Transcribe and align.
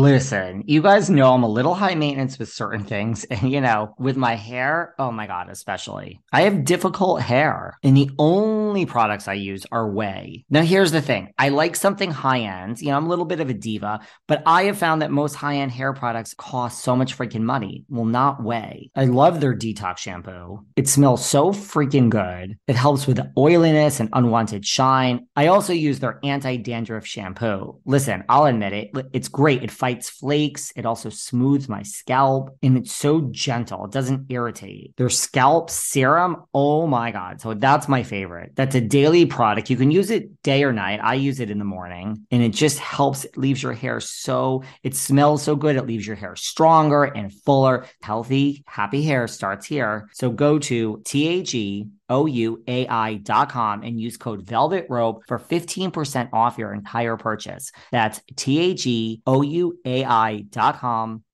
Listen, 0.00 0.64
you 0.66 0.80
guys 0.80 1.10
know 1.10 1.34
I'm 1.34 1.42
a 1.42 1.48
little 1.48 1.74
high 1.74 1.94
maintenance 1.94 2.38
with 2.38 2.48
certain 2.50 2.84
things. 2.84 3.24
And, 3.30 3.52
you 3.52 3.60
know, 3.60 3.94
with 3.98 4.16
my 4.16 4.34
hair, 4.34 4.94
oh 4.98 5.12
my 5.12 5.26
God, 5.26 5.50
especially, 5.50 6.20
I 6.32 6.42
have 6.42 6.64
difficult 6.64 7.20
hair. 7.20 7.78
And 7.82 7.96
the 7.96 8.10
only 8.18 8.86
products 8.86 9.28
I 9.28 9.34
use 9.34 9.66
are 9.70 9.88
Ouai. 9.88 10.44
Now, 10.48 10.62
here's 10.62 10.90
the 10.90 11.02
thing 11.02 11.34
I 11.38 11.50
like 11.50 11.76
something 11.76 12.10
high 12.10 12.40
end. 12.40 12.80
You 12.80 12.88
know, 12.88 12.96
I'm 12.96 13.06
a 13.06 13.08
little 13.08 13.26
bit 13.26 13.40
of 13.40 13.50
a 13.50 13.54
diva, 13.54 14.00
but 14.26 14.42
I 14.46 14.64
have 14.64 14.78
found 14.78 15.02
that 15.02 15.10
most 15.10 15.34
high 15.34 15.56
end 15.56 15.70
hair 15.70 15.92
products 15.92 16.32
cost 16.32 16.82
so 16.82 16.96
much 16.96 17.16
freaking 17.16 17.42
money. 17.42 17.84
Well, 17.90 18.06
not 18.06 18.40
Ouai. 18.40 18.90
I 18.96 19.04
love 19.04 19.40
their 19.40 19.54
detox 19.54 19.98
shampoo. 19.98 20.64
It 20.76 20.88
smells 20.88 21.24
so 21.24 21.52
freaking 21.52 22.08
good. 22.08 22.58
It 22.66 22.76
helps 22.76 23.06
with 23.06 23.20
oiliness 23.36 24.00
and 24.00 24.08
unwanted 24.14 24.64
shine. 24.64 25.28
I 25.36 25.48
also 25.48 25.74
use 25.74 26.00
their 26.00 26.18
anti 26.24 26.56
dandruff 26.56 27.06
shampoo. 27.06 27.80
Listen, 27.84 28.24
I'll 28.30 28.46
admit 28.46 28.72
it, 28.72 28.90
it's 29.12 29.28
great. 29.28 29.62
It 29.62 29.70
fights 29.70 29.89
flakes. 29.98 30.72
It 30.76 30.86
also 30.86 31.08
smooths 31.08 31.68
my 31.68 31.82
scalp 31.82 32.56
and 32.62 32.78
it's 32.78 32.94
so 32.94 33.28
gentle. 33.30 33.84
It 33.84 33.92
doesn't 33.92 34.30
irritate. 34.30 34.96
Their 34.96 35.08
scalp 35.08 35.70
serum, 35.70 36.44
oh 36.54 36.86
my 36.86 37.10
God. 37.10 37.40
So 37.40 37.54
that's 37.54 37.88
my 37.88 38.02
favorite. 38.02 38.52
That's 38.54 38.74
a 38.74 38.80
daily 38.80 39.26
product. 39.26 39.70
You 39.70 39.76
can 39.76 39.90
use 39.90 40.10
it 40.10 40.42
day 40.42 40.64
or 40.64 40.72
night. 40.72 41.00
I 41.02 41.14
use 41.14 41.40
it 41.40 41.50
in 41.50 41.58
the 41.58 41.64
morning 41.64 42.26
and 42.30 42.42
it 42.42 42.52
just 42.52 42.78
helps. 42.78 43.24
It 43.24 43.36
leaves 43.36 43.62
your 43.62 43.72
hair 43.72 44.00
so, 44.00 44.62
it 44.82 44.94
smells 44.94 45.42
so 45.42 45.56
good. 45.56 45.76
It 45.76 45.86
leaves 45.86 46.06
your 46.06 46.16
hair 46.16 46.36
stronger 46.36 47.04
and 47.04 47.32
fuller. 47.32 47.86
Healthy, 48.02 48.64
happy 48.66 49.02
hair 49.02 49.26
starts 49.28 49.66
here. 49.66 50.08
So 50.12 50.30
go 50.30 50.58
to 50.60 51.02
TAG 51.04 51.88
O-U-A-I.com 52.10 53.82
and 53.82 53.98
use 54.00 54.16
code 54.16 54.42
Velvet 54.42 54.86
Rope 54.90 55.22
for 55.26 55.38
15% 55.38 56.28
off 56.32 56.58
your 56.58 56.74
entire 56.74 57.16
purchase. 57.16 57.72
That's 57.92 58.20
T-A-G-O-U-A-I.com. 58.36 59.24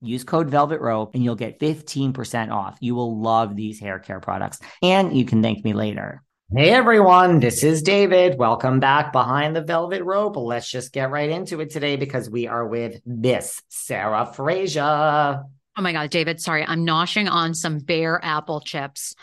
Use 0.03 0.25
code 0.25 0.51
Velvet 0.51 0.81
Rope 0.81 1.15
and 1.15 1.25
you'll 1.25 1.35
get 1.35 1.59
15% 1.59 2.51
off. 2.53 2.77
You 2.81 2.95
will 2.95 3.21
love 3.21 3.57
these 3.57 3.81
hair 3.81 3.99
care 3.99 4.21
products 4.21 4.61
and 4.83 5.17
you 5.17 5.25
can 5.25 5.43
thank 5.43 5.65
me 5.65 5.73
later. 5.73 6.23
Hey 6.55 6.71
everyone, 6.71 7.41
this 7.41 7.65
is 7.65 7.83
David. 7.83 8.39
Welcome 8.39 8.79
back 8.79 9.13
behind 9.13 9.57
the 9.57 9.63
velvet 9.63 10.05
rope. 10.05 10.37
Let's 10.37 10.71
just 10.71 10.93
get 10.93 11.11
right 11.11 11.29
into 11.29 11.61
it 11.61 11.71
today 11.71 11.97
because 11.97 12.31
we 12.31 12.47
are 12.47 12.65
with 12.65 13.01
Miss 13.05 13.61
Sarah 13.69 14.33
Fraser. 14.33 15.43
Oh 15.79 15.83
my 15.83 15.91
God, 15.93 16.09
David, 16.11 16.41
sorry. 16.41 16.65
I'm 16.65 16.87
noshing 16.87 17.29
on 17.29 17.53
some 17.53 17.79
bare 17.79 18.25
apple 18.25 18.61
chips. 18.61 19.17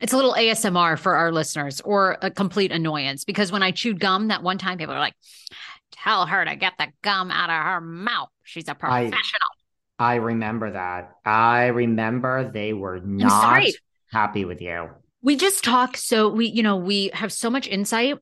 It's 0.00 0.12
a 0.12 0.16
little 0.16 0.34
ASMR 0.34 0.98
for 0.98 1.14
our 1.14 1.32
listeners 1.32 1.80
or 1.80 2.18
a 2.20 2.30
complete 2.30 2.70
annoyance 2.70 3.24
because 3.24 3.50
when 3.50 3.62
I 3.62 3.70
chewed 3.70 3.98
gum 3.98 4.28
that 4.28 4.42
one 4.42 4.58
time, 4.58 4.76
people 4.76 4.94
were 4.94 5.00
like, 5.00 5.14
tell 5.90 6.26
her 6.26 6.44
to 6.44 6.54
get 6.56 6.74
the 6.78 6.88
gum 7.02 7.30
out 7.30 7.48
of 7.48 7.64
her 7.64 7.80
mouth. 7.80 8.28
She's 8.44 8.68
a 8.68 8.74
professional. 8.74 9.14
I, 9.98 10.12
I 10.12 10.14
remember 10.16 10.72
that. 10.72 11.12
I 11.24 11.66
remember 11.66 12.50
they 12.50 12.74
were 12.74 13.00
not 13.00 13.64
happy 14.12 14.44
with 14.44 14.60
you. 14.60 14.90
We 15.22 15.36
just 15.36 15.64
talk 15.64 15.96
so 15.96 16.28
we, 16.28 16.46
you 16.46 16.62
know, 16.62 16.76
we 16.76 17.10
have 17.14 17.32
so 17.32 17.48
much 17.48 17.66
insight. 17.66 18.18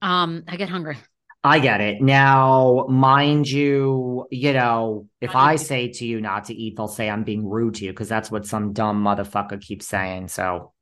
Um, 0.00 0.44
I 0.46 0.56
get 0.56 0.68
hungry. 0.68 0.96
I 1.42 1.58
get 1.58 1.80
it. 1.80 2.00
Now, 2.00 2.86
mind 2.88 3.46
you, 3.48 4.26
you 4.30 4.54
know, 4.54 5.08
if 5.20 5.36
I 5.36 5.56
say 5.56 5.88
to 5.88 6.06
you 6.06 6.20
not 6.20 6.44
to 6.46 6.54
eat, 6.54 6.76
they'll 6.76 6.88
say 6.88 7.10
I'm 7.10 7.24
being 7.24 7.46
rude 7.46 7.74
to 7.74 7.84
you 7.84 7.90
because 7.90 8.08
that's 8.08 8.30
what 8.30 8.46
some 8.46 8.72
dumb 8.72 9.04
motherfucker 9.04 9.60
keeps 9.60 9.86
saying. 9.86 10.28
So 10.28 10.72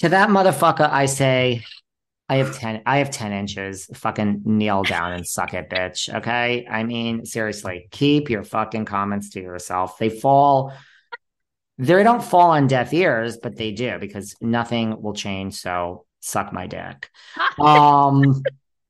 to 0.00 0.08
that 0.08 0.28
motherfucker, 0.28 0.88
I 0.90 1.06
say, 1.06 1.64
I 2.28 2.36
have 2.36 2.56
10, 2.56 2.82
I 2.86 2.98
have 2.98 3.10
10 3.10 3.32
inches. 3.32 3.86
Fucking 3.94 4.42
kneel 4.44 4.82
down 4.82 5.12
and 5.12 5.26
suck 5.26 5.52
it, 5.52 5.68
bitch. 5.68 6.14
Okay. 6.14 6.66
I 6.70 6.84
mean, 6.84 7.24
seriously, 7.24 7.88
keep 7.90 8.30
your 8.30 8.44
fucking 8.44 8.84
comments 8.84 9.30
to 9.30 9.40
yourself. 9.40 9.98
They 9.98 10.08
fall, 10.08 10.72
they 11.76 12.02
don't 12.02 12.22
fall 12.22 12.50
on 12.52 12.66
deaf 12.66 12.92
ears, 12.94 13.38
but 13.42 13.56
they 13.56 13.72
do 13.72 13.98
because 13.98 14.36
nothing 14.40 15.02
will 15.02 15.14
change. 15.14 15.54
So 15.54 16.06
suck 16.20 16.52
my 16.52 16.66
dick. 16.66 17.08
Um, 17.58 18.42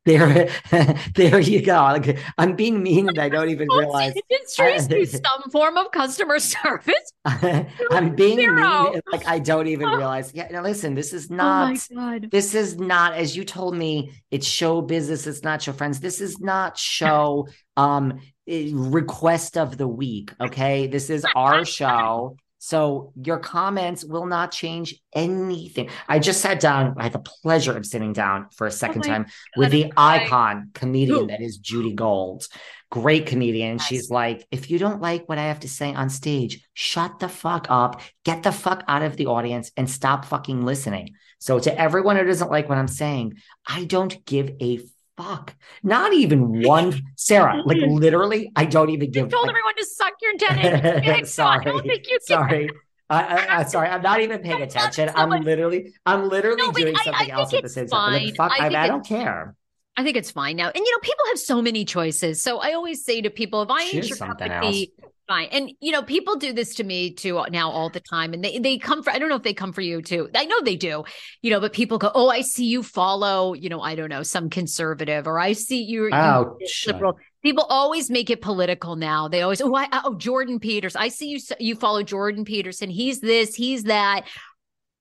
there, 0.06 0.48
there 1.14 1.40
you 1.40 1.62
go. 1.62 1.74
Like, 1.74 2.18
I'm 2.38 2.56
being 2.56 2.82
mean 2.82 3.08
and 3.08 3.18
I 3.18 3.28
don't 3.28 3.50
even 3.50 3.68
realize. 3.68 4.14
It's 4.30 4.56
true. 4.56 5.04
some 5.06 5.50
form 5.50 5.76
of 5.76 5.90
customer 5.92 6.38
service. 6.38 7.12
I'm 7.24 8.14
being 8.14 8.38
Zero. 8.38 8.92
mean. 8.92 9.00
Like 9.12 9.26
I 9.26 9.38
don't 9.38 9.66
even 9.66 9.88
realize. 9.88 10.32
Yeah. 10.34 10.48
Now 10.50 10.62
listen, 10.62 10.94
this 10.94 11.12
is 11.12 11.30
oh 11.30 11.34
not. 11.34 11.78
Oh 11.94 12.18
this 12.30 12.54
is 12.54 12.78
not. 12.78 13.14
As 13.14 13.36
you 13.36 13.44
told 13.44 13.76
me, 13.76 14.12
it's 14.30 14.46
show 14.46 14.80
business. 14.80 15.26
It's 15.26 15.42
not 15.42 15.62
show 15.62 15.72
friends. 15.72 16.00
This 16.00 16.20
is 16.20 16.40
not 16.40 16.78
show. 16.78 17.48
Um, 17.76 18.20
eh, 18.46 18.70
request 18.72 19.56
of 19.56 19.76
the 19.76 19.88
week. 19.88 20.32
Okay, 20.40 20.86
this 20.86 21.10
is 21.10 21.26
our 21.34 21.64
show. 21.64 22.36
So 22.62 23.14
your 23.16 23.38
comments 23.38 24.04
will 24.04 24.26
not 24.26 24.52
change 24.52 24.94
anything. 25.14 25.88
I 26.06 26.18
just 26.18 26.42
sat 26.42 26.60
down. 26.60 26.94
I 26.98 27.04
had 27.04 27.14
the 27.14 27.18
pleasure 27.18 27.74
of 27.74 27.86
sitting 27.86 28.12
down 28.12 28.48
for 28.54 28.66
a 28.66 28.70
second 28.70 29.02
oh 29.06 29.08
time 29.08 29.22
God. 29.22 29.32
with 29.56 29.70
the 29.70 29.90
icon 29.96 30.70
comedian 30.74 31.20
Ooh. 31.20 31.26
that 31.28 31.40
is 31.40 31.56
Judy 31.56 31.94
Gold. 31.94 32.46
Great 32.90 33.24
comedian. 33.24 33.78
Yes. 33.78 33.86
She's 33.86 34.10
like, 34.10 34.46
if 34.50 34.70
you 34.70 34.78
don't 34.78 35.00
like 35.00 35.26
what 35.26 35.38
I 35.38 35.44
have 35.44 35.60
to 35.60 35.70
say 35.70 35.94
on 35.94 36.10
stage, 36.10 36.62
shut 36.74 37.18
the 37.18 37.30
fuck 37.30 37.66
up, 37.70 38.02
get 38.26 38.42
the 38.42 38.52
fuck 38.52 38.84
out 38.86 39.02
of 39.02 39.16
the 39.16 39.26
audience 39.26 39.72
and 39.78 39.88
stop 39.88 40.26
fucking 40.26 40.62
listening. 40.66 41.14
So 41.38 41.58
to 41.60 41.80
everyone 41.80 42.16
who 42.16 42.24
doesn't 42.24 42.50
like 42.50 42.68
what 42.68 42.76
I'm 42.76 42.88
saying, 42.88 43.38
I 43.66 43.84
don't 43.84 44.22
give 44.26 44.50
a 44.60 44.80
fuck. 45.20 45.54
Not 45.82 46.12
even 46.12 46.62
one, 46.62 47.00
Sarah. 47.16 47.62
Like 47.70 47.78
literally, 47.78 48.50
I 48.56 48.64
don't 48.64 48.90
even 48.90 49.10
give. 49.10 49.26
You 49.26 49.30
told 49.30 49.46
like, 49.46 49.50
everyone 49.50 49.76
to 49.76 49.84
suck 49.84 50.14
your 50.20 50.36
tenant. 50.38 51.28
sorry, 51.28 51.66
I 51.66 51.80
think 51.82 52.08
you 52.08 52.18
sorry. 52.22 52.70
I, 53.08 53.22
I, 53.22 53.58
I, 53.58 53.64
sorry, 53.64 53.88
I'm 53.88 54.02
not 54.02 54.20
even 54.20 54.40
paying 54.40 54.62
attention. 54.62 55.10
I'm 55.14 55.30
literally, 55.30 55.92
I'm 56.06 56.28
literally 56.28 56.66
no, 56.66 56.72
doing 56.72 56.96
something 56.96 57.30
else 57.30 57.52
at 57.54 57.62
the 57.62 57.68
same 57.68 57.86
time. 57.86 58.24
Like, 58.24 58.36
fuck, 58.36 58.52
I, 58.58 58.66
I, 58.68 58.86
don't 58.86 59.06
care. 59.06 59.54
I 59.96 60.02
think 60.02 60.16
it's 60.16 60.30
fine 60.30 60.56
now. 60.56 60.68
And 60.68 60.76
you 60.76 60.90
know, 60.90 60.98
people 61.02 61.24
have 61.28 61.38
so 61.38 61.60
many 61.60 61.84
choices. 61.84 62.42
So 62.42 62.58
I 62.58 62.72
always 62.72 63.04
say 63.04 63.20
to 63.20 63.30
people, 63.30 63.62
if 63.62 63.70
I 63.70 63.82
ain't 63.82 64.08
your 64.08 64.16
cup 64.16 64.40
of 64.40 64.62
tea, 64.62 64.92
fine. 65.30 65.48
And 65.52 65.70
you 65.80 65.92
know, 65.92 66.02
people 66.02 66.36
do 66.36 66.52
this 66.52 66.74
to 66.74 66.84
me 66.84 67.12
too 67.12 67.38
uh, 67.38 67.46
now 67.50 67.70
all 67.70 67.88
the 67.88 68.00
time. 68.00 68.34
And 68.34 68.42
they 68.42 68.58
they 68.58 68.78
come 68.78 69.02
for 69.02 69.10
I 69.10 69.18
don't 69.18 69.28
know 69.28 69.36
if 69.36 69.44
they 69.44 69.54
come 69.54 69.72
for 69.72 69.80
you 69.80 70.02
too. 70.02 70.28
I 70.34 70.44
know 70.44 70.60
they 70.60 70.76
do, 70.76 71.04
you 71.40 71.50
know, 71.50 71.60
but 71.60 71.72
people 71.72 71.98
go, 71.98 72.10
Oh, 72.14 72.28
I 72.28 72.40
see 72.40 72.66
you 72.66 72.82
follow, 72.82 73.54
you 73.54 73.68
know, 73.68 73.80
I 73.80 73.94
don't 73.94 74.08
know, 74.08 74.24
some 74.24 74.50
conservative, 74.50 75.26
or 75.26 75.38
I 75.38 75.52
see 75.52 75.82
you, 75.84 76.10
oh, 76.12 76.58
liberal. 76.86 77.18
People 77.42 77.64
always 77.68 78.10
make 78.10 78.28
it 78.28 78.42
political 78.42 78.96
now. 78.96 79.28
They 79.28 79.40
always, 79.40 79.62
oh, 79.62 79.74
I, 79.74 79.88
oh, 80.04 80.14
Jordan 80.16 80.58
Peters. 80.58 80.94
I 80.94 81.08
see 81.08 81.28
you. 81.30 81.38
You 81.58 81.74
follow 81.74 82.02
Jordan 82.02 82.44
Peterson. 82.44 82.90
He's 82.90 83.20
this. 83.20 83.54
He's 83.54 83.84
that. 83.84 84.26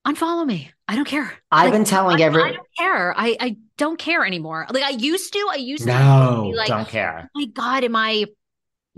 Unfollow 0.08 0.46
me. 0.46 0.72
I 0.88 0.96
don't 0.96 1.06
care. 1.06 1.34
I've 1.52 1.66
like, 1.66 1.74
been 1.74 1.84
telling 1.84 2.22
everyone. 2.22 2.52
I 2.52 2.54
don't 2.54 2.68
care. 2.78 3.14
I 3.18 3.38
I 3.40 3.58
don't 3.78 4.00
care 4.00 4.26
anymore. 4.26 4.68
Like 4.70 4.84
I 4.84 4.92
used 4.92 5.34
to. 5.34 5.50
I 5.52 5.58
used 5.58 5.84
to. 5.84 5.90
No, 5.90 6.52
like, 6.56 6.70
don't 6.70 6.88
care. 6.88 7.30
Oh 7.36 7.40
my 7.40 7.46
God, 7.48 7.84
am 7.84 7.96
I 7.96 8.26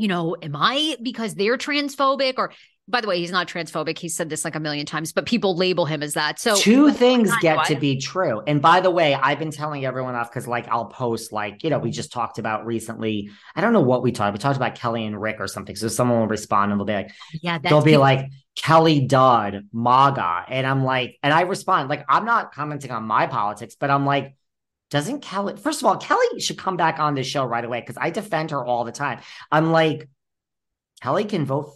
you 0.02 0.08
know, 0.08 0.36
am 0.42 0.56
I 0.56 0.98
because 1.02 1.36
they're 1.36 1.58
transphobic 1.58 2.34
or 2.38 2.52
by 2.88 3.00
the 3.00 3.08
way, 3.08 3.20
he's 3.20 3.32
not 3.32 3.48
transphobic. 3.48 3.98
He 3.98 4.10
said 4.10 4.28
this 4.28 4.44
like 4.44 4.56
a 4.56 4.60
million 4.60 4.86
times, 4.86 5.14
but 5.14 5.26
people 5.26 5.56
label 5.56 5.86
him 5.86 6.04
as 6.04 6.16
that. 6.16 6.40
So 6.40 6.56
two 6.56 6.92
things 6.92 7.32
get 7.40 7.64
to 7.68 7.76
be 7.76 7.98
true. 7.98 8.42
And 8.46 8.62
by 8.62 8.82
the 8.82 8.90
way, 8.90 9.14
I've 9.14 9.40
been 9.40 9.52
telling 9.52 9.86
everyone 9.86 10.16
off 10.16 10.30
because 10.30 10.48
like 10.48 10.68
I'll 10.68 10.88
post 10.88 11.32
like, 11.32 11.64
you 11.64 11.70
know, 11.70 11.80
we 11.80 11.92
just 11.92 12.12
talked 12.12 12.40
about 12.40 12.66
recently. 12.66 13.30
I 13.56 13.62
don't 13.62 13.72
know 13.72 13.82
what 13.82 14.02
we 14.04 14.12
talked. 14.12 14.34
We 14.34 14.40
talked 14.40 14.58
about 14.58 14.76
Kelly 14.76 15.06
and 15.06 15.22
Rick 15.22 15.38
or 15.40 15.48
something. 15.48 15.76
So 15.76 15.88
someone 15.88 16.20
will 16.20 16.28
respond 16.28 16.72
and 16.72 16.82
they'll 16.82 16.86
be 16.86 16.94
like, 16.94 17.12
Yeah, 17.42 17.60
they'll 17.60 17.84
be 17.84 17.98
like 17.98 18.30
Kelly 18.56 19.02
Dodd, 19.02 19.68
MAGA. 19.72 20.46
And 20.50 20.68
I'm 20.68 20.84
like, 20.84 21.18
and 21.24 21.34
I 21.34 21.42
respond, 21.42 21.88
like, 21.88 22.04
I'm 22.10 22.26
not 22.26 22.52
commenting 22.54 22.92
on 22.92 23.04
my 23.04 23.28
politics, 23.28 23.76
but 23.80 23.90
I'm 23.90 24.06
like, 24.06 24.36
doesn't 24.92 25.22
Kelly, 25.22 25.56
first 25.56 25.82
of 25.82 25.88
all, 25.88 25.98
Kelly 25.98 26.40
should 26.40 26.58
come 26.58 26.78
back 26.78 27.00
on 27.00 27.16
this 27.16 27.26
show 27.26 27.46
right 27.46 27.64
away 27.64 27.80
because 27.80 27.98
I 28.00 28.12
defend 28.12 28.52
her 28.52 28.64
all 28.64 28.84
the 28.84 28.92
time. 28.92 29.20
I'm 29.52 29.72
like, 29.72 30.10
Kelly 31.02 31.24
can 31.24 31.46
vote, 31.46 31.72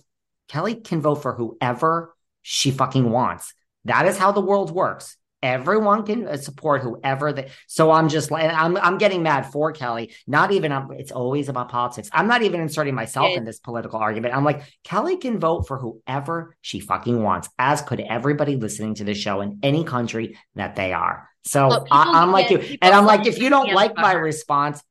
Kelly 0.50 0.76
can 0.76 1.02
vote 1.02 1.16
for 1.16 1.34
whoever 1.34 2.14
she 2.42 2.70
fucking 2.72 3.10
wants. 3.10 3.54
That 3.86 4.06
is 4.06 4.18
how 4.18 4.32
the 4.34 4.42
world 4.42 4.70
works. 4.70 5.18
Everyone 5.46 6.04
can 6.04 6.28
uh, 6.28 6.38
support 6.38 6.82
whoever 6.82 7.32
they. 7.32 7.52
So 7.68 7.92
I'm 7.92 8.10
just 8.10 8.32
like 8.32 8.52
I'm. 8.52 8.78
I'm 8.78 8.98
getting 8.98 9.22
mad 9.22 9.44
for 9.52 9.72
Kelly. 9.72 10.12
Not 10.26 10.52
even. 10.52 10.72
It's 10.94 11.12
always 11.12 11.50
about 11.50 11.70
politics. 11.70 12.10
I'm 12.12 12.28
not 12.28 12.42
even 12.42 12.62
inserting 12.62 12.96
myself 12.96 13.30
yeah. 13.30 13.38
in 13.38 13.46
this 13.46 13.60
political 13.60 14.00
argument. 14.00 14.36
I'm 14.36 14.44
like 14.44 14.64
Kelly 14.84 15.18
can 15.18 15.40
vote 15.40 15.68
for 15.68 15.78
whoever 15.78 16.58
she 16.62 16.80
fucking 16.80 17.22
wants, 17.22 17.48
as 17.60 17.84
could 17.84 18.00
everybody 18.00 18.56
listening 18.56 18.96
to 18.96 19.04
the 19.04 19.14
show 19.14 19.42
in 19.42 19.60
any 19.62 19.84
country 19.84 20.36
that 20.56 20.76
they 20.76 20.94
are. 20.94 21.30
So 21.44 21.86
I, 21.92 22.24
am 22.24 22.32
like 22.32 22.50
you, 22.50 22.58
and 22.82 22.96
I'm 22.96 23.06
like, 23.06 23.28
if 23.28 23.38
you 23.38 23.50
don't 23.52 23.72
like 23.72 23.96
my 23.96 24.14
response, 24.14 24.82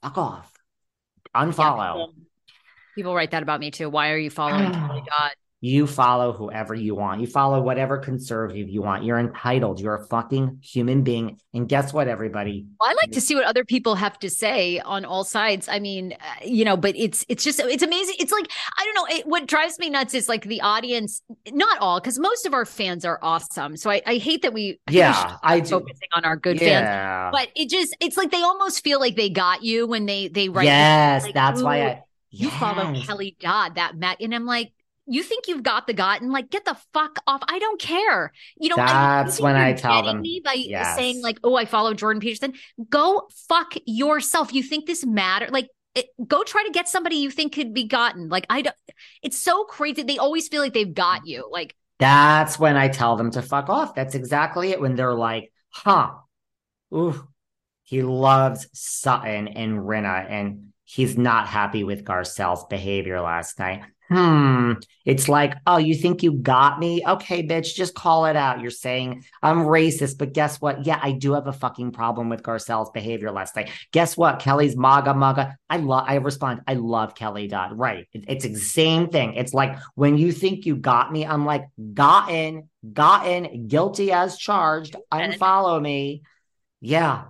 fuck 0.00 0.16
off, 0.16 0.52
unfollow. 1.34 2.06
Yeah, 2.06 2.22
people 2.94 3.16
write 3.16 3.32
that 3.32 3.42
about 3.42 3.58
me 3.58 3.72
too. 3.72 3.90
Why 3.90 4.10
are 4.10 4.16
you 4.16 4.30
following 4.30 4.70
Kelly 4.72 5.02
Dodd? 5.04 5.32
You 5.64 5.86
follow 5.86 6.34
whoever 6.34 6.74
you 6.74 6.94
want. 6.94 7.22
You 7.22 7.26
follow 7.26 7.58
whatever 7.58 7.96
conservative 7.96 8.68
you 8.68 8.82
want. 8.82 9.02
You're 9.02 9.18
entitled. 9.18 9.80
You're 9.80 9.94
a 9.94 10.06
fucking 10.08 10.58
human 10.62 11.02
being. 11.02 11.38
And 11.54 11.66
guess 11.66 11.90
what, 11.90 12.06
everybody? 12.06 12.66
Well, 12.78 12.90
I 12.90 12.92
like 12.92 13.12
to 13.12 13.20
see 13.22 13.34
what 13.34 13.44
other 13.44 13.64
people 13.64 13.94
have 13.94 14.18
to 14.18 14.28
say 14.28 14.80
on 14.80 15.06
all 15.06 15.24
sides. 15.24 15.66
I 15.66 15.78
mean, 15.78 16.12
uh, 16.20 16.44
you 16.44 16.66
know, 16.66 16.76
but 16.76 16.94
it's 16.98 17.24
it's 17.30 17.42
just 17.42 17.60
it's 17.60 17.82
amazing. 17.82 18.16
It's 18.18 18.30
like 18.30 18.46
I 18.78 18.84
don't 18.84 18.94
know. 18.94 19.16
It, 19.16 19.26
what 19.26 19.46
drives 19.46 19.78
me 19.78 19.88
nuts 19.88 20.12
is 20.12 20.28
like 20.28 20.44
the 20.44 20.60
audience. 20.60 21.22
Not 21.50 21.78
all, 21.78 21.98
because 21.98 22.18
most 22.18 22.44
of 22.44 22.52
our 22.52 22.66
fans 22.66 23.06
are 23.06 23.18
awesome. 23.22 23.78
So 23.78 23.90
I, 23.90 24.02
I 24.06 24.16
hate 24.16 24.42
that 24.42 24.52
we 24.52 24.78
yeah 24.90 25.38
I 25.42 25.60
do. 25.60 25.70
focusing 25.70 26.08
on 26.14 26.26
our 26.26 26.36
good 26.36 26.60
yeah. 26.60 27.30
fans. 27.30 27.36
But 27.38 27.58
it 27.58 27.70
just 27.70 27.96
it's 28.00 28.18
like 28.18 28.30
they 28.30 28.42
almost 28.42 28.84
feel 28.84 29.00
like 29.00 29.16
they 29.16 29.30
got 29.30 29.62
you 29.62 29.86
when 29.86 30.04
they 30.04 30.28
they 30.28 30.50
write. 30.50 30.66
Yes, 30.66 31.22
like, 31.22 31.32
that's 31.32 31.62
why 31.62 31.86
I. 31.86 32.02
You 32.36 32.48
yes. 32.48 32.58
follow 32.58 32.92
Kelly 33.00 33.36
Dodd, 33.38 33.76
that 33.76 33.96
Matt, 33.96 34.20
and 34.20 34.34
I'm 34.34 34.44
like, 34.44 34.72
you 35.06 35.22
think 35.22 35.48
you've 35.48 35.62
got 35.62 35.86
the 35.86 35.94
and 36.20 36.32
like 36.32 36.50
get 36.50 36.64
the 36.64 36.76
fuck 36.92 37.18
off. 37.26 37.42
I 37.48 37.58
don't 37.58 37.80
care. 37.80 38.32
You 38.56 38.70
know, 38.70 38.76
that's 38.76 39.40
when 39.40 39.56
I 39.56 39.72
tell 39.74 40.02
them 40.02 40.22
me 40.22 40.40
by 40.44 40.54
yes. 40.54 40.96
saying 40.96 41.22
like, 41.22 41.38
oh, 41.44 41.56
I 41.56 41.66
follow 41.66 41.94
Jordan 41.94 42.20
Peterson. 42.20 42.54
Go 42.88 43.28
fuck 43.48 43.74
yourself. 43.86 44.52
You 44.52 44.62
think 44.62 44.86
this 44.86 45.04
matter? 45.04 45.48
Like, 45.50 45.68
it, 45.94 46.06
go 46.26 46.42
try 46.42 46.64
to 46.64 46.72
get 46.72 46.88
somebody 46.88 47.16
you 47.16 47.30
think 47.30 47.54
could 47.54 47.74
be 47.74 47.84
gotten. 47.84 48.28
Like, 48.28 48.46
I 48.48 48.62
don't. 48.62 48.76
It's 49.22 49.38
so 49.38 49.64
crazy. 49.64 50.02
They 50.02 50.18
always 50.18 50.48
feel 50.48 50.62
like 50.62 50.72
they've 50.72 50.92
got 50.92 51.26
you. 51.26 51.48
Like, 51.50 51.74
that's 51.98 52.58
when 52.58 52.76
I 52.76 52.88
tell 52.88 53.16
them 53.16 53.30
to 53.32 53.42
fuck 53.42 53.68
off. 53.68 53.94
That's 53.94 54.14
exactly 54.14 54.70
it. 54.70 54.80
When 54.80 54.96
they're 54.96 55.14
like, 55.14 55.52
huh, 55.68 56.12
ooh, 56.92 57.28
he 57.82 58.02
loves 58.02 58.66
Sutton 58.72 59.48
and 59.48 59.78
Rinna, 59.80 60.28
and 60.28 60.72
he's 60.84 61.18
not 61.18 61.46
happy 61.46 61.84
with 61.84 62.04
Garcelle's 62.04 62.64
behavior 62.64 63.20
last 63.20 63.58
night 63.58 63.84
hmm, 64.08 64.72
it's 65.04 65.28
like, 65.28 65.54
oh, 65.66 65.78
you 65.78 65.94
think 65.94 66.22
you 66.22 66.32
got 66.32 66.78
me? 66.78 67.02
Okay, 67.06 67.46
bitch, 67.46 67.74
just 67.74 67.94
call 67.94 68.26
it 68.26 68.36
out. 68.36 68.60
You're 68.60 68.70
saying 68.70 69.24
I'm 69.42 69.58
racist, 69.58 70.18
but 70.18 70.32
guess 70.32 70.60
what? 70.60 70.86
Yeah, 70.86 70.98
I 71.02 71.12
do 71.12 71.32
have 71.32 71.46
a 71.46 71.52
fucking 71.52 71.92
problem 71.92 72.28
with 72.28 72.42
Garcelle's 72.42 72.90
behavior 72.90 73.30
last 73.30 73.56
night. 73.56 73.70
Guess 73.92 74.16
what? 74.16 74.40
Kelly's 74.40 74.76
MAGA 74.76 75.14
MAGA. 75.14 75.56
I 75.70 75.78
love, 75.78 76.04
I 76.06 76.16
respond, 76.16 76.62
I 76.66 76.74
love 76.74 77.14
Kelly 77.14 77.48
Dodd. 77.48 77.78
Right. 77.78 78.06
It, 78.12 78.24
it's 78.28 78.44
the 78.44 78.56
same 78.56 79.08
thing. 79.08 79.34
It's 79.34 79.54
like 79.54 79.78
when 79.94 80.18
you 80.18 80.32
think 80.32 80.66
you 80.66 80.76
got 80.76 81.12
me, 81.12 81.26
I'm 81.26 81.44
like, 81.46 81.66
gotten, 81.94 82.68
gotten, 82.92 83.68
guilty 83.68 84.12
as 84.12 84.36
charged, 84.36 84.96
unfollow 85.12 85.80
me. 85.80 86.22
Yeah, 86.80 87.24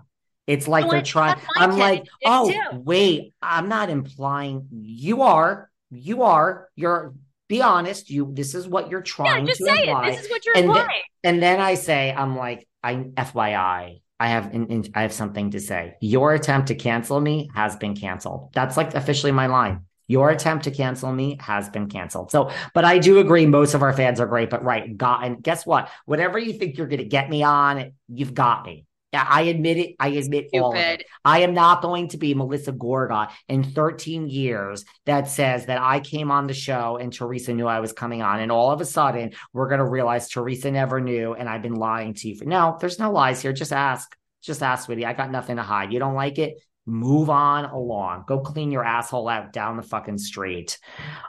it's 0.47 0.69
like 0.69 0.91
they're 0.91 1.03
trying. 1.03 1.41
I'm 1.57 1.79
like, 1.79 2.07
oh, 2.27 2.51
too. 2.51 2.81
wait, 2.81 3.33
I'm 3.41 3.69
not 3.69 3.89
implying 3.89 4.67
you 4.73 5.23
are 5.23 5.71
you 5.95 6.23
are 6.23 6.69
you're 6.77 7.15
be 7.49 7.63
honest 7.63 8.11
you 8.11 8.31
this 8.33 8.55
is 8.55 8.67
what 8.69 8.91
you're 8.91 9.03
trying 9.03 9.47
yeah, 9.47 9.53
just 9.53 9.59
to 9.59 9.67
say 9.67 9.87
imply. 9.87 10.09
It. 10.09 10.13
this 10.13 10.25
is 10.25 10.31
what 10.31 10.45
you're 10.45 10.57
and 10.57 10.67
implying 10.67 11.03
then, 11.23 11.35
and 11.35 11.43
then 11.43 11.61
i 11.61 11.75
say 11.75 12.13
i'm 12.13 12.37
like 12.37 12.67
i 12.83 12.95
fyi 12.95 14.01
i 14.21 14.29
have 14.29 14.55
i 14.95 15.03
have 15.03 15.13
something 15.13 15.51
to 15.51 15.61
say 15.61 15.95
your 16.01 16.35
attempt 16.35 16.69
to 16.69 16.75
cancel 16.75 17.21
me 17.21 17.51
has 17.55 17.77
been 17.77 17.95
canceled 17.95 18.51
that's 18.55 18.77
like 18.77 18.95
officially 18.95 19.33
my 19.33 19.47
line 19.47 19.81
your 20.07 20.31
attempt 20.31 20.65
to 20.65 20.71
cancel 20.71 21.13
me 21.13 21.39
has 21.41 21.69
been 21.71 21.89
canceled. 21.89 22.31
So, 22.31 22.51
but 22.75 22.85
I 22.85 22.99
do 22.99 23.19
agree 23.19 23.47
most 23.47 23.75
of 23.75 23.83
our 23.83 23.93
fans 23.93 24.21
are 24.21 24.27
great, 24.27 24.51
but 24.51 24.63
right, 24.63 24.97
got 24.97 25.25
and 25.25 25.43
guess 25.43 25.65
what? 25.65 25.89
Whatever 26.05 26.39
you 26.39 26.53
think 26.53 26.77
you're 26.77 26.87
going 26.87 26.99
to 26.99 27.07
get 27.07 27.31
me 27.31 27.43
on, 27.43 27.93
you've 28.09 28.35
got 28.35 28.67
me. 28.67 28.85
I 29.15 29.43
admit 29.43 29.79
it. 29.79 29.97
I 30.01 30.09
admit 30.09 30.49
Stupid. 30.49 30.63
all 30.63 30.73
of 30.73 30.79
it. 30.79 31.05
I 31.25 31.41
am 31.41 31.55
not 31.55 31.83
going 31.83 32.09
to 32.09 32.17
be 32.17 32.35
Melissa 32.35 32.73
Gorga 32.73 33.31
in 33.49 33.63
13 33.63 34.29
years 34.29 34.85
that 35.07 35.29
says 35.29 35.67
that 35.67 35.81
I 35.81 36.01
came 36.01 36.31
on 36.31 36.47
the 36.47 36.55
show 36.55 36.97
and 36.97 37.13
Teresa 37.13 37.53
knew 37.55 37.67
I 37.67 37.81
was 37.81 37.93
coming 37.93 38.23
on. 38.23 38.41
And 38.41 38.51
all 38.51 38.71
of 38.71 38.81
a 38.81 38.85
sudden, 38.85 39.33
we're 39.53 39.69
going 39.69 39.79
to 39.79 39.89
realize 39.89 40.29
Teresa 40.29 40.71
never 40.71 41.01
knew 41.01 41.35
and 41.35 41.49
I've 41.49 41.63
been 41.63 41.75
lying 41.75 42.15
to 42.15 42.29
you. 42.29 42.37
For, 42.37 42.45
no, 42.45 42.77
there's 42.81 42.99
no 42.99 43.13
lies 43.13 43.43
here. 43.43 43.53
Just 43.53 43.73
ask. 43.73 44.15
Just 44.43 44.63
ask, 44.63 44.85
sweetie. 44.85 45.07
I 45.07 45.15
got 45.15 45.31
nothing 45.31 45.57
to 45.57 45.63
hide. 45.63 45.93
You 45.93 45.99
don't 45.99 46.15
like 46.15 46.39
it? 46.39 46.59
Move 46.87 47.31
on 47.31 47.65
along. 47.65 48.25
Go 48.27 48.41
clean 48.41 48.71
your 48.71 48.85
asshole 48.85 49.29
out 49.29 49.55
down 49.55 49.79
the 49.79 49.83
fucking 49.83 50.19
street. 50.19 50.79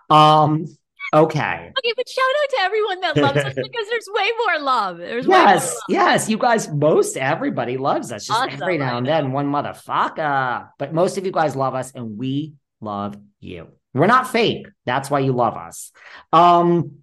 Um, 0.10 0.66
Okay. 1.16 1.72
Okay, 1.80 1.94
but 1.96 2.10
shout 2.10 2.24
out 2.44 2.50
to 2.50 2.58
everyone 2.60 3.00
that 3.00 3.18
loves 3.18 3.38
us 3.38 3.54
because 3.56 3.90
there's 3.90 4.08
way 4.10 4.30
more 4.46 4.60
love. 4.60 4.98
There's 4.98 5.26
yes, 5.26 5.74
love. 5.74 5.84
yes. 5.88 6.30
You 6.30 6.38
guys, 6.38 6.70
most 6.70 7.16
everybody 7.16 7.78
loves 7.78 8.12
us. 8.12 8.28
Just 8.28 8.38
awesome, 8.38 8.62
every 8.62 8.78
now 8.78 8.98
and 8.98 9.08
then, 9.08 9.32
one 9.32 9.48
motherfucker. 9.48 10.70
But 10.78 10.94
most 10.94 11.18
of 11.18 11.26
you 11.26 11.32
guys 11.32 11.56
love 11.56 11.74
us, 11.74 11.94
and 11.94 12.18
we 12.18 12.54
love 12.82 13.16
you. 13.40 13.70
We're 13.94 14.08
not 14.08 14.28
fake. 14.28 14.68
That's 14.86 15.10
why 15.10 15.20
you 15.20 15.32
love 15.32 15.56
us. 15.56 15.94
Um, 16.34 16.98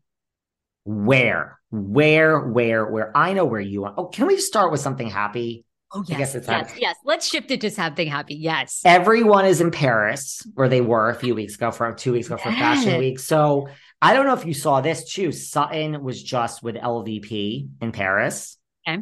where, 0.84 1.58
where, 1.70 2.38
where, 2.38 2.84
where? 2.84 3.16
I 3.16 3.32
know 3.32 3.46
where 3.46 3.60
you 3.60 3.84
are. 3.84 3.94
Oh, 3.96 4.06
can 4.06 4.26
we 4.26 4.36
start 4.36 4.70
with 4.70 4.80
something 4.80 5.08
happy? 5.08 5.64
Oh 5.94 6.04
yes, 6.06 6.34
yes, 6.34 6.46
happy. 6.46 6.80
yes. 6.80 6.96
Let's 7.04 7.28
shift 7.28 7.50
it 7.50 7.60
to 7.62 7.70
something 7.70 8.08
happy. 8.08 8.34
Yes. 8.34 8.80
Everyone 8.84 9.44
is 9.44 9.60
in 9.60 9.70
Paris, 9.70 10.46
where 10.54 10.68
they 10.68 10.80
were 10.80 11.10
a 11.10 11.14
few 11.14 11.34
weeks 11.34 11.54
ago 11.54 11.70
for 11.70 11.92
two 11.92 12.12
weeks 12.12 12.26
ago 12.26 12.38
for 12.38 12.48
yes. 12.48 12.58
Fashion 12.58 12.98
Week. 12.98 13.18
So 13.18 13.68
I 14.02 14.14
don't 14.14 14.26
know 14.26 14.34
if 14.34 14.44
you 14.44 14.52
saw 14.52 14.80
this 14.80 15.12
too. 15.12 15.30
Sutton 15.30 16.02
was 16.02 16.20
just 16.20 16.60
with 16.60 16.74
LVP 16.74 17.68
in 17.80 17.92
Paris. 17.92 18.58
Okay. 18.86 19.00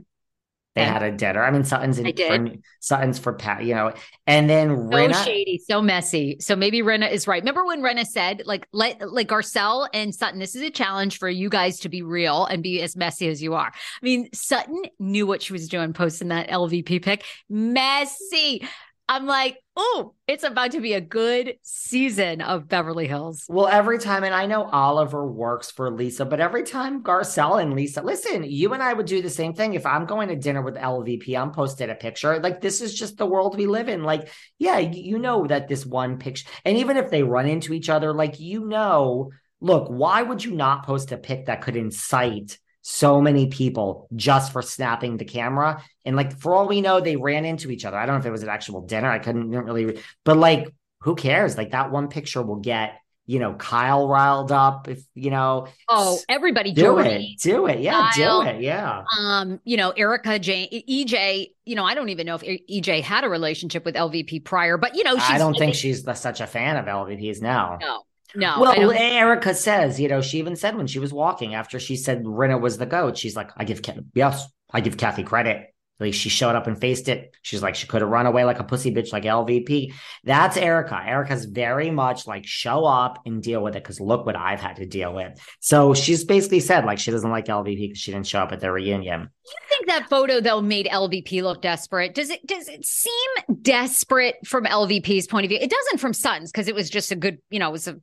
They 0.76 0.82
okay. 0.82 0.90
had 0.90 1.02
a 1.02 1.10
dinner. 1.10 1.42
I 1.42 1.50
mean, 1.50 1.64
Sutton's 1.64 1.98
in 1.98 2.14
for, 2.14 2.60
Sutton's 2.78 3.18
for 3.18 3.32
Pat, 3.32 3.64
you 3.64 3.74
know, 3.74 3.92
and 4.26 4.48
then 4.48 4.88
so 4.92 5.12
shady, 5.24 5.60
so 5.66 5.82
messy. 5.82 6.36
So 6.38 6.54
maybe 6.54 6.82
Rinna 6.82 7.10
is 7.10 7.26
right. 7.26 7.42
Remember 7.42 7.64
when 7.64 7.80
Rinna 7.80 8.04
said, 8.04 8.42
like, 8.44 8.68
let 8.72 9.10
like 9.10 9.26
Garcelle 9.26 9.88
and 9.92 10.14
Sutton, 10.14 10.38
this 10.38 10.54
is 10.54 10.62
a 10.62 10.70
challenge 10.70 11.18
for 11.18 11.28
you 11.28 11.48
guys 11.48 11.80
to 11.80 11.88
be 11.88 12.02
real 12.02 12.44
and 12.44 12.62
be 12.62 12.82
as 12.82 12.94
messy 12.94 13.26
as 13.28 13.42
you 13.42 13.54
are. 13.54 13.72
I 13.74 14.04
mean, 14.04 14.28
Sutton 14.32 14.82
knew 15.00 15.26
what 15.26 15.42
she 15.42 15.54
was 15.54 15.66
doing, 15.66 15.92
posting 15.92 16.28
that 16.28 16.50
LVP 16.50 17.02
pic. 17.02 17.24
Messy. 17.48 18.62
I'm 19.10 19.26
like, 19.26 19.58
oh, 19.74 20.14
it's 20.28 20.44
about 20.44 20.70
to 20.70 20.80
be 20.80 20.92
a 20.92 21.00
good 21.00 21.56
season 21.62 22.40
of 22.40 22.68
Beverly 22.68 23.08
Hills. 23.08 23.44
Well, 23.48 23.66
every 23.66 23.98
time, 23.98 24.22
and 24.22 24.32
I 24.32 24.46
know 24.46 24.62
Oliver 24.62 25.26
works 25.26 25.68
for 25.68 25.90
Lisa, 25.90 26.24
but 26.24 26.38
every 26.38 26.62
time 26.62 27.02
Garcelle 27.02 27.60
and 27.60 27.74
Lisa, 27.74 28.02
listen, 28.02 28.44
you 28.44 28.72
and 28.72 28.80
I 28.80 28.92
would 28.92 29.06
do 29.06 29.20
the 29.20 29.28
same 29.28 29.52
thing. 29.52 29.74
If 29.74 29.84
I'm 29.84 30.06
going 30.06 30.28
to 30.28 30.36
dinner 30.36 30.62
with 30.62 30.76
LVP, 30.76 31.36
I'm 31.36 31.50
posted 31.50 31.90
a 31.90 31.96
picture. 31.96 32.38
Like, 32.38 32.60
this 32.60 32.80
is 32.80 32.94
just 32.94 33.16
the 33.16 33.26
world 33.26 33.58
we 33.58 33.66
live 33.66 33.88
in. 33.88 34.04
Like, 34.04 34.28
yeah, 34.60 34.78
you 34.78 35.18
know 35.18 35.44
that 35.44 35.66
this 35.66 35.84
one 35.84 36.18
picture, 36.18 36.48
and 36.64 36.78
even 36.78 36.96
if 36.96 37.10
they 37.10 37.24
run 37.24 37.48
into 37.48 37.72
each 37.72 37.88
other, 37.88 38.14
like, 38.14 38.38
you 38.38 38.64
know, 38.64 39.32
look, 39.60 39.88
why 39.88 40.22
would 40.22 40.44
you 40.44 40.52
not 40.52 40.86
post 40.86 41.10
a 41.10 41.16
pic 41.16 41.46
that 41.46 41.62
could 41.62 41.74
incite? 41.74 42.60
So 42.82 43.20
many 43.20 43.48
people 43.48 44.08
just 44.16 44.52
for 44.52 44.62
snapping 44.62 45.16
the 45.16 45.24
camera. 45.24 45.82
And 46.04 46.16
like 46.16 46.38
for 46.38 46.54
all 46.54 46.66
we 46.66 46.80
know, 46.80 47.00
they 47.00 47.16
ran 47.16 47.44
into 47.44 47.70
each 47.70 47.84
other. 47.84 47.98
I 47.98 48.06
don't 48.06 48.16
know 48.16 48.20
if 48.20 48.26
it 48.26 48.30
was 48.30 48.42
an 48.42 48.48
actual 48.48 48.82
dinner. 48.82 49.10
I 49.10 49.18
couldn't 49.18 49.50
really, 49.50 50.00
but 50.24 50.36
like 50.36 50.72
who 51.00 51.14
cares? 51.14 51.56
Like 51.56 51.70
that 51.72 51.90
one 51.90 52.08
picture 52.08 52.42
will 52.42 52.56
get 52.56 53.00
you 53.26 53.38
know 53.38 53.54
Kyle 53.54 54.08
riled 54.08 54.50
up. 54.50 54.88
If 54.88 55.04
you 55.14 55.30
know, 55.30 55.68
oh 55.88 56.18
everybody, 56.28 56.72
do 56.72 56.98
it, 56.98 57.38
do 57.40 57.66
it, 57.66 57.78
yeah, 57.78 58.10
Kyle, 58.12 58.42
do 58.42 58.48
it, 58.48 58.60
yeah. 58.60 59.04
Um, 59.16 59.60
you 59.62 59.76
know 59.76 59.90
Erika, 59.90 60.38
Jayne, 60.38 60.68
EJ. 60.68 61.52
You 61.64 61.76
know, 61.76 61.84
I 61.84 61.94
don't 61.94 62.08
even 62.08 62.26
know 62.26 62.34
if 62.34 62.42
EJ 62.42 63.02
had 63.02 63.22
a 63.22 63.28
relationship 63.28 63.84
with 63.84 63.94
LVP 63.94 64.44
prior, 64.44 64.76
but 64.76 64.96
you 64.96 65.04
know, 65.04 65.14
I 65.16 65.38
don't 65.38 65.56
think 65.56 65.76
she's 65.76 66.04
such 66.18 66.40
a 66.40 66.46
fan 66.46 66.76
of 66.76 66.86
LVP's 66.86 67.40
now. 67.40 67.78
No, 67.80 68.02
no. 68.34 68.60
Well, 68.60 68.92
Erika 68.92 69.54
says, 69.54 70.00
you 70.00 70.08
know, 70.08 70.20
she 70.20 70.38
even 70.38 70.56
said 70.56 70.76
when 70.76 70.86
she 70.86 70.98
was 70.98 71.12
walking 71.12 71.54
after 71.54 71.78
she 71.78 71.96
said 71.96 72.24
Rinna 72.24 72.60
was 72.60 72.78
the 72.78 72.86
goat, 72.86 73.18
she's 73.18 73.36
like, 73.36 73.50
I 73.56 73.64
give, 73.64 73.80
yes, 74.14 74.46
I 74.70 74.80
give 74.80 74.96
Kathy 74.96 75.22
credit. 75.22 75.70
Like 76.00 76.14
she 76.14 76.30
showed 76.30 76.56
up 76.56 76.66
and 76.66 76.80
faced 76.80 77.08
it. 77.08 77.36
She's 77.42 77.62
like, 77.62 77.74
she 77.74 77.86
could 77.86 78.00
have 78.00 78.10
run 78.10 78.24
away 78.24 78.44
like 78.44 78.58
a 78.58 78.64
pussy 78.64 78.92
bitch, 78.92 79.12
like 79.12 79.24
LVP. 79.24 79.92
That's 80.24 80.56
Erika. 80.56 80.98
Erika's 81.06 81.44
very 81.44 81.90
much 81.90 82.26
like 82.26 82.46
show 82.46 82.86
up 82.86 83.18
and 83.26 83.42
deal 83.42 83.62
with 83.62 83.76
it 83.76 83.82
because 83.82 84.00
look 84.00 84.24
what 84.24 84.34
I've 84.34 84.60
had 84.60 84.76
to 84.76 84.86
deal 84.86 85.14
with. 85.14 85.38
So 85.60 85.92
she's 85.92 86.24
basically 86.24 86.60
said 86.60 86.86
like 86.86 86.98
she 86.98 87.10
doesn't 87.10 87.30
like 87.30 87.46
LVP 87.46 87.76
because 87.76 87.98
she 87.98 88.12
didn't 88.12 88.26
show 88.26 88.40
up 88.40 88.50
at 88.50 88.60
their 88.60 88.72
reunion. 88.72 89.28
You 89.44 89.56
think 89.68 89.86
that 89.88 90.08
photo 90.08 90.40
though 90.40 90.62
made 90.62 90.86
LVP 90.86 91.42
look 91.42 91.60
desperate? 91.60 92.14
Does 92.14 92.30
it 92.30 92.46
does 92.46 92.66
it 92.68 92.84
seem 92.84 93.58
desperate 93.60 94.36
from 94.46 94.64
LVP's 94.64 95.26
point 95.26 95.44
of 95.44 95.50
view? 95.50 95.58
It 95.60 95.70
doesn't 95.70 95.98
from 95.98 96.14
Sutton's 96.14 96.50
because 96.50 96.68
it 96.68 96.74
was 96.74 96.88
just 96.88 97.12
a 97.12 97.16
good, 97.16 97.38
you 97.50 97.58
know, 97.58 97.68
it 97.68 97.72
was 97.72 97.88
a 97.88 98.00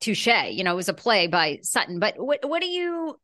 touche, 0.00 0.28
you 0.50 0.64
know, 0.64 0.72
it 0.72 0.76
was 0.76 0.88
a 0.88 0.94
play 0.94 1.26
by 1.26 1.58
Sutton. 1.62 1.98
But 1.98 2.14
what 2.18 2.48
what 2.48 2.60
do 2.60 2.68
you 2.68 3.18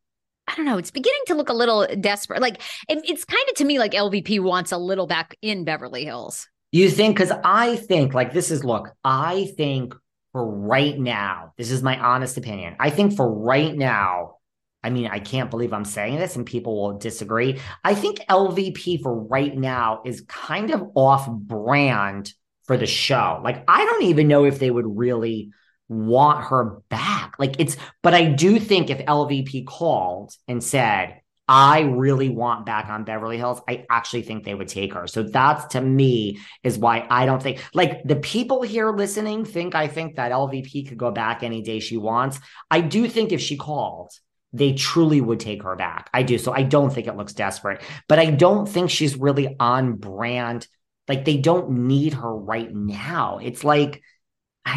I 0.47 0.55
don't 0.55 0.65
know. 0.65 0.77
It's 0.77 0.91
beginning 0.91 1.21
to 1.27 1.35
look 1.35 1.49
a 1.49 1.53
little 1.53 1.87
desperate. 1.99 2.41
Like 2.41 2.61
it, 2.89 2.99
it's 3.07 3.25
kind 3.25 3.43
of 3.49 3.55
to 3.55 3.65
me 3.65 3.79
like 3.79 3.91
LVP 3.91 4.41
wants 4.41 4.71
a 4.71 4.77
little 4.77 5.07
back 5.07 5.35
in 5.41 5.63
Beverly 5.63 6.03
Hills. 6.03 6.47
You 6.71 6.89
think? 6.89 7.15
Because 7.15 7.31
I 7.43 7.75
think 7.75 8.13
like 8.13 8.33
this 8.33 8.51
is 8.51 8.63
look. 8.63 8.89
I 9.03 9.51
think 9.55 9.93
for 10.31 10.45
right 10.45 10.97
now, 10.97 11.53
this 11.57 11.71
is 11.71 11.83
my 11.83 11.97
honest 11.99 12.37
opinion. 12.37 12.75
I 12.79 12.89
think 12.89 13.15
for 13.15 13.31
right 13.31 13.73
now, 13.73 14.37
I 14.83 14.89
mean, 14.89 15.07
I 15.07 15.19
can't 15.19 15.49
believe 15.49 15.71
I'm 15.71 15.85
saying 15.85 16.17
this, 16.17 16.35
and 16.35 16.45
people 16.45 16.75
will 16.75 16.97
disagree. 16.97 17.61
I 17.83 17.95
think 17.95 18.19
LVP 18.29 19.01
for 19.01 19.15
right 19.15 19.55
now 19.55 20.01
is 20.03 20.25
kind 20.27 20.71
of 20.71 20.83
off 20.95 21.29
brand 21.29 22.33
for 22.65 22.75
the 22.75 22.85
show. 22.85 23.39
Like, 23.43 23.63
I 23.67 23.85
don't 23.85 24.03
even 24.03 24.27
know 24.27 24.43
if 24.43 24.59
they 24.59 24.71
would 24.71 24.97
really 24.97 25.51
want 25.89 26.45
her 26.45 26.81
back. 26.89 27.33
Like 27.39 27.59
it's, 27.59 27.77
but 28.01 28.13
I 28.13 28.25
do 28.25 28.59
think 28.59 28.89
if 28.89 28.99
LVP 28.99 29.65
called 29.65 30.35
and 30.47 30.63
said, 30.63 31.19
I 31.47 31.81
really 31.81 32.29
want 32.29 32.65
back 32.65 32.87
on 32.87 33.03
Beverly 33.03 33.37
Hills, 33.37 33.61
I 33.67 33.85
actually 33.89 34.21
think 34.21 34.45
they 34.45 34.53
would 34.53 34.69
take 34.69 34.93
her. 34.93 35.07
So 35.07 35.23
that's 35.23 35.65
to 35.73 35.81
me 35.81 36.39
is 36.63 36.77
why 36.77 37.05
I 37.09 37.25
don't 37.25 37.43
think 37.43 37.61
like 37.73 38.01
the 38.05 38.15
people 38.15 38.61
here 38.61 38.91
listening 38.91 39.43
think 39.43 39.75
I 39.75 39.87
think 39.87 40.15
that 40.15 40.31
LVP 40.31 40.87
could 40.87 40.97
go 40.97 41.11
back 41.11 41.43
any 41.43 41.61
day 41.61 41.79
she 41.79 41.97
wants. 41.97 42.39
I 42.71 42.79
do 42.79 43.09
think 43.09 43.33
if 43.33 43.41
she 43.41 43.57
called, 43.57 44.11
they 44.53 44.73
truly 44.73 45.19
would 45.19 45.39
take 45.39 45.63
her 45.63 45.75
back. 45.75 46.09
I 46.13 46.23
do. 46.23 46.37
So 46.37 46.53
I 46.53 46.63
don't 46.63 46.93
think 46.93 47.07
it 47.07 47.17
looks 47.17 47.33
desperate, 47.33 47.81
but 48.07 48.19
I 48.19 48.31
don't 48.31 48.69
think 48.69 48.89
she's 48.89 49.17
really 49.17 49.55
on 49.59 49.95
brand. 49.95 50.65
Like 51.09 51.25
they 51.25 51.37
don't 51.37 51.87
need 51.87 52.13
her 52.13 52.33
right 52.33 52.73
now. 52.73 53.39
It's 53.39 53.65
like, 53.65 54.01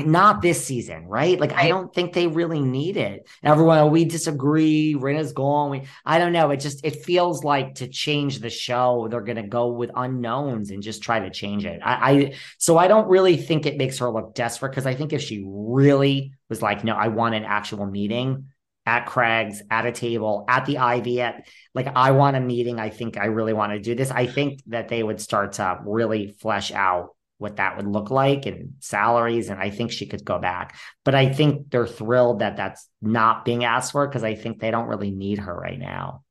not 0.05 0.43
this 0.43 0.65
season, 0.65 1.07
right? 1.07 1.39
Like 1.39 1.53
I 1.53 1.69
don't 1.69 1.95
think 1.95 2.13
they 2.13 2.27
really 2.27 2.61
need 2.61 2.97
it. 2.97 3.29
Everyone, 3.43 3.79
oh, 3.79 3.87
we 3.87 4.05
disagree. 4.05 4.95
Rinna's 4.95 5.33
gone. 5.33 5.71
We, 5.71 5.83
I 6.05 6.19
don't 6.19 6.33
know. 6.33 6.51
It 6.51 6.59
just 6.59 6.85
it 6.85 7.05
feels 7.05 7.45
like 7.45 7.77
to 7.77 7.89
change 7.89 8.41
the 8.41 8.51
show, 8.51 9.07
they're 9.11 9.21
gonna 9.21 9.47
go 9.47 9.69
with 9.69 9.91
unknowns 9.95 10.71
and 10.71 10.83
just 10.83 11.03
try 11.03 11.21
to 11.21 11.31
change 11.31 11.65
it. 11.65 11.81
I, 11.85 12.11
I 12.11 12.35
so 12.59 12.77
I 12.77 12.89
don't 12.89 13.09
really 13.09 13.37
think 13.37 13.65
it 13.65 13.77
makes 13.77 13.99
her 13.99 14.11
look 14.11 14.35
desperate 14.35 14.71
because 14.71 14.87
I 14.87 14.95
think 14.95 15.13
if 15.13 15.23
she 15.23 15.45
really 15.47 16.33
was 16.49 16.63
like, 16.63 16.83
no, 16.85 16.95
I 16.95 17.09
want 17.09 17.35
an 17.35 17.45
actual 17.45 17.87
meeting 17.87 18.49
at 18.87 19.07
Craig's, 19.07 19.63
at 19.71 19.85
a 19.85 19.93
table, 19.93 20.45
at 20.49 20.65
the 20.67 20.79
Ivy, 20.79 21.21
at 21.21 21.49
like 21.75 21.89
I 21.95 22.13
want 22.13 22.37
a 22.37 22.41
meeting. 22.41 22.79
I 22.81 22.91
think 22.91 23.19
I 23.19 23.27
really 23.27 23.53
want 23.53 23.73
to 23.73 23.81
do 23.81 23.95
this. 23.95 24.11
I 24.11 24.27
think 24.27 24.63
that 24.67 24.89
they 24.89 25.03
would 25.03 25.21
start 25.21 25.55
to 25.55 25.79
really 25.85 26.29
flesh 26.29 26.73
out 26.73 27.16
what 27.39 27.57
that 27.57 27.77
would 27.77 27.87
look 27.87 28.11
like 28.11 28.47
and 28.47 28.75
salaries. 28.81 29.49
And 29.49 29.61
I 29.61 29.71
think 29.71 29.91
she 29.91 30.07
could 30.07 30.25
go 30.25 30.39
back. 30.39 30.77
But 31.05 31.15
I 31.15 31.33
think 31.33 31.71
they're 31.71 31.87
thrilled 31.87 32.39
that 32.39 32.57
that's 32.57 32.89
not 33.03 33.45
being 33.45 33.65
asked 33.65 33.93
for 33.93 34.07
because 34.07 34.25
I 34.25 34.35
think 34.35 34.61
they 34.61 34.71
don't 34.71 34.89
really 34.89 35.11
need 35.11 35.39
her 35.39 35.55
right 35.55 35.79
now. 35.79 36.23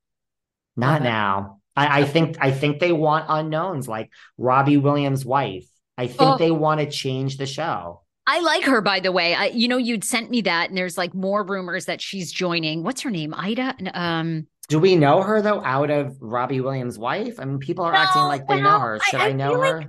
Not 0.76 1.00
okay. 1.00 1.08
now. 1.08 1.60
I, 1.76 2.00
I, 2.00 2.04
think 2.04 2.36
I 2.40 2.50
think 2.50 2.80
they 2.80 2.92
want 2.92 3.26
unknowns 3.28 3.86
like 3.86 4.10
Robbie 4.36 4.78
Williams' 4.78 5.24
wife. 5.24 5.66
I 5.98 6.06
think 6.06 6.20
oh. 6.20 6.38
they 6.38 6.50
want 6.50 6.80
to 6.80 6.90
change 6.90 7.36
the 7.36 7.46
show. 7.46 8.02
I 8.26 8.40
like 8.40 8.64
her, 8.64 8.80
by 8.80 9.00
the 9.00 9.12
way. 9.12 9.34
I, 9.34 9.46
you 9.46 9.68
know, 9.68 9.76
you'd 9.76 10.02
sent 10.02 10.30
me 10.30 10.40
that, 10.42 10.68
and 10.68 10.76
there's 10.76 10.98
like 10.98 11.14
more 11.14 11.44
rumors 11.44 11.84
that 11.84 12.00
she's 12.00 12.32
joining. 12.32 12.82
What's 12.82 13.02
her 13.02 13.10
name? 13.10 13.32
Ida. 13.32 13.76
Um, 13.94 14.48
do 14.68 14.80
we 14.80 14.96
know 14.96 15.22
her 15.22 15.40
though? 15.40 15.62
Out 15.64 15.90
of 15.90 16.16
Robbie 16.20 16.60
Williams' 16.60 16.98
wife, 16.98 17.38
I 17.38 17.44
mean, 17.44 17.58
people 17.58 17.84
are 17.84 17.92
no, 17.92 17.98
acting 17.98 18.22
like 18.22 18.48
they 18.48 18.60
well, 18.60 18.64
know 18.64 18.80
her. 18.80 19.00
Should 19.04 19.20
I, 19.20 19.28
I 19.28 19.32
know 19.32 19.60
her? 19.60 19.78
Like- 19.78 19.88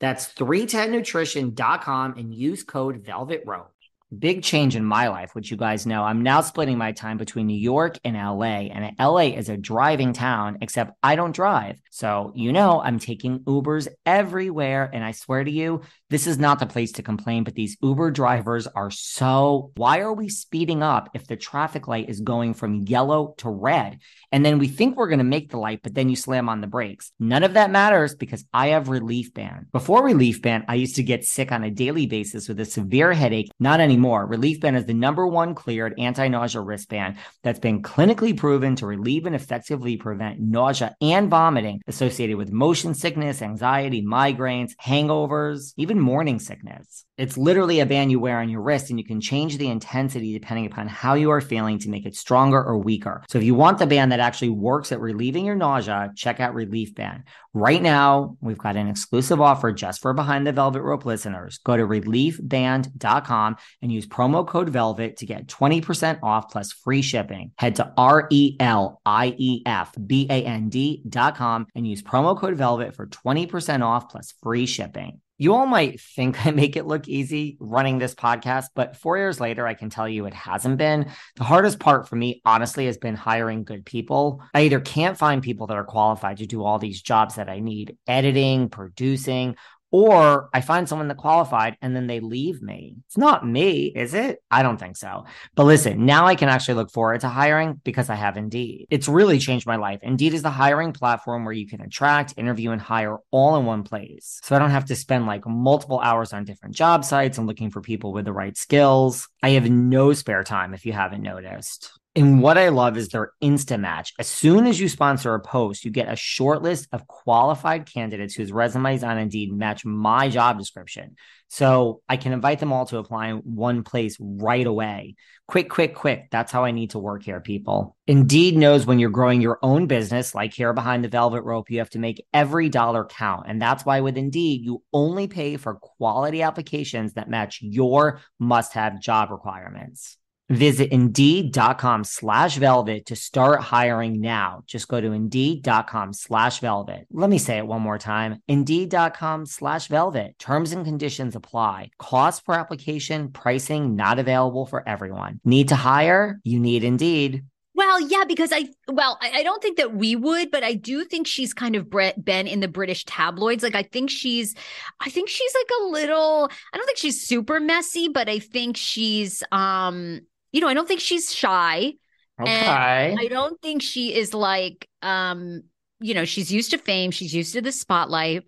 That's 0.00 0.32
310nutrition.com 0.34 2.14
and 2.18 2.34
use 2.34 2.62
code 2.62 3.04
Velvet 3.04 3.44
Rope 3.46 3.71
big 4.18 4.42
change 4.42 4.76
in 4.76 4.84
my 4.84 5.08
life, 5.08 5.34
which 5.34 5.50
you 5.50 5.56
guys 5.56 5.86
know. 5.86 6.02
I'm 6.02 6.22
now 6.22 6.40
splitting 6.40 6.78
my 6.78 6.92
time 6.92 7.16
between 7.16 7.46
New 7.46 7.58
York 7.58 7.98
and 8.04 8.16
LA, 8.16 8.68
and 8.70 8.94
LA 8.98 9.36
is 9.36 9.48
a 9.48 9.56
driving 9.56 10.12
town, 10.12 10.58
except 10.60 10.92
I 11.02 11.16
don't 11.16 11.34
drive. 11.34 11.80
So, 11.90 12.32
you 12.34 12.52
know, 12.52 12.80
I'm 12.80 12.98
taking 12.98 13.40
Ubers 13.40 13.88
everywhere. 14.04 14.90
And 14.92 15.04
I 15.04 15.12
swear 15.12 15.42
to 15.44 15.50
you, 15.50 15.82
this 16.10 16.26
is 16.26 16.38
not 16.38 16.58
the 16.58 16.66
place 16.66 16.92
to 16.92 17.02
complain, 17.02 17.44
but 17.44 17.54
these 17.54 17.76
Uber 17.82 18.10
drivers 18.10 18.66
are 18.66 18.90
so. 18.90 19.72
Why 19.76 20.00
are 20.00 20.12
we 20.12 20.28
speeding 20.28 20.82
up 20.82 21.10
if 21.14 21.26
the 21.26 21.36
traffic 21.36 21.88
light 21.88 22.08
is 22.08 22.20
going 22.20 22.54
from 22.54 22.82
yellow 22.82 23.34
to 23.38 23.48
red? 23.48 23.98
And 24.30 24.44
then 24.44 24.58
we 24.58 24.68
think 24.68 24.96
we're 24.96 25.08
going 25.08 25.18
to 25.18 25.24
make 25.24 25.50
the 25.50 25.58
light, 25.58 25.80
but 25.82 25.94
then 25.94 26.08
you 26.08 26.16
slam 26.16 26.48
on 26.48 26.60
the 26.60 26.66
brakes. 26.66 27.12
None 27.18 27.44
of 27.44 27.54
that 27.54 27.70
matters 27.70 28.14
because 28.14 28.44
I 28.52 28.68
have 28.68 28.88
Relief 28.88 29.32
Band. 29.34 29.66
Before 29.72 30.04
Relief 30.04 30.42
Band, 30.42 30.64
I 30.68 30.74
used 30.74 30.96
to 30.96 31.02
get 31.02 31.24
sick 31.24 31.52
on 31.52 31.64
a 31.64 31.70
daily 31.70 32.06
basis 32.06 32.48
with 32.48 32.60
a 32.60 32.64
severe 32.64 33.12
headache. 33.12 33.50
Not 33.58 33.80
anymore. 33.80 34.01
Relief 34.10 34.60
Band 34.60 34.76
is 34.76 34.86
the 34.86 34.94
number 34.94 35.26
one 35.26 35.54
cleared 35.54 35.94
anti 35.98 36.28
nausea 36.28 36.60
wristband 36.60 37.16
that's 37.42 37.58
been 37.58 37.82
clinically 37.82 38.36
proven 38.36 38.76
to 38.76 38.86
relieve 38.86 39.26
and 39.26 39.34
effectively 39.34 39.96
prevent 39.96 40.40
nausea 40.40 40.94
and 41.00 41.30
vomiting 41.30 41.80
associated 41.86 42.36
with 42.36 42.52
motion 42.52 42.94
sickness, 42.94 43.42
anxiety, 43.42 44.02
migraines, 44.02 44.72
hangovers, 44.82 45.72
even 45.76 45.98
morning 45.98 46.38
sickness. 46.38 47.04
It's 47.18 47.36
literally 47.36 47.80
a 47.80 47.86
band 47.86 48.10
you 48.10 48.18
wear 48.18 48.40
on 48.40 48.48
your 48.48 48.62
wrist, 48.62 48.90
and 48.90 48.98
you 48.98 49.04
can 49.04 49.20
change 49.20 49.58
the 49.58 49.68
intensity 49.68 50.32
depending 50.32 50.66
upon 50.66 50.88
how 50.88 51.14
you 51.14 51.30
are 51.30 51.40
feeling 51.40 51.78
to 51.80 51.90
make 51.90 52.06
it 52.06 52.16
stronger 52.16 52.62
or 52.62 52.78
weaker. 52.78 53.22
So, 53.28 53.38
if 53.38 53.44
you 53.44 53.54
want 53.54 53.78
the 53.78 53.86
band 53.86 54.12
that 54.12 54.20
actually 54.20 54.48
works 54.48 54.92
at 54.92 55.00
relieving 55.00 55.44
your 55.44 55.54
nausea, 55.54 56.10
check 56.16 56.40
out 56.40 56.54
Relief 56.54 56.94
Band. 56.94 57.24
Right 57.54 57.82
now, 57.82 58.38
we've 58.40 58.58
got 58.58 58.76
an 58.76 58.88
exclusive 58.88 59.40
offer 59.40 59.72
just 59.72 60.00
for 60.00 60.14
Behind 60.14 60.46
the 60.46 60.52
Velvet 60.52 60.80
Rope 60.82 61.04
listeners. 61.04 61.58
Go 61.64 61.76
to 61.76 61.86
reliefband.com 61.86 63.56
and 63.82 63.91
use 63.92 64.06
promo 64.06 64.46
code 64.46 64.70
VELVET 64.70 65.18
to 65.18 65.26
get 65.26 65.46
20% 65.46 66.20
off 66.22 66.50
plus 66.50 66.72
free 66.72 67.02
shipping. 67.02 67.52
Head 67.58 67.76
to 67.76 67.92
R 67.96 68.26
E 68.30 68.56
L 68.58 69.00
I 69.04 69.34
E 69.36 69.62
F 69.66 69.94
B 70.06 70.26
A 70.28 70.44
N 70.44 70.68
D.com 70.68 71.66
and 71.74 71.86
use 71.86 72.02
promo 72.02 72.36
code 72.36 72.56
VELVET 72.56 72.94
for 72.94 73.06
20% 73.06 73.82
off 73.82 74.08
plus 74.08 74.34
free 74.42 74.66
shipping. 74.66 75.20
You 75.42 75.54
all 75.54 75.66
might 75.66 76.00
think 76.00 76.46
I 76.46 76.52
make 76.52 76.76
it 76.76 76.86
look 76.86 77.08
easy 77.08 77.56
running 77.58 77.98
this 77.98 78.14
podcast, 78.14 78.66
but 78.76 78.96
four 78.96 79.16
years 79.16 79.40
later, 79.40 79.66
I 79.66 79.74
can 79.74 79.90
tell 79.90 80.08
you 80.08 80.26
it 80.26 80.34
hasn't 80.34 80.76
been. 80.76 81.10
The 81.34 81.42
hardest 81.42 81.80
part 81.80 82.08
for 82.08 82.14
me, 82.14 82.42
honestly, 82.44 82.86
has 82.86 82.96
been 82.96 83.16
hiring 83.16 83.64
good 83.64 83.84
people. 83.84 84.40
I 84.54 84.62
either 84.62 84.78
can't 84.78 85.18
find 85.18 85.42
people 85.42 85.66
that 85.66 85.76
are 85.76 85.82
qualified 85.82 86.36
to 86.36 86.46
do 86.46 86.62
all 86.62 86.78
these 86.78 87.02
jobs 87.02 87.34
that 87.34 87.48
I 87.48 87.58
need 87.58 87.96
editing, 88.06 88.68
producing, 88.68 89.56
Or 89.92 90.48
I 90.54 90.62
find 90.62 90.88
someone 90.88 91.08
that 91.08 91.18
qualified 91.18 91.76
and 91.82 91.94
then 91.94 92.06
they 92.06 92.20
leave 92.20 92.62
me. 92.62 92.96
It's 93.06 93.18
not 93.18 93.46
me, 93.46 93.92
is 93.94 94.14
it? 94.14 94.42
I 94.50 94.62
don't 94.62 94.78
think 94.78 94.96
so. 94.96 95.26
But 95.54 95.64
listen, 95.64 96.06
now 96.06 96.26
I 96.26 96.34
can 96.34 96.48
actually 96.48 96.74
look 96.74 96.90
forward 96.90 97.20
to 97.20 97.28
hiring 97.28 97.80
because 97.84 98.08
I 98.08 98.14
have 98.14 98.38
Indeed. 98.38 98.86
It's 98.90 99.06
really 99.06 99.38
changed 99.38 99.66
my 99.66 99.76
life. 99.76 100.00
Indeed 100.02 100.32
is 100.32 100.42
the 100.42 100.50
hiring 100.50 100.94
platform 100.94 101.44
where 101.44 101.52
you 101.52 101.68
can 101.68 101.82
attract, 101.82 102.34
interview, 102.38 102.70
and 102.70 102.80
hire 102.80 103.18
all 103.30 103.56
in 103.56 103.66
one 103.66 103.84
place. 103.84 104.40
So 104.42 104.56
I 104.56 104.58
don't 104.58 104.70
have 104.70 104.86
to 104.86 104.96
spend 104.96 105.26
like 105.26 105.46
multiple 105.46 106.00
hours 106.00 106.32
on 106.32 106.44
different 106.44 106.74
job 106.74 107.04
sites 107.04 107.36
and 107.36 107.46
looking 107.46 107.70
for 107.70 107.82
people 107.82 108.12
with 108.12 108.24
the 108.24 108.32
right 108.32 108.56
skills. 108.56 109.28
I 109.42 109.50
have 109.50 109.70
no 109.70 110.14
spare 110.14 110.42
time 110.42 110.72
if 110.72 110.86
you 110.86 110.94
haven't 110.94 111.22
noticed. 111.22 111.90
And 112.14 112.42
what 112.42 112.58
I 112.58 112.68
love 112.68 112.98
is 112.98 113.08
their 113.08 113.32
instant 113.40 113.80
match. 113.80 114.12
As 114.18 114.28
soon 114.28 114.66
as 114.66 114.78
you 114.78 114.86
sponsor 114.90 115.32
a 115.34 115.40
post, 115.40 115.82
you 115.82 115.90
get 115.90 116.12
a 116.12 116.16
short 116.16 116.60
list 116.60 116.88
of 116.92 117.06
qualified 117.06 117.90
candidates 117.90 118.34
whose 118.34 118.52
resumes 118.52 119.02
on 119.02 119.16
Indeed 119.16 119.50
match 119.50 119.86
my 119.86 120.28
job 120.28 120.58
description. 120.58 121.16
So 121.48 122.02
I 122.10 122.18
can 122.18 122.34
invite 122.34 122.58
them 122.58 122.70
all 122.70 122.84
to 122.86 122.98
apply 122.98 123.28
in 123.28 123.36
one 123.38 123.82
place 123.82 124.18
right 124.20 124.66
away. 124.66 125.14
Quick, 125.48 125.70
quick, 125.70 125.94
quick. 125.94 126.28
That's 126.30 126.52
how 126.52 126.64
I 126.64 126.70
need 126.70 126.90
to 126.90 126.98
work 126.98 127.22
here, 127.22 127.40
people. 127.40 127.96
Indeed 128.06 128.58
knows 128.58 128.84
when 128.84 128.98
you're 128.98 129.08
growing 129.08 129.40
your 129.40 129.58
own 129.62 129.86
business, 129.86 130.34
like 130.34 130.52
here 130.52 130.74
behind 130.74 131.04
the 131.04 131.08
velvet 131.08 131.42
rope, 131.42 131.70
you 131.70 131.78
have 131.78 131.90
to 131.90 131.98
make 131.98 132.26
every 132.34 132.68
dollar 132.68 133.06
count. 133.06 133.46
And 133.48 133.60
that's 133.60 133.86
why 133.86 134.00
with 134.00 134.18
Indeed, 134.18 134.62
you 134.62 134.82
only 134.92 135.28
pay 135.28 135.56
for 135.56 135.76
quality 135.76 136.42
applications 136.42 137.14
that 137.14 137.30
match 137.30 137.60
your 137.62 138.20
must 138.38 138.74
have 138.74 139.00
job 139.00 139.30
requirements. 139.30 140.18
Visit 140.48 140.92
indeed.com 140.92 142.04
slash 142.04 142.56
velvet 142.56 143.06
to 143.06 143.16
start 143.16 143.60
hiring 143.60 144.20
now. 144.20 144.64
Just 144.66 144.88
go 144.88 145.00
to 145.00 145.12
indeed.com 145.12 146.12
slash 146.12 146.60
velvet. 146.60 147.06
Let 147.10 147.30
me 147.30 147.38
say 147.38 147.58
it 147.58 147.66
one 147.66 147.80
more 147.80 147.98
time. 147.98 148.42
Indeed.com 148.48 149.46
slash 149.46 149.86
velvet. 149.88 150.38
Terms 150.38 150.72
and 150.72 150.84
conditions 150.84 151.36
apply. 151.36 151.90
Cost 151.98 152.44
per 152.44 152.54
application, 152.54 153.28
pricing 153.28 153.96
not 153.96 154.18
available 154.18 154.66
for 154.66 154.86
everyone. 154.86 155.40
Need 155.44 155.68
to 155.68 155.76
hire? 155.76 156.40
You 156.44 156.60
need 156.60 156.84
Indeed. 156.84 157.44
Well, 157.74 158.00
yeah, 158.00 158.24
because 158.28 158.52
I, 158.52 158.68
well, 158.86 159.18
I, 159.22 159.42
don't 159.42 159.62
think 159.62 159.78
that 159.78 159.94
we 159.94 160.14
would, 160.14 160.50
but 160.50 160.62
I 160.62 160.74
do 160.74 161.04
think 161.04 161.26
she's 161.26 161.54
kind 161.54 161.74
of 161.74 161.88
been 161.90 162.46
in 162.46 162.60
the 162.60 162.68
British 162.68 163.04
tabloids. 163.06 163.62
Like, 163.62 163.74
I 163.74 163.82
think 163.82 164.10
she's, 164.10 164.54
I 165.00 165.08
think 165.08 165.30
she's 165.30 165.54
like 165.54 165.70
a 165.80 165.84
little, 165.84 166.50
I 166.72 166.76
don't 166.76 166.84
think 166.84 166.98
she's 166.98 167.26
super 167.26 167.60
messy, 167.60 168.08
but 168.08 168.28
I 168.28 168.40
think 168.40 168.76
she's, 168.76 169.42
um, 169.52 170.20
you 170.52 170.60
know, 170.60 170.68
I 170.68 170.74
don't 170.74 170.86
think 170.86 171.00
she's 171.00 171.34
shy. 171.34 171.94
Okay. 172.40 173.16
I 173.18 173.28
don't 173.28 173.60
think 173.60 173.82
she 173.82 174.14
is 174.14 174.34
like, 174.34 174.88
um, 175.02 175.62
you 176.00 176.14
know, 176.14 176.24
she's 176.24 176.52
used 176.52 176.70
to 176.70 176.78
fame. 176.78 177.10
She's 177.10 177.34
used 177.34 177.54
to 177.54 177.60
the 177.60 177.72
spotlight. 177.72 178.44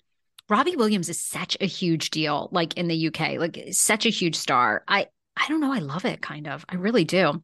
Robbie 0.49 0.77
Williams 0.77 1.09
is 1.09 1.21
such 1.21 1.57
a 1.61 1.67
huge 1.67 2.11
deal, 2.11 2.49
like 2.53 2.77
in 2.77 2.89
the 2.89 3.09
UK, 3.09 3.39
like 3.39 3.59
such 3.73 4.05
a 4.05 4.11
huge 4.11 4.37
star. 4.37 4.85
I, 4.87 5.07
I 5.37 5.49
don't 5.49 5.61
know. 5.61 5.73
I 5.73 5.79
love 5.79 6.05
it 6.05 6.21
kind 6.21 6.47
of. 6.47 6.65
I 6.69 6.77
really 6.77 7.05
do. 7.05 7.43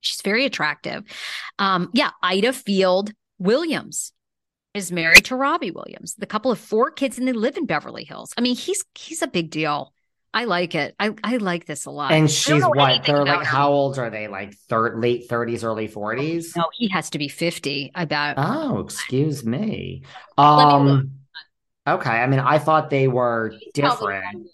She's 0.00 0.20
very 0.22 0.44
attractive. 0.44 1.04
Um, 1.58 1.90
yeah. 1.92 2.10
Ayda 2.24 2.52
Field 2.52 3.12
Williams 3.38 4.12
is 4.74 4.90
married 4.90 5.26
to 5.26 5.36
Robbie 5.36 5.70
Williams. 5.70 6.14
The 6.14 6.26
couple 6.26 6.50
of 6.50 6.58
four 6.58 6.90
kids 6.90 7.18
and 7.18 7.28
they 7.28 7.32
live 7.32 7.56
in 7.56 7.66
Beverly 7.66 8.04
Hills. 8.04 8.32
I 8.36 8.40
mean, 8.40 8.56
he's, 8.56 8.84
he's 8.94 9.22
a 9.22 9.28
big 9.28 9.50
deal. 9.50 9.92
I 10.34 10.44
like 10.44 10.74
it. 10.74 10.94
I, 10.98 11.14
I 11.22 11.36
like 11.36 11.66
this 11.66 11.84
a 11.84 11.90
lot. 11.90 12.12
And 12.12 12.30
she's 12.30 12.62
what? 12.62 13.04
They're 13.04 13.24
like, 13.24 13.46
how 13.46 13.70
old 13.70 13.98
are 13.98 14.08
they? 14.08 14.28
Like 14.28 14.54
third, 14.68 14.98
late 14.98 15.28
30s, 15.28 15.62
early 15.62 15.88
40s? 15.88 16.56
No, 16.56 16.64
he 16.72 16.88
has 16.88 17.10
to 17.10 17.18
be 17.18 17.28
50, 17.28 17.92
I 17.94 18.04
bet. 18.06 18.34
Oh, 18.38 18.78
excuse 18.80 19.44
me. 19.44 20.04
Um, 20.38 21.12
okay. 21.86 22.10
I 22.10 22.26
mean, 22.26 22.40
I 22.40 22.58
thought 22.58 22.88
they 22.88 23.08
were 23.08 23.54
different. 23.74 24.48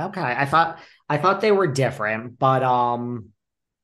Okay. 0.00 0.20
I 0.20 0.44
thought, 0.44 0.80
I 1.08 1.18
thought 1.18 1.40
they 1.40 1.52
were 1.52 1.68
different, 1.68 2.38
but, 2.38 2.64
um, 2.64 3.30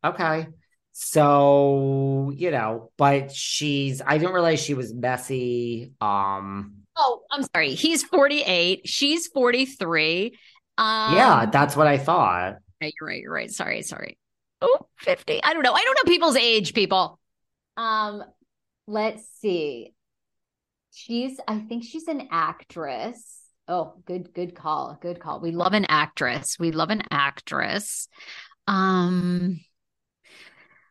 okay. 0.05 0.49
So, 0.91 2.33
you 2.35 2.51
know, 2.51 2.91
but 2.99 3.31
she's, 3.33 4.03
I 4.05 4.19
didn't 4.19 4.35
realize 4.35 4.61
she 4.61 4.75
was 4.75 4.93
messy. 4.93 5.93
Um, 6.01 6.82
Oh, 6.97 7.23
I'm 7.31 7.43
sorry. 7.55 7.75
He's 7.75 8.03
48. 8.03 8.83
She's 8.85 9.27
43. 9.29 10.39
Um, 10.79 11.15
yeah, 11.15 11.47
that's 11.47 11.77
what 11.77 11.87
I 11.87 11.99
thought. 11.99 12.57
Yeah, 12.81 12.91
you're 13.01 13.09
right. 13.09 13.21
You're 13.21 13.33
right. 13.33 13.51
Sorry. 13.51 13.83
Sorry. 13.83 14.19
Oh, 14.61 14.87
50. 14.99 15.43
I 15.43 15.53
don't 15.55 15.63
know. 15.63 15.73
I 15.73 15.83
don't 15.83 15.95
know 15.95 16.11
people's 16.11 16.37
age, 16.37 16.75
people. 16.75 17.19
Um, 17.77 18.23
let's 18.87 19.25
see. 19.41 19.95
She's, 20.93 21.41
I 21.49 21.59
think 21.59 21.85
she's 21.85 22.07
an 22.09 22.29
actress. 22.31 23.41
Oh, 23.67 23.95
good, 24.05 24.35
good 24.35 24.55
call. 24.55 24.99
Good 25.01 25.21
call. 25.21 25.41
We 25.41 25.53
love 25.53 25.73
an 25.73 25.87
actress. 25.87 26.59
We 26.59 26.71
love 26.73 26.91
an 26.91 27.03
actress. 27.11 28.09
Um, 28.67 29.61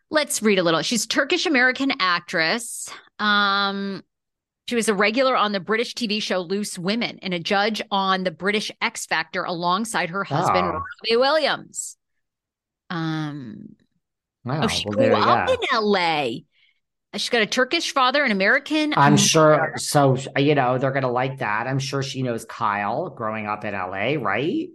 let's 0.10 0.42
read 0.42 0.60
a 0.60 0.64
little. 0.64 0.82
She's 0.82 1.06
Turkish 1.06 1.46
American 1.46 1.92
actress. 2.00 2.90
Um, 3.20 4.04
she 4.68 4.76
was 4.76 4.88
a 4.88 4.94
regular 4.94 5.36
on 5.36 5.52
the 5.52 5.60
British 5.60 5.94
TV 5.96 6.22
show 6.22 6.40
Loose 6.40 6.78
Women 6.78 7.20
and 7.22 7.34
a 7.34 7.40
judge 7.40 7.82
on 7.92 8.24
the 8.24 8.32
British 8.32 8.72
X 8.82 9.06
Factor 9.06 9.44
alongside 9.44 10.10
her 10.10 10.24
husband, 10.24 10.66
oh. 10.66 10.82
Robbie 11.04 11.18
Williams. 11.18 11.98
Um, 12.90 13.76
wow. 14.46 14.62
oh, 14.64 14.68
she 14.68 14.86
well, 14.88 14.98
grew 14.98 15.16
up 15.16 15.50
in 15.50 15.58
LA. 15.74 16.28
She's 17.16 17.30
got 17.30 17.42
a 17.42 17.46
Turkish 17.46 17.94
father, 17.94 18.24
an 18.24 18.32
American. 18.32 18.94
I'm 18.96 19.18
sure. 19.18 19.74
So, 19.76 20.16
you 20.38 20.56
know, 20.56 20.78
they're 20.78 20.92
going 20.92 21.04
to 21.04 21.10
like 21.10 21.40
that. 21.40 21.68
I'm 21.68 21.80
sure 21.80 22.02
she 22.02 22.22
knows 22.22 22.46
Kyle 22.46 23.10
growing 23.10 23.48
up 23.48 23.66
in 23.66 23.74
LA, 23.74 24.16
right? 24.18 24.70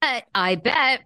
But 0.00 0.24
I 0.34 0.54
bet. 0.54 1.02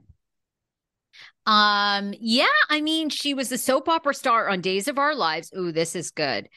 Um, 1.46 2.14
yeah, 2.20 2.46
I 2.70 2.80
mean, 2.80 3.08
she 3.08 3.34
was 3.34 3.50
a 3.50 3.58
soap 3.58 3.88
opera 3.88 4.14
star 4.14 4.48
on 4.48 4.60
Days 4.60 4.86
of 4.86 4.98
Our 4.98 5.16
Lives. 5.16 5.52
Ooh, 5.56 5.72
this 5.72 5.96
is 5.96 6.12
good 6.12 6.48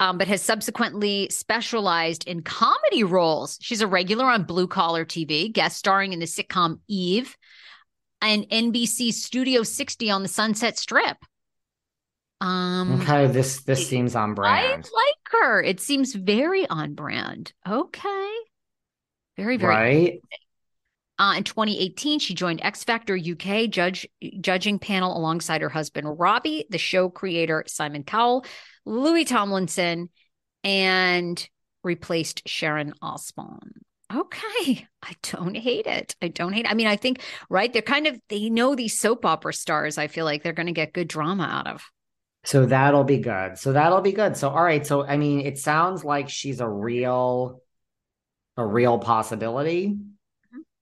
um, 0.00 0.18
but 0.18 0.28
has 0.28 0.42
subsequently 0.42 1.28
specialized 1.30 2.26
in 2.26 2.42
comedy 2.42 3.04
roles. 3.04 3.58
She's 3.60 3.80
a 3.80 3.86
regular 3.86 4.26
on 4.26 4.44
Blue 4.44 4.66
Collar 4.66 5.04
TV, 5.04 5.52
guest 5.52 5.78
starring 5.78 6.12
in 6.12 6.18
the 6.18 6.26
sitcom 6.26 6.80
Eve 6.88 7.36
and 8.20 8.48
NBC 8.48 9.12
Studio 9.12 9.62
60 9.62 10.10
on 10.10 10.22
the 10.22 10.28
Sunset 10.28 10.78
Strip. 10.78 11.16
Um, 12.40 13.00
okay, 13.00 13.28
this 13.28 13.62
this 13.62 13.88
seems 13.88 14.14
on 14.14 14.34
brand. 14.34 14.54
I 14.54 14.76
like 14.76 15.14
her. 15.30 15.62
It 15.62 15.80
seems 15.80 16.14
very 16.14 16.68
on 16.68 16.94
brand. 16.94 17.52
Okay, 17.66 18.30
very 19.38 19.56
very 19.56 19.74
right. 19.74 20.20
Uh, 21.18 21.34
in 21.38 21.44
2018, 21.44 22.18
she 22.18 22.34
joined 22.34 22.60
X 22.62 22.84
Factor 22.84 23.16
UK 23.16 23.70
judge 23.70 24.06
judging 24.40 24.78
panel 24.78 25.16
alongside 25.16 25.62
her 25.62 25.68
husband 25.68 26.18
Robbie, 26.18 26.66
the 26.68 26.78
show 26.78 27.08
creator 27.08 27.64
Simon 27.66 28.02
Cowell, 28.02 28.44
Louis 28.84 29.24
Tomlinson, 29.24 30.10
and 30.62 31.48
replaced 31.82 32.46
Sharon 32.46 32.92
Osbourne. 33.00 33.72
Okay, 34.14 34.86
I 35.02 35.14
don't 35.22 35.56
hate 35.56 35.86
it. 35.86 36.14
I 36.20 36.28
don't 36.28 36.52
hate. 36.52 36.66
It. 36.66 36.70
I 36.70 36.74
mean, 36.74 36.86
I 36.86 36.96
think 36.96 37.22
right. 37.48 37.72
They're 37.72 37.82
kind 37.82 38.06
of 38.06 38.20
they 38.28 38.50
know 38.50 38.74
these 38.74 38.98
soap 38.98 39.24
opera 39.24 39.52
stars. 39.52 39.98
I 39.98 40.06
feel 40.06 40.24
like 40.24 40.42
they're 40.42 40.52
going 40.52 40.66
to 40.66 40.72
get 40.72 40.92
good 40.92 41.08
drama 41.08 41.44
out 41.44 41.66
of. 41.66 41.84
So 42.44 42.66
that'll 42.66 43.04
be 43.04 43.18
good. 43.18 43.58
So 43.58 43.72
that'll 43.72 44.02
be 44.02 44.12
good. 44.12 44.36
So 44.36 44.50
all 44.50 44.62
right. 44.62 44.86
So 44.86 45.04
I 45.04 45.16
mean, 45.16 45.40
it 45.40 45.58
sounds 45.58 46.04
like 46.04 46.28
she's 46.28 46.60
a 46.60 46.68
real, 46.68 47.62
a 48.56 48.64
real 48.64 48.98
possibility. 48.98 49.96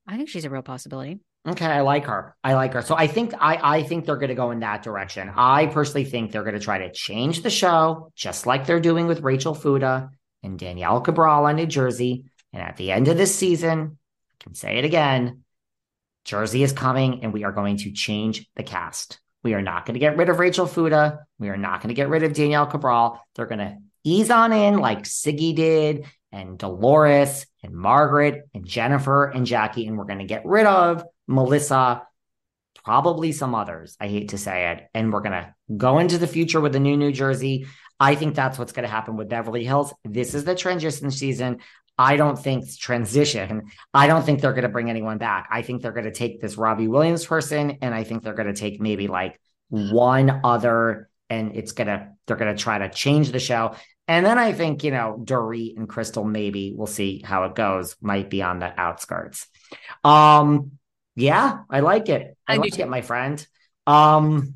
I 0.07 0.17
think 0.17 0.29
she's 0.29 0.45
a 0.45 0.51
real 0.51 0.63
possibility. 0.63 1.21
Okay, 1.47 1.67
I 1.67 1.83
like 1.83 2.07
her. 2.07 2.35
I 2.43 2.55
like 2.55 2.73
her. 2.73 2.83
So 2.83 2.97
I 2.97 3.07
think 3.07 3.35
I 3.39 3.79
I 3.79 3.83
think 3.83 4.07
they're 4.07 4.17
going 4.17 4.29
to 4.29 4.35
go 4.35 4.51
in 4.51 4.61
that 4.61 4.83
direction. 4.83 5.31
I 5.35 5.67
personally 5.67 6.05
think 6.05 6.33
they're 6.33 6.43
going 6.43 6.55
to 6.55 6.61
try 6.61 6.79
to 6.79 6.93
change 6.93 7.43
the 7.43 7.51
show, 7.51 8.11
just 8.17 8.47
like 8.47 8.67
they're 8.67 8.81
doing 8.81 9.07
with 9.07 9.21
Rachel 9.21 9.55
Fuda 9.55 10.11
and 10.43 10.59
Danielle 10.59 11.03
Cabral 11.03 11.45
on 11.45 11.57
New 11.57 11.67
Jersey. 11.67 12.25
And 12.53 12.63
at 12.63 12.77
the 12.77 12.93
end 12.93 13.09
of 13.09 13.19
this 13.19 13.35
season, 13.35 13.99
I 14.41 14.45
can 14.45 14.55
say 14.55 14.79
it 14.79 14.87
again: 14.87 15.45
Jersey 16.25 16.63
is 16.63 16.73
coming, 16.73 17.23
and 17.23 17.33
we 17.33 17.45
are 17.45 17.53
going 17.53 17.77
to 17.79 17.93
change 17.93 18.49
the 18.57 18.63
cast. 18.63 19.21
We 19.43 19.53
are 19.53 19.63
not 19.63 19.85
going 19.85 19.95
to 19.95 20.01
get 20.01 20.17
rid 20.17 20.31
of 20.31 20.39
Rachel 20.39 20.67
Fuda. 20.67 21.27
We 21.39 21.51
are 21.51 21.59
not 21.59 21.83
going 21.83 21.89
to 21.89 21.95
get 21.95 22.09
rid 22.09 22.23
of 22.23 22.33
Danielle 22.33 22.67
Cabral. 22.67 23.21
They're 23.35 23.45
going 23.45 23.59
to 23.59 23.77
ease 24.03 24.31
on 24.31 24.53
in 24.53 24.79
like 24.79 25.03
Siggy 25.03 25.55
did 25.55 26.07
and 26.33 26.57
Dolores 26.59 27.45
and 27.65 27.75
Margaret 27.75 28.49
and 28.55 28.67
Jennifer 28.67 29.25
and 29.25 29.47
Jackie, 29.47 29.87
and 29.87 29.99
we're 29.99 30.05
going 30.05 30.19
to 30.19 30.25
get 30.25 30.45
rid 30.45 30.67
of 30.67 31.05
Melissa, 31.27 32.03
probably 32.85 33.33
some 33.33 33.55
others. 33.55 33.97
I 33.99 34.09
hate 34.09 34.29
to 34.31 34.39
say 34.39 34.73
it. 34.73 34.89
And 34.95 35.13
we're 35.13 35.23
going 35.23 35.33
to 35.33 35.55
go 35.77 35.99
into 35.99 36.19
the 36.19 36.27
future 36.27 36.61
with 36.61 36.73
the 36.73 36.81
new 36.81 36.97
New 36.97 37.13
Jersey. 37.13 37.67
I 37.99 38.15
think 38.15 38.35
that's 38.35 38.59
what's 38.59 38.73
going 38.73 38.85
to 38.85 38.91
happen 38.91 39.17
with 39.17 39.29
Beverly 39.29 39.65
Hills. 39.65 39.93
This 40.05 40.35
is 40.35 40.45
the 40.45 40.55
transition 40.55 41.11
season. 41.11 41.61
I 41.97 42.17
don't 42.17 42.39
think 42.39 42.65
transition. 42.77 43.71
I 43.93 44.09
don't 44.09 44.25
think 44.25 44.41
they're 44.41 44.53
going 44.53 44.63
to 44.63 44.69
bring 44.69 44.91
anyone 44.91 45.19
back. 45.19 45.49
I 45.51 45.63
think 45.63 45.81
they're 45.81 45.93
going 45.93 46.05
to 46.05 46.13
take 46.13 46.41
this 46.41 46.57
Robbie 46.57 46.89
Williams 46.89 47.25
person, 47.25 47.79
and 47.83 47.95
I 47.95 48.05
think 48.05 48.23
they're 48.23 48.35
going 48.35 48.53
to 48.53 48.61
take 48.61 48.81
maybe 48.81 49.07
like 49.07 49.41
one 49.69 50.41
other 50.45 51.09
and 51.31 51.57
it's 51.57 51.73
gonna 51.73 52.13
they're 52.27 52.37
gonna 52.37 52.57
try 52.57 52.79
to 52.79 52.89
change 52.89 53.33
the 53.33 53.39
show. 53.39 53.75
And 54.07 54.27
then 54.27 54.39
I 54.39 54.53
think, 54.53 54.85
you 54.85 54.91
know, 54.91 55.19
Dorit 55.23 55.77
and 55.77 55.89
Crystal, 55.89 56.25
maybe 56.25 56.75
we'll 56.77 56.87
see 56.87 57.23
how 57.25 57.45
it 57.45 57.55
goes, 57.55 57.97
might 58.01 58.29
be 58.29 58.43
on 58.43 58.59
the 58.59 58.79
outskirts. 58.79 59.47
Um, 60.03 60.73
yeah, 61.17 61.61
I 61.71 61.81
like 61.81 62.09
it. 62.09 62.37
I, 62.47 62.55
I 62.55 62.57
like 62.59 62.79
it, 62.79 62.89
my 62.89 63.01
friend. 63.01 63.45
Um, 63.87 64.55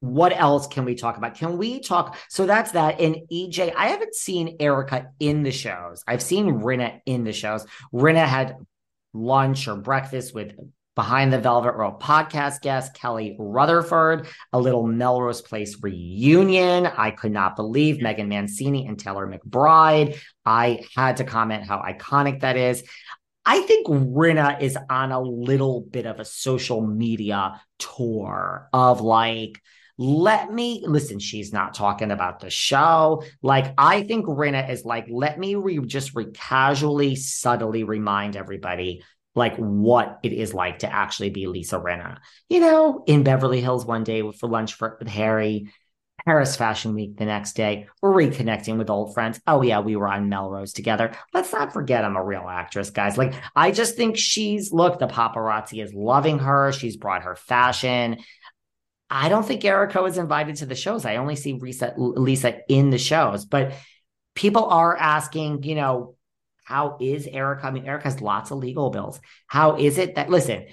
what 0.00 0.32
else 0.32 0.68
can 0.68 0.84
we 0.84 0.94
talk 0.94 1.16
about? 1.16 1.34
Can 1.34 1.58
we 1.58 1.80
talk? 1.80 2.16
So 2.28 2.46
that's 2.46 2.72
that. 2.72 3.00
And 3.00 3.16
EJ, 3.32 3.74
I 3.76 3.88
haven't 3.88 4.14
seen 4.14 4.56
Erika 4.60 5.10
in 5.18 5.42
the 5.42 5.50
shows. 5.50 6.04
I've 6.06 6.22
seen 6.22 6.60
Rinna 6.60 7.00
in 7.06 7.24
the 7.24 7.32
shows. 7.32 7.66
Rinna 7.92 8.24
had 8.24 8.56
lunch 9.12 9.66
or 9.66 9.74
breakfast 9.74 10.34
with 10.34 10.52
Behind 10.98 11.32
the 11.32 11.38
Velvet 11.38 11.76
Rope 11.76 12.02
podcast 12.02 12.60
guest 12.60 12.92
Kelly 12.92 13.36
Rutherford, 13.38 14.26
a 14.52 14.58
little 14.58 14.84
Melrose 14.84 15.40
Place 15.40 15.80
reunion. 15.80 16.86
I 16.86 17.12
could 17.12 17.30
not 17.30 17.54
believe 17.54 18.02
Megan 18.02 18.28
Mancini 18.28 18.84
and 18.84 18.98
Taylor 18.98 19.28
McBride. 19.28 20.18
I 20.44 20.84
had 20.96 21.18
to 21.18 21.24
comment 21.24 21.62
how 21.62 21.80
iconic 21.80 22.40
that 22.40 22.56
is. 22.56 22.82
I 23.46 23.60
think 23.60 23.86
Rinna 23.86 24.60
is 24.60 24.76
on 24.90 25.12
a 25.12 25.20
little 25.20 25.82
bit 25.82 26.04
of 26.04 26.18
a 26.18 26.24
social 26.24 26.84
media 26.84 27.60
tour 27.78 28.68
of 28.72 29.00
like, 29.00 29.62
let 29.98 30.52
me 30.52 30.82
listen. 30.84 31.20
She's 31.20 31.52
not 31.52 31.74
talking 31.74 32.10
about 32.10 32.40
the 32.40 32.50
show. 32.50 33.22
Like, 33.40 33.72
I 33.78 34.02
think 34.02 34.26
Rinna 34.26 34.68
is 34.68 34.84
like, 34.84 35.06
let 35.08 35.38
me 35.38 35.54
re- 35.54 35.78
just 35.78 36.16
re- 36.16 36.32
casually, 36.34 37.14
subtly 37.14 37.84
remind 37.84 38.34
everybody 38.34 39.04
like 39.38 39.56
what 39.56 40.18
it 40.22 40.32
is 40.32 40.52
like 40.52 40.80
to 40.80 40.92
actually 40.92 41.30
be 41.30 41.46
Lisa 41.46 41.78
Rinna. 41.78 42.18
You 42.50 42.60
know, 42.60 43.04
in 43.06 43.22
Beverly 43.22 43.60
Hills 43.60 43.86
one 43.86 44.04
day 44.04 44.22
for 44.32 44.48
lunch 44.48 44.74
for, 44.74 44.96
with 44.98 45.08
Harry, 45.08 45.72
Paris 46.26 46.56
Fashion 46.56 46.94
Week 46.94 47.16
the 47.16 47.24
next 47.24 47.54
day. 47.54 47.86
We're 48.02 48.12
reconnecting 48.12 48.76
with 48.76 48.90
old 48.90 49.14
friends. 49.14 49.40
Oh, 49.46 49.62
yeah, 49.62 49.80
we 49.80 49.96
were 49.96 50.08
on 50.08 50.28
Melrose 50.28 50.74
together. 50.74 51.12
Let's 51.32 51.52
not 51.52 51.72
forget 51.72 52.04
I'm 52.04 52.16
a 52.16 52.24
real 52.24 52.46
actress, 52.46 52.90
guys. 52.90 53.16
Like, 53.16 53.32
I 53.56 53.70
just 53.70 53.96
think 53.96 54.18
she's, 54.18 54.70
look, 54.70 54.98
the 54.98 55.06
paparazzi 55.06 55.82
is 55.82 55.94
loving 55.94 56.40
her. 56.40 56.72
She's 56.72 56.98
brought 56.98 57.22
her 57.22 57.36
fashion. 57.36 58.18
I 59.08 59.30
don't 59.30 59.46
think 59.46 59.64
Erika 59.64 60.02
was 60.02 60.18
invited 60.18 60.56
to 60.56 60.66
the 60.66 60.74
shows. 60.74 61.06
I 61.06 61.16
only 61.16 61.36
see 61.36 61.54
Lisa, 61.54 61.94
Lisa 61.96 62.58
in 62.68 62.90
the 62.90 62.98
shows, 62.98 63.46
but 63.46 63.72
people 64.34 64.66
are 64.66 64.96
asking, 64.96 65.62
you 65.62 65.76
know, 65.76 66.16
how 66.68 66.98
is 67.00 67.26
Erika? 67.26 67.66
I 67.66 67.70
mean, 67.70 67.86
Erika 67.86 68.04
has 68.04 68.20
lots 68.20 68.50
of 68.50 68.58
legal 68.58 68.90
bills. 68.90 69.18
How 69.46 69.76
is 69.76 69.96
it 69.96 70.16
that, 70.16 70.28
listen, 70.28 70.66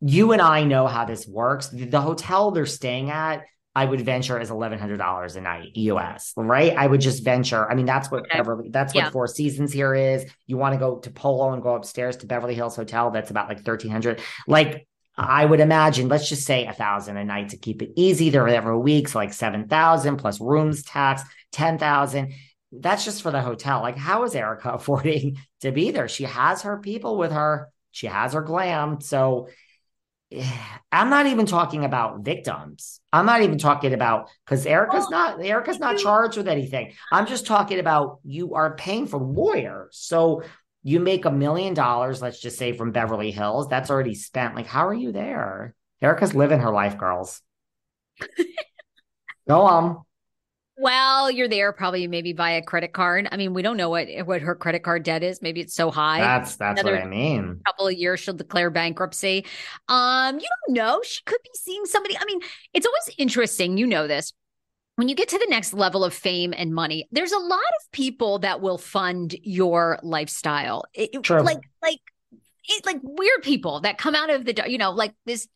you 0.00 0.32
and 0.32 0.42
I 0.42 0.64
know 0.64 0.88
how 0.88 1.04
this 1.04 1.24
works. 1.24 1.68
The, 1.68 2.00
hotel 2.00 2.50
they're 2.50 2.66
staying 2.66 3.10
at, 3.10 3.44
I 3.72 3.84
would 3.84 4.00
venture 4.00 4.40
is 4.40 4.50
eleven 4.50 4.80
hundred 4.80 4.96
dollars 4.96 5.36
a 5.36 5.40
night 5.40 5.68
US, 5.76 6.32
right? 6.36 6.76
I 6.76 6.84
would 6.84 7.00
just 7.00 7.22
venture. 7.22 7.70
I 7.70 7.76
mean, 7.76 7.86
that's 7.86 8.10
what 8.10 8.22
okay. 8.22 8.38
Beverly, 8.38 8.70
that's 8.70 8.92
what 8.92 9.04
yeah. 9.04 9.10
Four 9.10 9.28
Seasons 9.28 9.72
here 9.72 9.94
is. 9.94 10.28
You 10.48 10.56
want 10.56 10.72
to 10.74 10.80
go 10.80 10.96
to 10.98 11.10
Polo 11.10 11.52
and 11.52 11.62
go 11.62 11.76
upstairs 11.76 12.16
to 12.16 12.26
Beverly 12.26 12.56
Hills 12.56 12.74
Hotel, 12.74 13.12
that's 13.12 13.30
about 13.30 13.48
like 13.48 13.64
thirteen 13.64 13.92
hundred. 13.92 14.20
Like 14.48 14.88
I 15.16 15.44
would 15.44 15.60
imagine, 15.60 16.08
let's 16.08 16.28
just 16.28 16.44
say 16.44 16.66
a 16.66 16.72
thousand 16.72 17.18
a 17.18 17.24
night 17.24 17.50
to 17.50 17.56
keep 17.56 17.82
it 17.82 17.92
easy. 17.94 18.30
There 18.30 18.42
are 18.42 18.48
every 18.48 18.76
week, 18.76 19.06
so 19.06 19.20
like 19.20 19.32
seven 19.32 19.68
thousand 19.68 20.16
plus 20.16 20.40
rooms 20.40 20.82
tax, 20.82 21.22
ten 21.52 21.78
thousand 21.78 22.32
that's 22.72 23.04
just 23.04 23.22
for 23.22 23.30
the 23.30 23.40
hotel. 23.40 23.80
Like, 23.80 23.96
how 23.96 24.24
is 24.24 24.34
Erika 24.34 24.70
affording 24.74 25.38
to 25.60 25.72
be 25.72 25.90
there? 25.90 26.08
She 26.08 26.24
has 26.24 26.62
her 26.62 26.78
people 26.78 27.16
with 27.16 27.32
her, 27.32 27.70
she 27.90 28.06
has 28.06 28.34
her 28.34 28.42
glam. 28.42 29.00
So 29.00 29.48
eh, 30.30 30.50
I'm 30.92 31.10
not 31.10 31.26
even 31.26 31.46
talking 31.46 31.84
about 31.84 32.20
victims. 32.20 33.00
I'm 33.12 33.26
not 33.26 33.42
even 33.42 33.58
talking 33.58 33.94
about 33.94 34.30
because 34.44 34.66
Erika's 34.66 35.06
well, 35.10 35.38
not 35.38 35.44
Erika's 35.44 35.78
not 35.78 35.98
charged 35.98 36.36
with 36.36 36.48
anything. 36.48 36.92
I'm 37.10 37.26
just 37.26 37.46
talking 37.46 37.78
about 37.78 38.20
you 38.24 38.54
are 38.54 38.76
paying 38.76 39.06
for 39.06 39.18
lawyers. 39.18 39.96
So 39.98 40.42
you 40.82 41.00
make 41.00 41.24
a 41.24 41.32
million 41.32 41.74
dollars, 41.74 42.22
let's 42.22 42.40
just 42.40 42.58
say 42.58 42.72
from 42.72 42.92
Beverly 42.92 43.32
Hills, 43.32 43.68
that's 43.68 43.90
already 43.90 44.14
spent. 44.14 44.54
Like, 44.54 44.66
how 44.66 44.86
are 44.86 44.94
you 44.94 45.10
there? 45.10 45.74
Erika's 46.00 46.34
living 46.34 46.60
her 46.60 46.70
life, 46.70 46.96
girls. 46.96 47.42
Go 49.48 49.62
on. 49.62 50.05
Well, 50.78 51.30
you're 51.30 51.48
there 51.48 51.72
probably 51.72 52.06
maybe 52.06 52.34
via 52.34 52.60
credit 52.60 52.92
card. 52.92 53.28
I 53.32 53.36
mean, 53.38 53.54
we 53.54 53.62
don't 53.62 53.78
know 53.78 53.88
what 53.88 54.08
what 54.26 54.42
her 54.42 54.54
credit 54.54 54.82
card 54.82 55.04
debt 55.04 55.22
is. 55.22 55.40
Maybe 55.40 55.62
it's 55.62 55.74
so 55.74 55.90
high. 55.90 56.20
That's 56.20 56.56
that's 56.56 56.80
Another 56.80 56.96
what 56.96 57.04
I 57.04 57.08
mean. 57.08 57.60
A 57.60 57.70
couple 57.70 57.88
of 57.88 57.94
years 57.94 58.20
she'll 58.20 58.34
declare 58.34 58.68
bankruptcy. 58.68 59.46
Um, 59.88 60.38
you 60.38 60.46
don't 60.66 60.76
know. 60.76 61.00
She 61.02 61.22
could 61.24 61.40
be 61.42 61.50
seeing 61.54 61.86
somebody. 61.86 62.16
I 62.18 62.24
mean, 62.26 62.40
it's 62.74 62.86
always 62.86 63.10
interesting. 63.16 63.78
You 63.78 63.86
know 63.86 64.06
this. 64.06 64.32
When 64.96 65.08
you 65.08 65.14
get 65.14 65.28
to 65.30 65.38
the 65.38 65.46
next 65.48 65.72
level 65.72 66.04
of 66.04 66.12
fame 66.12 66.54
and 66.56 66.74
money, 66.74 67.08
there's 67.10 67.32
a 67.32 67.38
lot 67.38 67.58
of 67.58 67.92
people 67.92 68.40
that 68.40 68.60
will 68.60 68.78
fund 68.78 69.34
your 69.42 69.98
lifestyle. 70.02 70.84
It, 70.92 71.22
True. 71.22 71.40
Like 71.40 71.60
like 71.82 72.00
it's 72.68 72.84
like 72.84 72.98
weird 73.02 73.42
people 73.42 73.80
that 73.80 73.96
come 73.96 74.14
out 74.14 74.28
of 74.28 74.44
the 74.44 74.64
you 74.66 74.78
know 74.78 74.90
like 74.90 75.14
this 75.24 75.48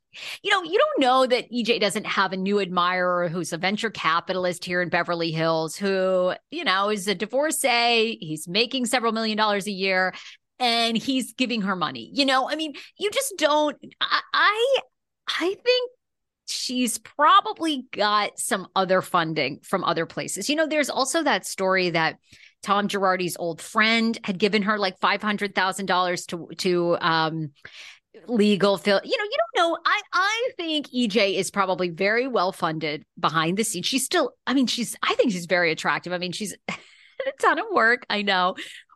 you 0.43 0.51
know, 0.51 0.63
you 0.63 0.79
don't 0.79 1.01
know 1.01 1.27
that 1.27 1.51
EJ 1.53 1.81
doesn't 1.81 2.07
have 2.07 2.33
a 2.33 2.37
new 2.37 2.61
admirer 2.61 3.29
who's 3.29 3.53
a 3.53 3.59
venture 3.59 3.91
capitalist 3.91 4.65
here 4.65 4.83
in 4.83 4.89
Beverly 4.89 5.31
Hills 5.31 5.77
who, 5.77 6.33
you 6.51 6.65
know, 6.65 6.91
is 6.91 7.07
a 7.09 7.15
divorcee. 7.15 8.19
He's 8.21 8.49
making 8.49 8.87
several 8.87 9.13
million 9.13 9.37
dollars 9.37 9.67
a 9.67 9.73
year 9.73 10.13
and 10.59 10.97
he's 10.97 11.33
giving 11.35 11.63
her 11.63 11.77
money. 11.77 12.11
You 12.13 12.27
know, 12.27 12.49
I 12.49 12.57
mean, 12.57 12.75
you 12.99 13.11
just 13.11 13.35
don't 13.39 13.77
I 14.01 14.21
I, 14.33 14.79
I 15.41 15.57
think 15.65 15.91
she's 16.47 16.99
probably 16.99 17.87
got 17.93 18.39
some 18.39 18.67
other 18.75 19.03
funding 19.03 19.61
from 19.63 19.85
other 19.85 20.07
places. 20.07 20.49
You 20.49 20.57
know, 20.57 20.67
there's 20.67 20.91
also 20.91 21.23
that 21.23 21.47
story 21.47 21.91
that 21.91 22.17
Tom 22.63 22.89
Girardi's 22.89 23.37
old 23.39 23.63
friend 23.63 24.19
had 24.25 24.39
given 24.39 24.63
her 24.63 24.79
like 24.79 24.99
five 25.01 25.23
hundred 25.23 25.55
thousand 25.55 25.87
dollars 25.87 26.27
to 26.27 26.49
to 26.59 26.97
um 27.01 27.53
legal 28.27 28.77
feel 28.77 29.01
you 29.05 29.17
know 29.17 29.25
you 29.25 29.37
don't 29.55 29.71
know. 29.71 29.79
I 29.85 30.01
i 30.13 30.51
think 30.57 30.89
ej 30.89 31.37
is 31.37 31.51
probably 31.51 31.91
very 31.91 32.27
well 32.27 32.53
funded 32.53 33.05
behind 33.19 33.57
the 33.57 33.65
scenes. 33.65 33.87
She's 33.87 34.05
still 34.05 34.33
i 34.47 34.55
mean 34.55 34.67
she's 34.67 34.97
i 35.03 35.15
think 35.15 35.33
she's 35.33 35.47
very 35.47 35.71
attractive. 35.71 36.13
I 36.13 36.19
mean 36.19 36.33
she's 36.33 36.55
a 36.69 37.33
ton 37.41 37.59
of 37.59 37.67
work 37.73 38.07
i 38.11 38.23
know 38.23 38.55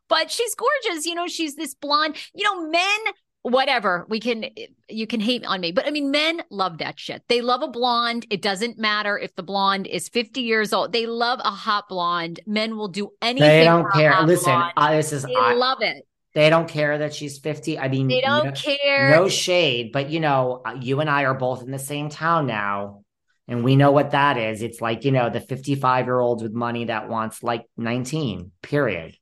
but 0.08 0.30
she's 0.30 0.54
gorgeous. 0.54 1.06
You 1.06 1.14
know 1.14 1.26
she's 1.26 1.54
this 1.56 1.74
blonde 1.74 2.16
you 2.34 2.44
know 2.44 2.68
men 2.68 2.98
whatever 3.42 4.06
we 4.08 4.18
can 4.20 4.46
you 4.88 5.06
can 5.06 5.20
hate 5.20 5.44
on 5.44 5.60
me 5.60 5.70
but 5.70 5.86
i 5.86 5.90
mean 5.90 6.10
men 6.10 6.42
love 6.50 6.78
that 6.78 6.98
shit. 6.98 7.22
They 7.28 7.40
love 7.40 7.62
a 7.62 7.68
blonde. 7.68 8.26
It 8.30 8.42
doesn't 8.42 8.78
matter 8.78 9.18
if 9.18 9.34
the 9.36 9.42
blonde 9.42 9.86
is 9.86 10.08
50 10.08 10.40
years 10.40 10.72
old. 10.72 10.92
They 10.92 11.06
love 11.06 11.40
a 11.44 11.50
hot 11.50 11.88
blonde. 11.88 12.40
Men 12.46 12.76
will 12.76 12.88
do 12.88 13.10
anything 13.22 13.48
they 13.48 13.64
don't 13.64 13.90
care. 13.92 14.20
listen 14.22 14.60
I, 14.76 14.96
this 14.96 15.12
is 15.12 15.22
they 15.22 15.36
I, 15.36 15.54
love 15.54 15.78
it 15.82 16.04
they 16.34 16.50
don't 16.50 16.68
care 16.68 16.98
that 16.98 17.14
she's 17.14 17.38
50. 17.38 17.78
I 17.78 17.88
mean, 17.88 18.08
they 18.08 18.20
don't 18.20 18.46
no, 18.46 18.52
care. 18.52 19.10
No 19.10 19.28
shade, 19.28 19.92
but 19.92 20.10
you 20.10 20.20
know, 20.20 20.62
uh, 20.64 20.76
you 20.80 21.00
and 21.00 21.08
I 21.08 21.24
are 21.24 21.34
both 21.34 21.62
in 21.62 21.70
the 21.70 21.78
same 21.78 22.08
town 22.08 22.46
now. 22.46 23.02
And 23.46 23.62
we 23.62 23.76
know 23.76 23.92
what 23.92 24.12
that 24.12 24.38
is. 24.38 24.62
It's 24.62 24.80
like, 24.80 25.04
you 25.04 25.12
know, 25.12 25.28
the 25.28 25.40
55 25.40 26.06
year 26.06 26.18
old 26.18 26.42
with 26.42 26.52
money 26.52 26.86
that 26.86 27.08
wants 27.08 27.42
like 27.42 27.66
19, 27.76 28.52
period. 28.62 29.16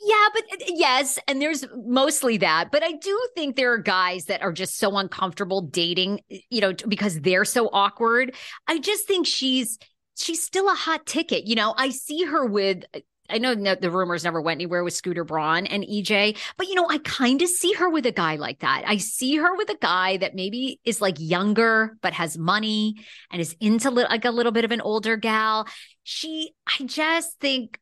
Yeah, 0.00 0.28
but 0.32 0.42
uh, 0.52 0.64
yes, 0.68 1.18
and 1.26 1.42
there's 1.42 1.64
mostly 1.74 2.38
that. 2.38 2.70
But 2.70 2.82
I 2.82 2.92
do 2.92 3.28
think 3.34 3.56
there 3.56 3.72
are 3.72 3.78
guys 3.78 4.26
that 4.26 4.42
are 4.42 4.52
just 4.52 4.78
so 4.78 4.96
uncomfortable 4.96 5.60
dating, 5.60 6.20
you 6.50 6.60
know, 6.60 6.72
because 6.72 7.20
they're 7.20 7.44
so 7.44 7.68
awkward. 7.72 8.34
I 8.66 8.78
just 8.78 9.06
think 9.06 9.26
she's 9.26 9.78
she's 10.16 10.42
still 10.42 10.68
a 10.68 10.74
hot 10.74 11.04
ticket. 11.04 11.46
You 11.46 11.56
know, 11.56 11.74
I 11.76 11.90
see 11.90 12.24
her 12.24 12.46
with 12.46 12.84
I 13.28 13.38
know 13.38 13.54
the 13.54 13.90
rumors 13.90 14.24
never 14.24 14.40
went 14.40 14.58
anywhere 14.58 14.84
with 14.84 14.94
Scooter 14.94 15.24
Braun 15.24 15.66
and 15.66 15.84
EJ, 15.84 16.36
but 16.56 16.68
you 16.68 16.74
know, 16.74 16.88
I 16.88 16.98
kind 16.98 17.42
of 17.42 17.48
see 17.48 17.72
her 17.74 17.88
with 17.88 18.06
a 18.06 18.12
guy 18.12 18.36
like 18.36 18.60
that. 18.60 18.84
I 18.86 18.96
see 18.98 19.36
her 19.36 19.56
with 19.56 19.70
a 19.70 19.76
guy 19.80 20.16
that 20.18 20.34
maybe 20.34 20.80
is 20.84 21.00
like 21.00 21.16
younger 21.18 21.96
but 22.00 22.12
has 22.14 22.38
money 22.38 22.96
and 23.30 23.40
is 23.40 23.54
into 23.60 23.90
li- 23.90 24.06
like 24.08 24.24
a 24.24 24.30
little 24.30 24.52
bit 24.52 24.64
of 24.64 24.72
an 24.72 24.80
older 24.80 25.16
gal. 25.16 25.66
She, 26.04 26.52
I 26.66 26.84
just 26.84 27.38
think 27.40 27.78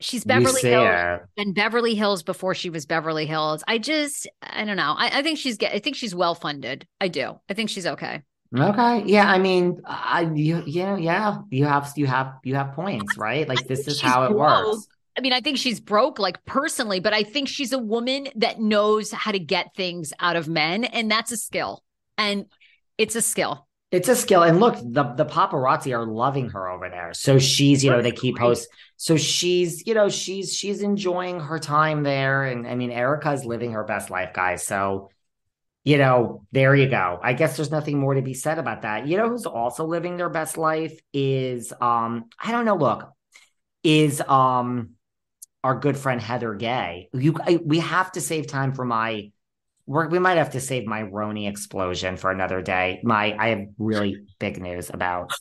she's 0.00 0.24
Beverly 0.24 0.62
Hills 0.62 1.20
and 1.36 1.54
Beverly 1.54 1.94
Hills 1.94 2.22
before 2.22 2.54
she 2.54 2.70
was 2.70 2.86
Beverly 2.86 3.26
Hills. 3.26 3.62
I 3.68 3.78
just, 3.78 4.28
I 4.42 4.64
don't 4.64 4.76
know. 4.76 4.94
I, 4.96 5.18
I 5.18 5.22
think 5.22 5.38
she's 5.38 5.56
get. 5.56 5.74
I 5.74 5.78
think 5.78 5.96
she's 5.96 6.14
well 6.14 6.34
funded. 6.34 6.86
I 7.00 7.08
do. 7.08 7.38
I 7.48 7.54
think 7.54 7.70
she's 7.70 7.86
okay. 7.86 8.22
Okay. 8.56 9.04
Yeah. 9.06 9.30
I 9.30 9.38
mean, 9.38 9.80
I 9.84 10.30
you 10.34 10.62
yeah 10.66 10.96
yeah 10.96 11.38
you 11.50 11.64
have 11.64 11.92
you 11.96 12.06
have 12.06 12.38
you 12.42 12.56
have 12.56 12.72
points 12.72 13.16
right. 13.16 13.48
Like 13.48 13.66
this 13.66 13.86
is 13.86 14.00
how 14.00 14.24
it 14.24 14.30
broke. 14.30 14.66
works. 14.66 14.88
I 15.16 15.20
mean, 15.20 15.32
I 15.32 15.40
think 15.40 15.58
she's 15.58 15.80
broke, 15.80 16.18
like 16.18 16.44
personally, 16.46 17.00
but 17.00 17.12
I 17.12 17.24
think 17.24 17.48
she's 17.48 17.72
a 17.72 17.78
woman 17.78 18.28
that 18.36 18.60
knows 18.60 19.12
how 19.12 19.32
to 19.32 19.38
get 19.38 19.74
things 19.76 20.12
out 20.18 20.36
of 20.36 20.48
men, 20.48 20.84
and 20.84 21.10
that's 21.10 21.32
a 21.32 21.36
skill. 21.36 21.82
And 22.16 22.46
it's 22.96 23.16
a 23.16 23.22
skill. 23.22 23.66
It's 23.90 24.08
a 24.08 24.14
skill. 24.14 24.42
And 24.42 24.60
look, 24.60 24.76
the 24.76 25.14
the 25.16 25.24
paparazzi 25.24 25.96
are 25.96 26.06
loving 26.06 26.50
her 26.50 26.68
over 26.68 26.88
there. 26.88 27.12
So 27.12 27.38
she's, 27.38 27.82
you 27.82 27.90
know, 27.90 28.02
they 28.02 28.12
keep 28.12 28.36
posts. 28.36 28.68
So 28.96 29.16
she's, 29.16 29.86
you 29.86 29.94
know, 29.94 30.08
she's 30.08 30.54
she's 30.54 30.80
enjoying 30.80 31.40
her 31.40 31.58
time 31.58 32.02
there. 32.02 32.44
And 32.44 32.66
I 32.66 32.74
mean, 32.76 32.92
Erika's 32.92 33.44
living 33.44 33.72
her 33.72 33.82
best 33.82 34.08
life, 34.10 34.32
guys. 34.32 34.64
So 34.64 35.10
you 35.84 35.96
know, 35.96 36.44
there 36.52 36.74
you 36.76 36.88
go. 36.88 37.18
I 37.22 37.32
guess 37.32 37.56
there's 37.56 37.70
nothing 37.70 37.98
more 37.98 38.14
to 38.14 38.22
be 38.22 38.34
said 38.34 38.58
about 38.58 38.82
that. 38.82 39.06
You 39.06 39.16
know 39.16 39.28
who's 39.28 39.46
also 39.46 39.86
living 39.86 40.16
their 40.16 40.28
best 40.28 40.58
life 40.58 40.98
is 41.12 41.72
um 41.80 42.26
I 42.38 42.52
don't 42.52 42.64
know, 42.64 42.76
look, 42.76 43.10
is 43.82 44.20
um 44.20 44.90
our 45.64 45.78
good 45.78 45.96
friend 45.96 46.20
Heather 46.20 46.54
Gay. 46.54 47.08
You 47.12 47.36
I, 47.40 47.60
we 47.64 47.78
have 47.80 48.12
to 48.12 48.20
save 48.20 48.46
time 48.46 48.72
for 48.72 48.84
my 48.84 49.30
we're, 49.86 50.08
we 50.08 50.18
might 50.18 50.36
have 50.36 50.50
to 50.50 50.60
save 50.60 50.86
my 50.86 51.02
RHONY 51.02 51.48
explosion 51.48 52.16
for 52.16 52.30
another 52.30 52.62
day. 52.62 53.00
My 53.02 53.34
I 53.38 53.48
have 53.48 53.66
really 53.78 54.26
big 54.38 54.60
news 54.60 54.90
about 54.90 55.32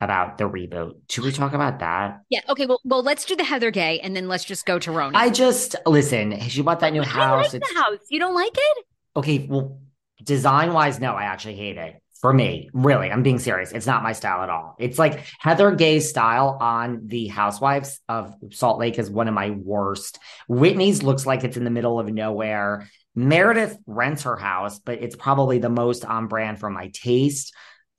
about 0.00 0.38
the 0.38 0.44
reboot. 0.44 0.92
Should 1.10 1.24
we 1.24 1.32
talk 1.32 1.54
about 1.54 1.80
that? 1.80 2.20
Yeah. 2.28 2.40
Okay. 2.48 2.66
Well, 2.66 2.80
well, 2.84 3.02
let's 3.02 3.24
do 3.24 3.34
the 3.34 3.44
Heather 3.44 3.72
Gay, 3.72 3.98
and 4.00 4.14
then 4.14 4.28
let's 4.28 4.44
just 4.44 4.64
go 4.64 4.78
to 4.78 4.90
RHONY. 4.90 5.12
I 5.14 5.30
just 5.30 5.74
listen. 5.84 6.38
She 6.40 6.62
bought 6.62 6.80
that 6.80 6.92
new 6.92 7.02
house. 7.02 7.52
Like 7.52 7.62
the 7.62 7.74
house. 7.74 7.98
You 8.08 8.20
don't 8.20 8.34
like 8.34 8.54
it? 8.54 8.86
Okay. 9.16 9.46
Well, 9.50 9.80
design 10.28 10.72
wise, 10.72 11.00
no, 11.00 11.14
I 11.14 11.24
actually 11.24 11.56
hate 11.56 11.78
it. 11.78 12.00
For 12.20 12.32
me, 12.32 12.68
really, 12.72 13.10
I'm 13.12 13.22
being 13.22 13.38
serious. 13.38 13.70
It's 13.70 13.86
not 13.86 14.02
my 14.02 14.12
style 14.12 14.42
at 14.42 14.50
all. 14.50 14.74
It's 14.78 14.98
like 14.98 15.24
Heather 15.38 15.70
Gay's 15.72 16.08
style 16.08 16.58
on 16.60 17.06
the 17.06 17.28
Housewives 17.28 18.00
of 18.08 18.34
Salt 18.50 18.78
Lake 18.78 18.98
is 18.98 19.08
one 19.08 19.28
of 19.28 19.34
my 19.34 19.50
worst. 19.50 20.18
Whitney's 20.48 21.02
looks 21.02 21.26
like 21.26 21.44
it's 21.44 21.56
in 21.56 21.62
the 21.64 21.70
middle 21.70 21.98
of 22.00 22.08
nowhere. 22.08 22.88
Meredith 23.14 23.78
rents 23.86 24.24
her 24.24 24.36
house, 24.36 24.80
but 24.80 25.00
it's 25.00 25.16
probably 25.16 25.58
the 25.58 25.70
most 25.70 26.04
on 26.04 26.26
brand 26.26 26.58
for 26.58 26.68
my 26.68 26.88
taste. 26.88 27.54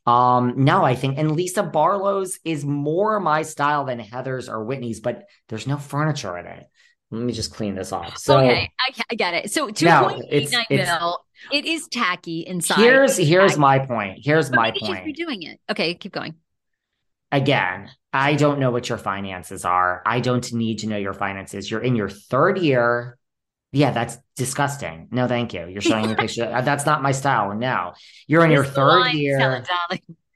Um, 0.06 0.65
no, 0.65 0.84
I 0.84 0.96
think, 0.96 1.18
and 1.18 1.32
Lisa 1.36 1.63
Barlow's 1.63 2.39
is 2.44 2.65
more 2.65 3.20
my 3.22 3.44
style 3.44 3.86
than 3.86 4.00
Heather's 4.00 4.50
or 4.50 4.65
Whitney's, 4.65 5.00
but 5.00 5.24
there's 5.48 5.68
no 5.68 5.78
furniture 5.78 6.38
in 6.38 6.46
it. 6.46 6.65
Let 7.12 7.22
me 7.22 7.34
just 7.34 7.54
clean 7.54 7.74
this 7.74 7.92
off. 7.92 8.18
So, 8.18 8.38
okay, 8.38 8.70
I, 8.80 8.94
I 9.12 9.15
get 9.15 9.34
it. 9.34 9.52
So 9.52 9.70
2.89 9.70 10.70
mil, 10.70 11.26
it 11.52 11.65
is 11.65 11.88
tacky 11.88 12.41
inside. 12.41 12.80
Here's 12.80 13.17
here's 13.17 13.52
tacky. 13.52 13.62
my 13.62 13.80
point. 13.80 14.19
Here's 14.23 14.49
but 14.49 14.56
my 14.58 14.71
point. 14.71 15.04
She's 15.06 15.17
redoing 15.17 15.43
it. 15.43 15.60
Okay, 15.69 15.93
keep 15.95 16.12
going. 16.12 16.36
Again, 17.32 17.89
I 18.12 18.36
don't 18.36 18.60
know 18.60 18.71
what 18.71 18.89
your 18.89 18.97
finances 18.97 19.65
are. 19.65 20.02
I 20.06 20.19
don't 20.19 20.52
need 20.52 20.80
to 20.80 20.88
know 20.88 20.97
your 20.97 21.13
finances. 21.13 21.69
You're 21.69 21.82
in 21.82 21.95
your 21.95 22.10
third 22.10 22.58
year. 22.58 23.17
Yeah, 23.71 23.91
that's 23.91 24.17
disgusting. 24.36 25.10
No, 25.12 25.28
thank 25.28 25.54
you. 25.54 25.67
You're 25.67 25.82
showing 25.82 26.08
me 26.08 26.13
a 26.13 26.15
picture. 26.15 26.45
That's 26.63 26.88
not 26.88 27.04
my 27.04 27.12
style. 27.12 27.54
No, 27.54 27.93
you're 28.25 28.43
in 28.43 28.49
your 28.49 28.65
third 28.65 29.13
year. 29.13 29.63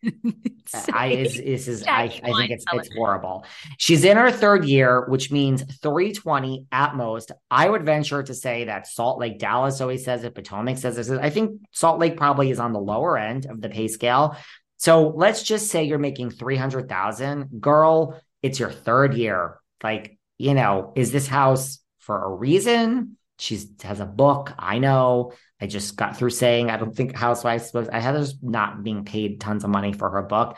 Uh, 0.74 0.82
I 0.92 1.08
is 1.10 1.38
is, 1.38 1.68
is 1.68 1.84
I, 1.88 2.04
I 2.24 2.32
think 2.32 2.50
it's 2.50 2.66
it's 2.74 2.90
horrible. 2.96 3.46
She's 3.78 4.04
in 4.04 4.18
her 4.18 4.32
third 4.32 4.66
year, 4.66 5.06
which 5.08 5.30
means 5.30 5.62
320 5.62 6.66
at 6.72 6.96
most. 6.96 7.32
I 7.52 7.70
would 7.70 7.86
venture 7.86 8.24
to 8.24 8.34
say 8.34 8.64
that 8.64 8.88
Salt 8.88 9.20
Lake, 9.20 9.38
Dallas 9.38 9.82
always 9.82 10.04
says 10.04 10.24
it, 10.24 10.34
Potomac 10.34 10.78
says 10.78 10.98
it. 10.98 11.20
I 11.20 11.30
think 11.30 11.62
Salt 11.72 12.00
Lake 12.00 12.18
probably 12.18 12.50
is 12.50 12.60
on 12.60 12.74
the 12.74 12.80
lower 12.80 13.18
end 13.18 13.46
of 13.46 13.62
the 13.62 13.70
pay 13.70 13.88
scale. 13.88 14.36
So 14.78 15.10
let's 15.10 15.44
just 15.44 15.68
say 15.68 15.84
you're 15.84 16.00
making 16.00 16.32
300,000. 16.32 17.62
Girl, 17.62 18.20
it's 18.42 18.60
your 18.60 18.72
third 18.72 19.14
year. 19.14 19.60
Like, 19.84 20.18
you 20.38 20.54
know, 20.54 20.94
is 20.96 21.12
this 21.12 21.28
house 21.28 21.80
for 22.00 22.24
a 22.24 22.30
reason? 22.30 23.18
She 23.40 23.60
has 23.84 24.00
a 24.00 24.06
book. 24.06 24.54
I 24.58 24.80
know. 24.80 25.34
I 25.60 25.68
just 25.68 25.96
got 25.96 26.18
through 26.18 26.32
saying 26.32 26.70
I 26.70 26.78
don't 26.78 26.96
think 26.96 27.16
Housewives 27.16 27.68
supposed. 27.68 27.90
I 27.90 28.00
Heather's 28.00 28.36
not 28.42 28.84
being 28.84 29.06
paid 29.06 29.40
tons 29.40 29.64
of 29.64 29.70
money 29.70 29.94
for 29.94 30.10
her 30.10 30.22
book. 30.22 30.58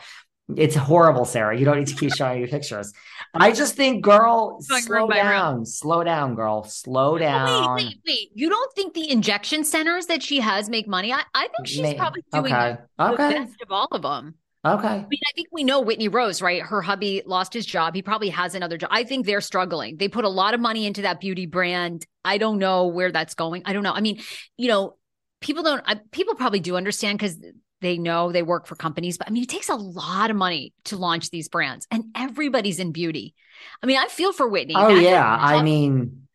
It's 0.54 0.76
horrible, 0.76 1.24
Sarah. 1.24 1.58
You 1.58 1.64
don't 1.64 1.78
need 1.78 1.88
to 1.88 1.96
keep 1.96 2.14
showing 2.16 2.42
me 2.42 2.46
pictures. 2.48 2.92
I 3.34 3.50
just 3.50 3.74
think, 3.74 4.04
girl, 4.04 4.58
slow 4.60 5.08
down, 5.08 5.66
slow 5.66 6.04
down, 6.04 6.36
girl, 6.36 6.62
slow 6.64 7.18
down. 7.18 7.76
Wait, 7.76 7.86
wait, 7.86 8.00
wait. 8.06 8.28
You 8.34 8.48
don't 8.48 8.72
think 8.74 8.94
the 8.94 9.10
injection 9.10 9.64
centers 9.64 10.06
that 10.06 10.22
she 10.22 10.40
has 10.40 10.68
make 10.68 10.86
money? 10.86 11.12
I, 11.12 11.22
I 11.34 11.48
think 11.48 11.66
she's 11.66 11.82
May, 11.82 11.96
probably 11.96 12.24
doing 12.32 12.46
okay. 12.52 12.76
the 12.96 13.12
okay. 13.12 13.30
best 13.34 13.60
of 13.62 13.72
all 13.72 13.88
of 13.90 14.02
them. 14.02 14.34
Okay. 14.66 14.88
I 14.88 14.96
mean, 14.96 15.20
I 15.26 15.32
think 15.34 15.48
we 15.52 15.64
know 15.64 15.80
Whitney 15.80 16.08
Rose, 16.08 16.42
right? 16.42 16.60
Her 16.60 16.82
hubby 16.82 17.22
lost 17.24 17.52
his 17.52 17.64
job. 17.64 17.94
He 17.94 18.02
probably 18.02 18.30
has 18.30 18.54
another 18.54 18.76
job. 18.76 18.90
I 18.92 19.04
think 19.04 19.24
they're 19.24 19.40
struggling. 19.40 19.96
They 19.96 20.08
put 20.08 20.24
a 20.24 20.28
lot 20.28 20.54
of 20.54 20.60
money 20.60 20.86
into 20.86 21.02
that 21.02 21.20
beauty 21.20 21.46
brand. 21.46 22.06
I 22.24 22.38
don't 22.38 22.58
know 22.58 22.88
where 22.88 23.12
that's 23.12 23.34
going. 23.34 23.62
I 23.64 23.72
don't 23.72 23.82
know. 23.82 23.92
I 23.92 24.00
mean, 24.00 24.20
you 24.56 24.68
know, 24.68 24.96
people 25.40 25.62
don't, 25.62 25.82
I, 25.86 26.00
people 26.10 26.34
probably 26.34 26.60
do 26.60 26.76
understand 26.76 27.18
because 27.18 27.38
they 27.80 27.98
know 27.98 28.32
they 28.32 28.42
work 28.42 28.66
for 28.66 28.74
companies, 28.74 29.18
but 29.18 29.28
I 29.28 29.30
mean, 29.30 29.42
it 29.44 29.48
takes 29.48 29.68
a 29.68 29.74
lot 29.76 30.30
of 30.30 30.36
money 30.36 30.72
to 30.86 30.96
launch 30.96 31.30
these 31.30 31.48
brands 31.48 31.86
and 31.90 32.04
everybody's 32.16 32.80
in 32.80 32.92
beauty. 32.92 33.34
I 33.82 33.86
mean, 33.86 33.98
I 33.98 34.06
feel 34.08 34.32
for 34.32 34.48
Whitney. 34.48 34.74
Oh, 34.76 34.88
yeah. 34.88 35.36
I 35.40 35.62
mean, 35.62 36.25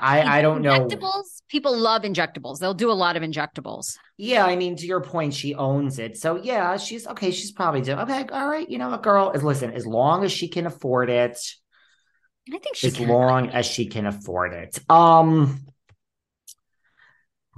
I, 0.00 0.38
I 0.38 0.42
don't 0.42 0.62
know. 0.62 0.86
Injectables, 0.86 1.42
people 1.48 1.76
love 1.76 2.02
injectables. 2.02 2.58
They'll 2.58 2.74
do 2.74 2.90
a 2.90 2.92
lot 2.92 3.16
of 3.16 3.22
injectables. 3.22 3.96
Yeah, 4.16 4.44
I 4.44 4.56
mean, 4.56 4.76
to 4.76 4.86
your 4.86 5.00
point, 5.00 5.34
she 5.34 5.54
owns 5.54 5.98
it. 5.98 6.16
So 6.18 6.36
yeah, 6.36 6.76
she's 6.76 7.06
okay. 7.06 7.30
She's 7.30 7.52
probably 7.52 7.80
doing 7.80 7.98
okay. 8.00 8.26
All 8.32 8.48
right, 8.48 8.68
you 8.68 8.78
know, 8.78 8.92
a 8.92 8.98
girl 8.98 9.30
is 9.32 9.42
listen. 9.42 9.72
As 9.72 9.86
long 9.86 10.24
as 10.24 10.32
she 10.32 10.48
can 10.48 10.66
afford 10.66 11.10
it, 11.10 11.38
I 12.52 12.58
think 12.58 12.76
she 12.76 12.88
as 12.88 12.94
can. 12.94 13.08
long 13.08 13.50
as 13.50 13.66
she 13.66 13.86
can 13.86 14.06
afford 14.06 14.54
it. 14.54 14.78
Um, 14.90 15.60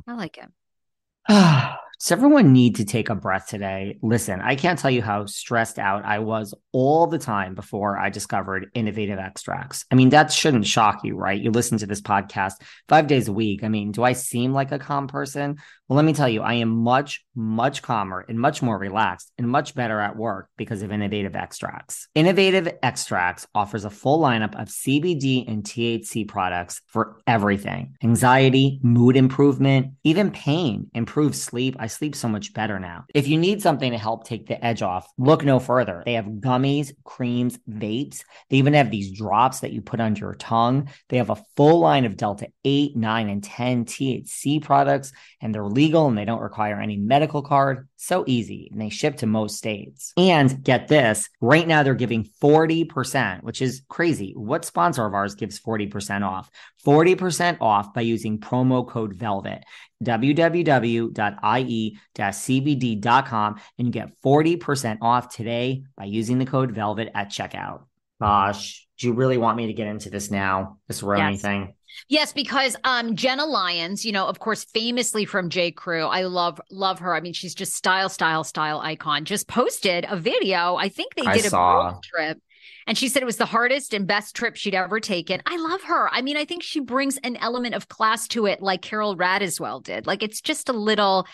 I 0.07 0.15
like 0.15 0.39
it. 0.39 1.77
Does 2.01 2.13
everyone 2.13 2.55
need 2.55 2.77
to 2.77 2.87
take 2.87 3.11
a 3.11 3.15
breath 3.15 3.49
today? 3.49 3.99
Listen, 4.01 4.41
I 4.41 4.57
can't 4.57 4.79
tell 4.79 4.91
you 4.91 5.03
how 5.03 5.27
stressed 5.27 5.79
out 5.79 6.03
I 6.03 6.21
was 6.21 6.55
all 6.73 7.07
the 7.07 7.19
time 7.19 7.55
before 7.55 7.99
I 7.99 8.09
discovered 8.09 8.71
innovative 8.73 9.19
extracts. 9.19 9.85
I 9.91 9.97
mean, 9.97 10.09
that 10.09 10.33
shouldn't 10.33 10.67
shock 10.67 11.05
you, 11.05 11.15
right? 11.15 11.39
You 11.39 11.51
listen 11.51 11.77
to 11.77 11.87
this 11.87 12.01
podcast 12.01 12.55
five 12.89 13.07
days 13.07 13.29
a 13.29 13.35
week. 13.35 13.63
I 13.65 13.69
mean, 13.69 13.93
do 13.93 14.03
I 14.03 14.15
seem 14.15 14.55
like 14.55 14.73
a 14.73 14.79
calm 14.79 15.09
person? 15.09 15.59
Well, 15.91 15.97
let 15.97 16.05
me 16.05 16.13
tell 16.13 16.29
you, 16.29 16.43
I 16.43 16.55
am 16.55 16.69
much, 16.69 17.25
much 17.35 17.83
calmer 17.83 18.25
and 18.29 18.39
much 18.39 18.63
more 18.63 18.79
relaxed 18.79 19.33
and 19.37 19.49
much 19.49 19.75
better 19.75 19.99
at 19.99 20.15
work 20.15 20.49
because 20.57 20.83
of 20.83 20.93
Innovative 20.93 21.35
Extracts. 21.35 22.07
Innovative 22.15 22.73
Extracts 22.81 23.49
offers 23.57 23.85
a 23.85 23.91
full 23.91 24.21
lineup 24.21 24.55
of 24.55 24.69
CBD 24.69 25.51
and 25.51 25.65
THC 25.65 26.29
products 26.29 26.81
for 26.87 27.17
everything 27.27 27.97
anxiety, 28.05 28.79
mood 28.85 29.17
improvement, 29.17 29.95
even 30.05 30.31
pain, 30.31 30.89
improved 30.95 31.35
sleep. 31.35 31.75
I 31.81 31.89
sleep 31.89 32.15
so 32.15 32.29
much 32.29 32.55
better 32.55 32.79
now. 32.79 33.07
If 33.13 33.27
you 33.27 33.37
need 33.37 33.61
something 33.61 33.91
to 33.91 33.99
help 33.99 34.23
take 34.23 34.47
the 34.47 34.65
edge 34.65 34.83
off, 34.83 35.09
look 35.19 35.45
no 35.45 35.59
further. 35.59 36.05
They 36.07 36.15
have 36.15 36.27
gummies, 36.27 36.93
creams, 37.03 37.59
vapes. 37.69 38.23
They 38.49 38.59
even 38.59 38.75
have 38.75 38.93
these 38.93 39.11
drops 39.11 39.59
that 39.61 39.73
you 39.73 39.83
put 39.83 39.99
under 39.99 40.21
your 40.21 40.35
tongue. 40.37 40.89
They 41.09 41.17
have 41.17 41.31
a 41.31 41.43
full 41.57 41.81
line 41.81 42.05
of 42.05 42.17
Delta 42.17 42.47
8, 42.65 42.95
9, 42.95 43.29
and 43.29 43.43
10 43.43 43.87
THC 43.87 44.63
products, 44.63 45.11
and 45.41 45.53
they're 45.53 45.65
legal 45.81 46.09
and 46.09 46.19
they 46.19 46.27
don't 46.27 46.43
require 46.43 46.79
any 46.81 46.97
medical 46.99 47.43
card. 47.43 47.89
So 47.97 48.25
easy. 48.27 48.69
And 48.71 48.81
they 48.81 48.91
ship 48.91 49.17
to 49.19 49.27
most 49.27 49.57
states. 49.57 50.13
And 50.17 50.63
get 50.63 50.89
this 50.89 51.29
right 51.41 51.67
now, 51.67 51.83
they're 51.83 51.95
giving 51.95 52.29
40%, 52.43 53.43
which 53.43 53.63
is 53.63 53.83
crazy. 53.89 54.35
What 54.37 54.67
sponsor 54.67 55.07
of 55.07 55.15
ours 55.15 55.35
gives 55.35 55.59
40% 55.59 56.23
off? 56.23 56.51
40% 56.87 57.59
off 57.61 57.95
by 57.95 58.03
using 58.03 58.39
promo 58.39 58.87
code 58.87 59.15
VELVET 59.15 59.65
www.ie-cbd.com 60.03 61.11
and 63.79 63.87
you 63.87 63.93
get 63.93 64.23
40% 64.23 64.99
off 65.03 65.35
today 65.35 65.85
by 65.95 66.05
using 66.05 66.39
the 66.39 66.47
code 66.47 66.73
VELVET 66.73 67.11
at 67.15 67.29
checkout. 67.29 67.83
Gosh, 68.19 68.87
do 68.99 69.07
you 69.07 69.13
really 69.15 69.37
want 69.39 69.57
me 69.57 69.67
to 69.67 69.75
get 69.75 69.87
into 69.89 70.09
this 70.11 70.31
now? 70.31 70.79
This 70.89 71.03
RHONY 71.03 71.33
yes. 71.33 71.43
thing? 71.43 71.75
Yes, 72.09 72.33
because 72.33 72.77
um 72.85 73.17
Jenna 73.17 73.45
Lyons, 73.45 74.05
you 74.05 74.13
know, 74.13 74.27
of 74.27 74.39
course, 74.39 74.65
famously 74.65 75.25
from 75.25 75.51
J. 75.51 75.71
Crew. 75.71 76.05
I 76.05 76.23
love 76.23 76.61
love 76.71 76.99
her. 77.01 77.15
I 77.15 77.21
mean, 77.21 77.33
she's 77.33 77.55
just 77.55 77.75
style, 77.75 78.09
style, 78.09 78.45
style 78.45 78.81
icon. 78.81 79.25
Just 79.25 79.49
posted 79.49 80.07
a 80.09 80.17
video. 80.17 80.77
I 80.77 80.89
think 80.89 81.15
they 81.15 81.23
did 81.23 81.45
I 81.45 81.47
a 81.47 81.51
saw. 81.51 82.01
trip. 82.03 82.39
And 82.87 82.99
she 82.99 83.09
said 83.09 83.23
it 83.23 83.27
was 83.27 83.37
the 83.37 83.47
hardest 83.47 83.95
and 83.95 84.07
best 84.07 84.35
trip 84.35 84.57
she'd 84.57 84.75
ever 84.75 85.01
taken. 85.01 85.41
I 85.47 85.57
love 85.57 85.83
her. 85.83 86.09
I 86.13 86.23
mean, 86.23 86.37
I 86.37 86.45
think 86.45 86.63
she 86.63 86.81
brings 86.81 87.19
an 87.19 87.37
element 87.37 87.75
of 87.75 87.89
class 87.89 88.27
to 88.29 88.47
it, 88.47 88.63
like 88.63 88.83
Carole 88.83 89.17
Radziwill 89.17 89.85
did. 89.85 90.07
Like 90.07 90.23
it's 90.23 90.41
just 90.41 90.69
a 90.69 90.73
little, 90.73 91.27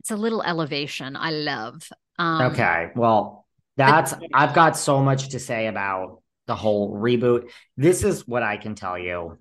it's 0.00 0.10
a 0.10 0.16
little 0.16 0.42
elevation. 0.42 1.16
I 1.16 1.30
love. 1.30 1.88
Um, 2.18 2.52
okay, 2.52 2.90
well, 2.96 3.46
that's 3.76 4.14
I've 4.34 4.54
got 4.54 4.76
so 4.76 5.02
much 5.02 5.28
to 5.30 5.38
say 5.38 5.68
about 5.68 6.22
the 6.46 6.56
whole 6.56 6.96
reboot. 6.96 7.50
This 7.76 8.02
is 8.02 8.26
what 8.26 8.42
I 8.42 8.56
can 8.56 8.74
tell 8.74 8.98
you 8.98 9.38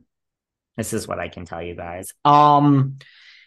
this 0.80 0.94
is 0.94 1.08
what 1.08 1.20
I 1.20 1.28
can 1.28 1.46
tell 1.46 1.62
you 1.62 1.76
guys. 1.76 2.14
Um, 2.24 2.98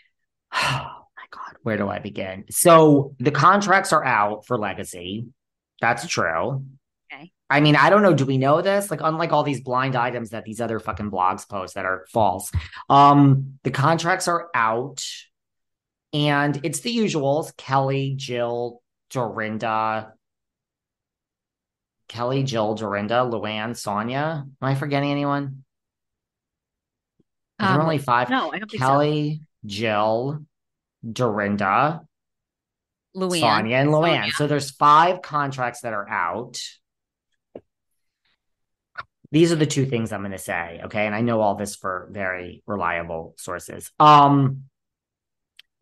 oh 0.55 0.91
my 1.17 1.25
God, 1.31 1.57
where 1.63 1.79
do 1.79 1.89
I 1.89 1.99
begin? 1.99 2.45
So 2.51 3.15
the 3.19 3.31
contracts 3.31 3.93
are 3.93 4.05
out 4.05 4.47
for 4.47 4.59
Legacy. 4.59 5.27
That's 5.81 6.07
true. 6.07 6.65
Okay. 7.13 7.33
I 7.49 7.61
mean, 7.61 7.75
I 7.75 7.89
don't 7.91 8.03
know. 8.03 8.15
Do 8.15 8.27
we 8.27 8.37
know 8.37 8.61
this? 8.61 8.91
Like, 8.91 9.01
unlike 9.03 9.33
all 9.33 9.43
these 9.45 9.63
blind 9.63 9.97
items 9.97 10.31
that 10.31 10.45
these 10.45 10.61
other 10.61 10.79
fucking 10.79 11.11
blogs 11.11 11.49
post 11.49 11.75
that 11.75 11.87
are 11.87 12.07
false, 12.13 12.53
um, 12.91 13.59
the 13.65 13.71
contracts 13.71 14.29
are 14.29 14.49
out, 14.55 15.05
and 16.13 16.61
it's 16.63 16.81
the 16.81 16.97
usuals: 16.97 17.57
Kelly, 17.57 18.15
Jill, 18.17 18.81
Dorinda, 19.11 20.13
Kelly, 22.09 22.43
Jill, 22.43 22.75
Dorinda, 22.75 23.29
Luann, 23.31 23.71
Sonja. 23.71 24.43
Am 24.43 24.55
I 24.61 24.75
forgetting 24.75 25.11
anyone? 25.11 25.65
Um, 27.63 27.75
there 27.75 27.83
only 27.83 27.99
five. 27.99 28.29
No, 28.31 28.53
I 28.53 28.59
don't 28.59 28.71
Kelly, 28.71 29.41
so. 29.41 29.69
Jill, 29.69 30.47
Dorinda, 31.11 32.03
Luann, 33.17 33.41
Sonja, 33.41 33.73
and 33.73 33.91
Luann. 33.91 34.25
Sonja. 34.25 34.33
So 34.33 34.47
there's 34.47 34.71
five 34.71 35.23
contracts 35.23 35.81
that 35.83 35.93
are 35.93 36.09
out. 36.09 36.59
These 39.31 39.53
are 39.53 39.57
the 39.57 39.67
two 39.67 39.87
things 39.87 40.13
I'm 40.13 40.21
going 40.21 40.33
to 40.33 40.39
say. 40.39 40.81
Okay. 40.85 41.07
And 41.07 41.15
I 41.15 41.23
know 41.23 41.41
all 41.41 41.55
this 41.55 41.75
for 41.75 42.09
very 42.11 42.63
reliable 42.67 43.35
sources. 43.39 43.91
Um, 43.99 44.65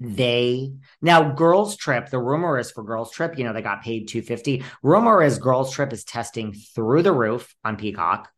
they 0.01 0.73
now 1.03 1.33
girls 1.33 1.77
trip 1.77 2.09
the 2.09 2.19
rumor 2.19 2.59
is 2.59 2.71
for 2.71 2.83
girls 2.83 3.13
trip 3.13 3.37
you 3.37 3.45
know 3.45 3.53
they 3.53 3.61
got 3.61 3.83
paid 3.83 4.09
250 4.09 4.65
rumor 4.83 5.23
is 5.23 5.37
girls 5.39 5.75
trip 5.75 5.93
is 5.93 6.05
testing 6.05 6.55
through 6.55 7.03
the 7.03 7.13
roof 7.13 7.55
on 7.65 7.77
peacock 7.77 8.31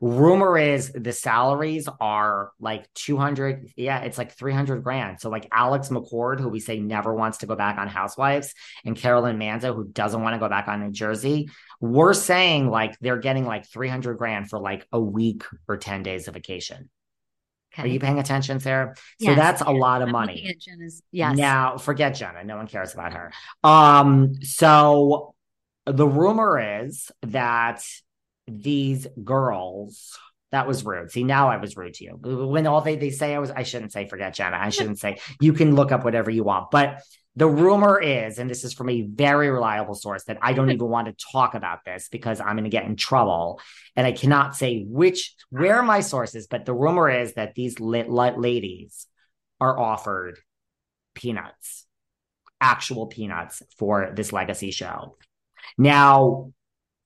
rumor 0.00 0.58
is 0.58 0.92
the 0.92 1.12
salaries 1.12 1.88
are 2.00 2.52
like 2.60 2.92
200 2.94 3.72
yeah 3.76 4.00
it's 4.00 4.18
like 4.18 4.32
300 4.32 4.82
grand 4.82 5.20
so 5.20 5.30
like 5.30 5.48
alex 5.52 5.88
mccord 5.88 6.40
who 6.40 6.48
we 6.48 6.60
say 6.60 6.78
never 6.80 7.14
wants 7.14 7.38
to 7.38 7.46
go 7.46 7.56
back 7.56 7.78
on 7.78 7.88
housewives 7.88 8.54
and 8.84 8.96
carolyn 8.96 9.38
manzo 9.38 9.74
who 9.74 9.84
doesn't 9.84 10.22
want 10.22 10.34
to 10.34 10.38
go 10.38 10.48
back 10.48 10.68
on 10.68 10.80
new 10.80 10.90
jersey 10.90 11.48
we're 11.80 12.14
saying 12.14 12.68
like 12.68 12.98
they're 13.00 13.18
getting 13.18 13.44
like 13.46 13.66
300 13.66 14.18
grand 14.18 14.48
for 14.48 14.58
like 14.58 14.86
a 14.92 15.00
week 15.00 15.44
or 15.68 15.76
10 15.76 16.02
days 16.02 16.28
of 16.28 16.34
vacation 16.34 16.90
Okay. 17.74 17.88
Are 17.88 17.92
you 17.92 17.98
paying 17.98 18.20
attention, 18.20 18.60
Sarah? 18.60 18.94
Yes. 19.18 19.32
So 19.32 19.34
that's 19.34 19.60
a 19.60 19.70
lot 19.70 20.00
of 20.00 20.06
I'm 20.06 20.12
money. 20.12 20.54
yes. 21.10 21.36
Now 21.36 21.76
forget 21.76 22.14
Jenna. 22.14 22.44
No 22.44 22.56
one 22.56 22.68
cares 22.68 22.94
about 22.94 23.14
her. 23.14 23.32
Um, 23.64 24.34
so 24.42 25.34
the 25.84 26.06
rumor 26.06 26.82
is 26.82 27.10
that 27.22 27.84
these 28.46 29.06
girls 29.22 30.18
that 30.54 30.68
was 30.68 30.84
rude. 30.84 31.10
See, 31.10 31.24
now 31.24 31.48
I 31.48 31.56
was 31.56 31.76
rude 31.76 31.94
to 31.94 32.04
you. 32.04 32.10
When 32.12 32.68
all 32.68 32.80
they, 32.80 32.94
they 32.94 33.10
say 33.10 33.34
I 33.34 33.40
was, 33.40 33.50
I 33.50 33.64
shouldn't 33.64 33.90
say 33.90 34.06
forget 34.06 34.34
Jenna. 34.34 34.56
I 34.56 34.68
shouldn't 34.68 35.00
say 35.00 35.18
you 35.40 35.52
can 35.52 35.74
look 35.74 35.90
up 35.90 36.04
whatever 36.04 36.30
you 36.30 36.44
want. 36.44 36.70
But 36.70 37.00
the 37.34 37.48
rumor 37.48 38.00
is, 38.00 38.38
and 38.38 38.48
this 38.48 38.62
is 38.62 38.72
from 38.72 38.88
a 38.88 39.02
very 39.02 39.50
reliable 39.50 39.96
source, 39.96 40.22
that 40.24 40.38
I 40.40 40.52
don't 40.52 40.70
even 40.70 40.86
want 40.86 41.08
to 41.08 41.26
talk 41.32 41.56
about 41.56 41.84
this 41.84 42.08
because 42.08 42.40
I'm 42.40 42.54
going 42.54 42.62
to 42.62 42.70
get 42.70 42.84
in 42.84 42.94
trouble. 42.94 43.60
And 43.96 44.06
I 44.06 44.12
cannot 44.12 44.54
say 44.54 44.84
which, 44.86 45.34
where 45.50 45.82
my 45.82 45.98
sources, 45.98 46.46
but 46.46 46.66
the 46.66 46.72
rumor 46.72 47.10
is 47.10 47.34
that 47.34 47.56
these 47.56 47.80
lit, 47.80 48.08
lit 48.08 48.38
ladies 48.38 49.08
are 49.60 49.76
offered 49.76 50.38
peanuts, 51.16 51.84
actual 52.60 53.06
peanuts 53.08 53.60
for 53.76 54.12
this 54.14 54.32
legacy 54.32 54.70
show. 54.70 55.16
Now, 55.76 56.52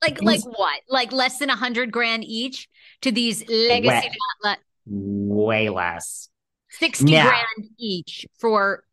like 0.02 0.22
like 0.22 0.44
what? 0.44 0.80
Like 0.88 1.12
less 1.12 1.38
than 1.38 1.50
a 1.50 1.56
hundred 1.56 1.92
grand 1.92 2.24
each 2.24 2.68
to 3.02 3.12
these 3.12 3.48
legacy 3.48 4.08
way, 4.44 4.56
way 4.86 5.68
less. 5.68 6.28
60 6.70 7.10
now, 7.10 7.28
grand 7.28 7.70
each 7.78 8.26
for 8.38 8.84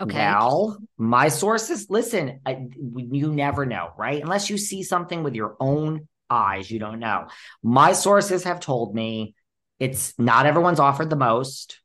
okay. 0.00 0.18
Now 0.18 0.76
my 0.98 1.28
sources 1.28 1.86
listen 1.88 2.40
I, 2.44 2.66
you 2.94 3.32
never 3.32 3.64
know 3.66 3.90
right? 3.96 4.22
Unless 4.22 4.50
you 4.50 4.58
see 4.58 4.82
something 4.82 5.22
with 5.22 5.34
your 5.34 5.56
own 5.60 6.08
eyes 6.28 6.70
you 6.70 6.78
don't 6.78 7.00
know. 7.00 7.28
My 7.62 7.92
sources 7.92 8.44
have 8.44 8.60
told 8.60 8.94
me 8.94 9.34
it's 9.80 10.14
not 10.18 10.46
everyone's 10.46 10.80
offered 10.80 11.10
the 11.10 11.16
most. 11.16 11.80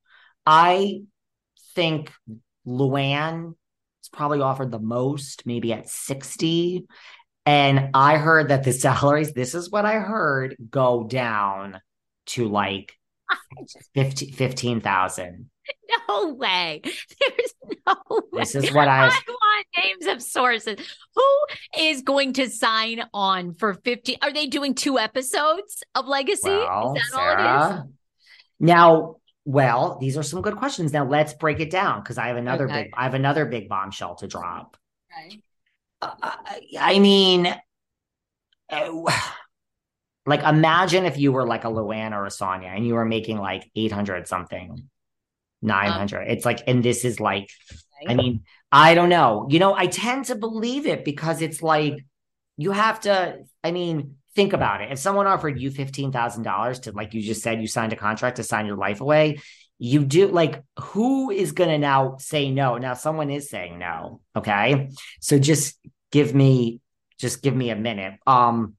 I 0.45 1.01
think 1.75 2.11
luann 2.67 3.55
is 4.03 4.09
probably 4.09 4.41
offered 4.41 4.71
the 4.71 4.79
most 4.79 5.45
maybe 5.45 5.73
at 5.73 5.89
60 5.89 6.85
and 7.49 7.89
I 7.95 8.17
heard 8.17 8.49
that 8.49 8.63
the 8.63 8.71
salaries, 8.71 9.33
this 9.33 9.55
is 9.55 9.71
what 9.71 9.83
I 9.83 9.95
heard, 9.95 10.55
go 10.69 11.03
down 11.03 11.81
to 12.27 12.47
like 12.47 12.93
15,000. 13.95 15.49
no 16.07 16.33
way. 16.35 16.81
There's 16.83 17.53
no 17.87 17.95
way. 18.09 18.39
This 18.41 18.53
is 18.53 18.71
what 18.71 18.87
I, 18.87 19.07
I 19.07 19.19
want 19.27 19.65
names 19.75 20.05
of 20.05 20.21
sources. 20.21 20.77
Who 21.15 21.45
is 21.75 22.03
going 22.03 22.33
to 22.33 22.51
sign 22.51 23.01
on 23.15 23.55
for 23.55 23.73
50? 23.73 24.21
Are 24.21 24.31
they 24.31 24.45
doing 24.45 24.75
two 24.75 24.99
episodes 24.99 25.83
of 25.95 26.05
Legacy? 26.05 26.49
Well, 26.49 26.93
is 26.95 27.01
that 27.01 27.17
Sarah, 27.17 27.47
all 27.47 27.71
it 27.71 27.73
is? 27.79 27.91
Now, 28.59 29.15
well, 29.45 29.97
these 29.99 30.17
are 30.17 30.23
some 30.23 30.43
good 30.43 30.57
questions. 30.57 30.93
Now 30.93 31.05
let's 31.05 31.33
break 31.33 31.59
it 31.61 31.71
down 31.71 32.01
because 32.03 32.19
I 32.19 32.27
have 32.27 32.37
another 32.37 32.65
okay. 32.65 32.83
big 32.83 32.91
I 32.95 33.05
have 33.05 33.15
another 33.15 33.47
big 33.47 33.69
bombshell 33.69 34.17
to 34.17 34.27
drop. 34.27 34.77
Okay. 35.11 35.41
I 36.01 36.99
mean, 36.99 37.53
like 40.25 40.43
imagine 40.43 41.05
if 41.05 41.17
you 41.17 41.31
were 41.31 41.45
like 41.45 41.63
a 41.63 41.69
Luann 41.69 42.11
or 42.11 42.25
a 42.25 42.29
Sonja 42.29 42.65
and 42.65 42.85
you 42.85 42.93
were 42.93 43.05
making 43.05 43.37
like 43.37 43.69
800 43.75 44.27
something, 44.27 44.89
900. 45.61 46.21
Um, 46.21 46.27
it's 46.27 46.45
like, 46.45 46.61
and 46.67 46.83
this 46.83 47.05
is 47.05 47.19
like, 47.19 47.49
I 48.07 48.13
mean, 48.13 48.43
I 48.71 48.93
don't 48.95 49.09
know. 49.09 49.47
You 49.49 49.59
know, 49.59 49.73
I 49.73 49.87
tend 49.87 50.25
to 50.25 50.35
believe 50.35 50.85
it 50.87 51.03
because 51.03 51.41
it's 51.41 51.61
like, 51.61 52.05
you 52.57 52.71
have 52.71 53.01
to, 53.01 53.39
I 53.63 53.71
mean, 53.71 54.15
think 54.35 54.53
about 54.53 54.81
it. 54.81 54.91
If 54.91 54.99
someone 54.99 55.27
offered 55.27 55.59
you 55.59 55.71
$15,000 55.71 56.81
to, 56.83 56.91
like 56.91 57.13
you 57.13 57.21
just 57.21 57.41
said, 57.41 57.61
you 57.61 57.67
signed 57.67 57.93
a 57.93 57.95
contract 57.95 58.37
to 58.37 58.43
sign 58.43 58.65
your 58.65 58.77
life 58.77 59.01
away, 59.01 59.39
you 59.79 60.03
do 60.03 60.27
like 60.27 60.61
who 60.77 61.31
is 61.31 61.53
going 61.53 61.69
to 61.69 61.77
now 61.77 62.17
say 62.19 62.51
no? 62.51 62.77
Now 62.77 62.93
someone 62.93 63.31
is 63.31 63.49
saying 63.49 63.79
no 63.79 64.19
okay? 64.35 64.89
So 65.21 65.39
just 65.39 65.79
give 66.11 66.35
me 66.35 66.81
just 67.17 67.41
give 67.41 67.55
me 67.55 67.69
a 67.69 67.75
minute. 67.75 68.15
Um 68.27 68.75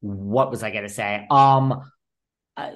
what 0.00 0.50
was 0.50 0.62
i 0.62 0.70
going 0.70 0.84
to 0.84 0.88
say? 0.88 1.26
Um 1.30 1.82
uh, 2.56 2.70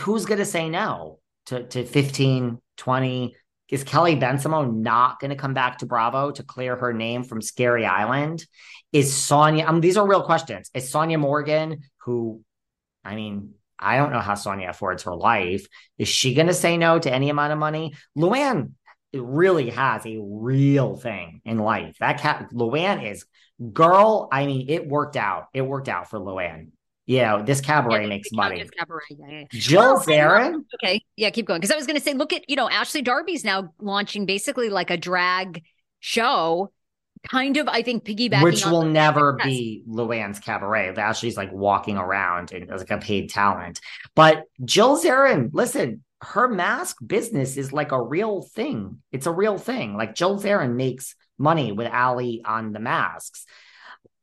who's 0.00 0.24
going 0.24 0.38
to 0.38 0.46
say 0.46 0.70
no 0.70 1.18
to 1.46 1.64
to 1.64 1.84
15 1.84 2.60
20 2.78 3.36
is 3.68 3.84
kelly 3.84 4.16
bensimon 4.16 4.76
not 4.76 5.18
going 5.20 5.30
to 5.30 5.36
come 5.36 5.52
back 5.52 5.78
to 5.78 5.86
bravo 5.86 6.30
to 6.30 6.42
clear 6.42 6.76
her 6.76 6.94
name 6.94 7.24
from 7.24 7.42
scary 7.42 7.84
island? 7.84 8.46
Is 8.90 9.12
sonja 9.12 9.68
um 9.68 9.82
these 9.82 9.98
are 9.98 10.08
real 10.08 10.22
questions. 10.22 10.70
Is 10.72 10.90
sonja 10.90 11.20
morgan 11.20 11.82
who 11.98 12.40
i 13.04 13.14
mean 13.14 13.52
I 13.78 13.96
don't 13.96 14.12
know 14.12 14.20
how 14.20 14.34
Sonja 14.34 14.68
affords 14.68 15.02
her 15.04 15.14
life. 15.14 15.66
Is 15.98 16.08
she 16.08 16.34
going 16.34 16.46
to 16.46 16.54
say 16.54 16.76
no 16.76 16.98
to 16.98 17.12
any 17.12 17.30
amount 17.30 17.52
of 17.52 17.58
money? 17.58 17.94
Luann 18.16 18.72
really 19.12 19.70
has 19.70 20.04
a 20.06 20.18
real 20.20 20.96
thing 20.96 21.40
in 21.44 21.58
life. 21.58 21.96
That 22.00 22.20
cat, 22.20 22.50
Luann 22.52 23.10
is 23.10 23.24
girl. 23.72 24.28
I 24.32 24.46
mean, 24.46 24.68
it 24.68 24.86
worked 24.86 25.16
out. 25.16 25.46
It 25.54 25.62
worked 25.62 25.88
out 25.88 26.10
for 26.10 26.18
Luann. 26.18 26.68
You 27.06 27.22
know, 27.22 27.42
this 27.42 27.60
cabaret 27.60 28.02
yeah, 28.02 28.08
makes 28.08 28.32
money. 28.32 28.64
Cabaret. 28.78 29.04
Yeah, 29.10 29.26
yeah. 29.28 29.44
Jill 29.52 30.00
Zarin. 30.00 30.64
Okay. 30.74 31.04
Yeah, 31.14 31.30
keep 31.30 31.46
going. 31.46 31.60
Because 31.60 31.70
I 31.70 31.76
was 31.76 31.86
going 31.86 31.96
to 31.96 32.02
say, 32.02 32.14
look 32.14 32.32
at, 32.32 32.50
you 32.50 32.56
know, 32.56 32.68
Ashley 32.68 33.00
Darby's 33.00 33.44
now 33.44 33.72
launching 33.80 34.26
basically 34.26 34.70
like 34.70 34.90
a 34.90 34.96
drag 34.96 35.62
show 36.00 36.72
kind 37.28 37.56
of, 37.56 37.68
I 37.68 37.82
think, 37.82 38.04
piggybacking. 38.04 38.42
Which 38.42 38.64
will 38.64 38.84
never 38.84 39.34
be 39.34 39.82
Luann's 39.88 40.38
cabaret. 40.38 40.94
Ashley's 40.96 41.36
like 41.36 41.52
walking 41.52 41.96
around 41.96 42.52
and 42.52 42.70
as 42.70 42.80
like 42.80 42.90
a 42.90 42.98
paid 42.98 43.30
talent. 43.30 43.80
But 44.14 44.44
Jill 44.64 44.98
Zarin, 44.98 45.50
listen, 45.52 46.04
her 46.22 46.48
mask 46.48 46.96
business 47.04 47.56
is 47.56 47.72
like 47.72 47.92
a 47.92 48.02
real 48.02 48.42
thing. 48.42 49.02
It's 49.12 49.26
a 49.26 49.32
real 49.32 49.58
thing. 49.58 49.96
Like 49.96 50.14
Jill 50.14 50.38
Zarin 50.40 50.74
makes 50.74 51.14
money 51.38 51.72
with 51.72 51.92
Ali 51.92 52.42
on 52.44 52.72
the 52.72 52.80
masks. 52.80 53.44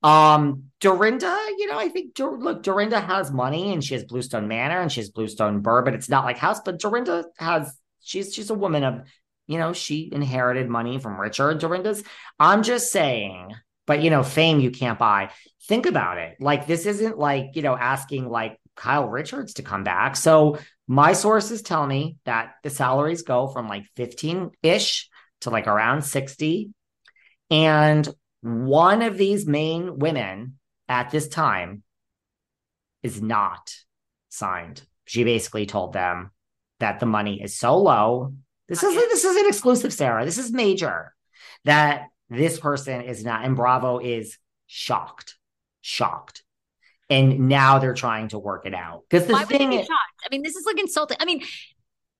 Um, 0.01 0.65
Dorinda, 0.81 1.37
you 1.57 1.67
know, 1.67 1.77
I 1.77 1.87
think 1.87 2.17
look, 2.19 2.63
Dorinda 2.63 2.99
has 2.99 3.31
money 3.31 3.71
and 3.71 3.81
she 3.81 3.93
has 3.93 4.03
Bluestone 4.03 4.49
Manor 4.49 4.81
and 4.81 4.91
she 4.91 4.99
has 4.99 5.09
Bluestone 5.09 5.61
Burr, 5.61 5.83
but 5.83 5.93
it's 5.93 6.09
not 6.09 6.25
like 6.25 6.37
house. 6.37 6.59
But 6.59 6.79
Dorinda 6.79 7.25
has 7.37 7.77
she's 8.01 8.33
she's 8.33 8.49
a 8.49 8.53
woman 8.53 8.83
of 8.83 9.07
you 9.47 9.57
know, 9.57 9.73
she 9.73 10.09
inherited 10.11 10.69
money 10.69 10.99
from 10.99 11.19
Richard 11.19 11.59
Dorinda's. 11.59 12.03
I'm 12.39 12.63
just 12.63 12.91
saying, 12.91 13.53
but 13.85 14.01
you 14.01 14.09
know, 14.09 14.23
fame 14.23 14.59
you 14.59 14.71
can't 14.71 14.99
buy. 14.99 15.31
Think 15.67 15.85
about 15.85 16.17
it. 16.17 16.37
Like 16.39 16.67
this 16.67 16.85
isn't 16.85 17.17
like, 17.17 17.55
you 17.55 17.61
know, 17.61 17.75
asking 17.75 18.29
like 18.29 18.57
Kyle 18.75 19.07
Richards 19.07 19.55
to 19.55 19.63
come 19.63 19.83
back. 19.83 20.15
So 20.15 20.57
my 20.87 21.13
sources 21.13 21.61
tell 21.61 21.85
me 21.85 22.17
that 22.25 22.55
the 22.63 22.69
salaries 22.69 23.21
go 23.21 23.47
from 23.47 23.67
like 23.67 23.85
15-ish 23.97 25.09
to 25.41 25.49
like 25.49 25.67
around 25.67 26.03
60. 26.03 26.71
And 27.49 28.07
one 28.41 29.01
of 29.01 29.17
these 29.17 29.45
main 29.45 29.99
women 29.99 30.57
at 30.89 31.11
this 31.11 31.27
time 31.27 31.83
is 33.01 33.21
not 33.21 33.73
signed. 34.29 34.81
She 35.05 35.23
basically 35.23 35.65
told 35.65 35.93
them 35.93 36.31
that 36.79 36.99
the 36.99 37.05
money 37.05 37.41
is 37.41 37.57
so 37.57 37.77
low 37.77 38.33
this 38.73 38.83
is 38.83 38.95
this 38.95 39.23
is 39.23 39.35
an 39.35 39.47
exclusive, 39.47 39.93
Sarah. 39.93 40.25
This 40.25 40.37
is 40.37 40.51
major. 40.51 41.13
That 41.65 42.07
this 42.29 42.59
person 42.59 43.01
is 43.01 43.23
not, 43.23 43.45
and 43.45 43.55
Bravo 43.55 43.99
is 43.99 44.37
shocked, 44.67 45.35
shocked, 45.81 46.43
and 47.09 47.47
now 47.47 47.79
they're 47.79 47.93
trying 47.93 48.29
to 48.29 48.39
work 48.39 48.65
it 48.65 48.73
out 48.73 49.03
because 49.09 49.27
the 49.27 49.33
Why 49.33 49.45
thing 49.45 49.73
is, 49.73 49.87
I 49.89 50.27
mean, 50.31 50.41
this 50.41 50.55
is 50.55 50.65
like 50.65 50.79
insulting. 50.79 51.17
I 51.19 51.25
mean, 51.25 51.43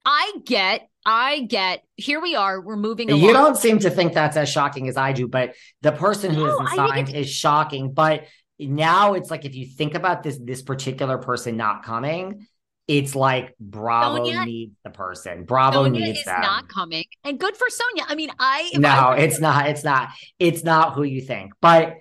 I 0.05 0.33
get, 0.45 0.87
I 1.05 1.41
get. 1.41 1.83
Here 1.95 2.21
we 2.21 2.35
are. 2.35 2.61
We're 2.61 2.75
moving. 2.75 3.09
Along. 3.09 3.21
You 3.21 3.33
don't 3.33 3.57
seem 3.57 3.79
to 3.79 3.89
think 3.89 4.13
that's 4.13 4.37
as 4.37 4.49
shocking 4.49 4.87
as 4.87 4.95
I 4.95 5.11
do, 5.11 5.27
but 5.27 5.55
the 5.81 5.91
person 5.91 6.33
who 6.33 6.45
no, 6.45 6.61
is 6.61 6.73
signed 6.73 7.13
is 7.13 7.29
shocking. 7.29 7.93
But 7.93 8.25
now 8.59 9.15
it's 9.15 9.31
like 9.31 9.45
if 9.45 9.55
you 9.55 9.65
think 9.65 9.95
about 9.95 10.21
this, 10.21 10.37
this 10.37 10.61
particular 10.61 11.17
person 11.17 11.57
not 11.57 11.83
coming, 11.83 12.45
it's 12.87 13.15
like 13.15 13.55
Bravo 13.59 14.25
Sonja, 14.25 14.45
needs 14.45 14.75
the 14.83 14.89
person. 14.89 15.45
Bravo 15.45 15.85
Sonja 15.85 15.91
needs 15.91 16.19
is 16.19 16.25
them. 16.25 16.41
not 16.41 16.67
coming, 16.67 17.05
and 17.23 17.39
good 17.39 17.55
for 17.55 17.67
Sonja. 17.67 18.05
I 18.07 18.15
mean, 18.15 18.29
I 18.39 18.71
no, 18.75 18.89
I, 18.89 19.17
it's 19.17 19.39
not. 19.39 19.67
It's 19.69 19.83
not. 19.83 20.09
It's 20.39 20.63
not 20.63 20.93
who 20.93 21.03
you 21.03 21.21
think. 21.21 21.53
But 21.61 21.95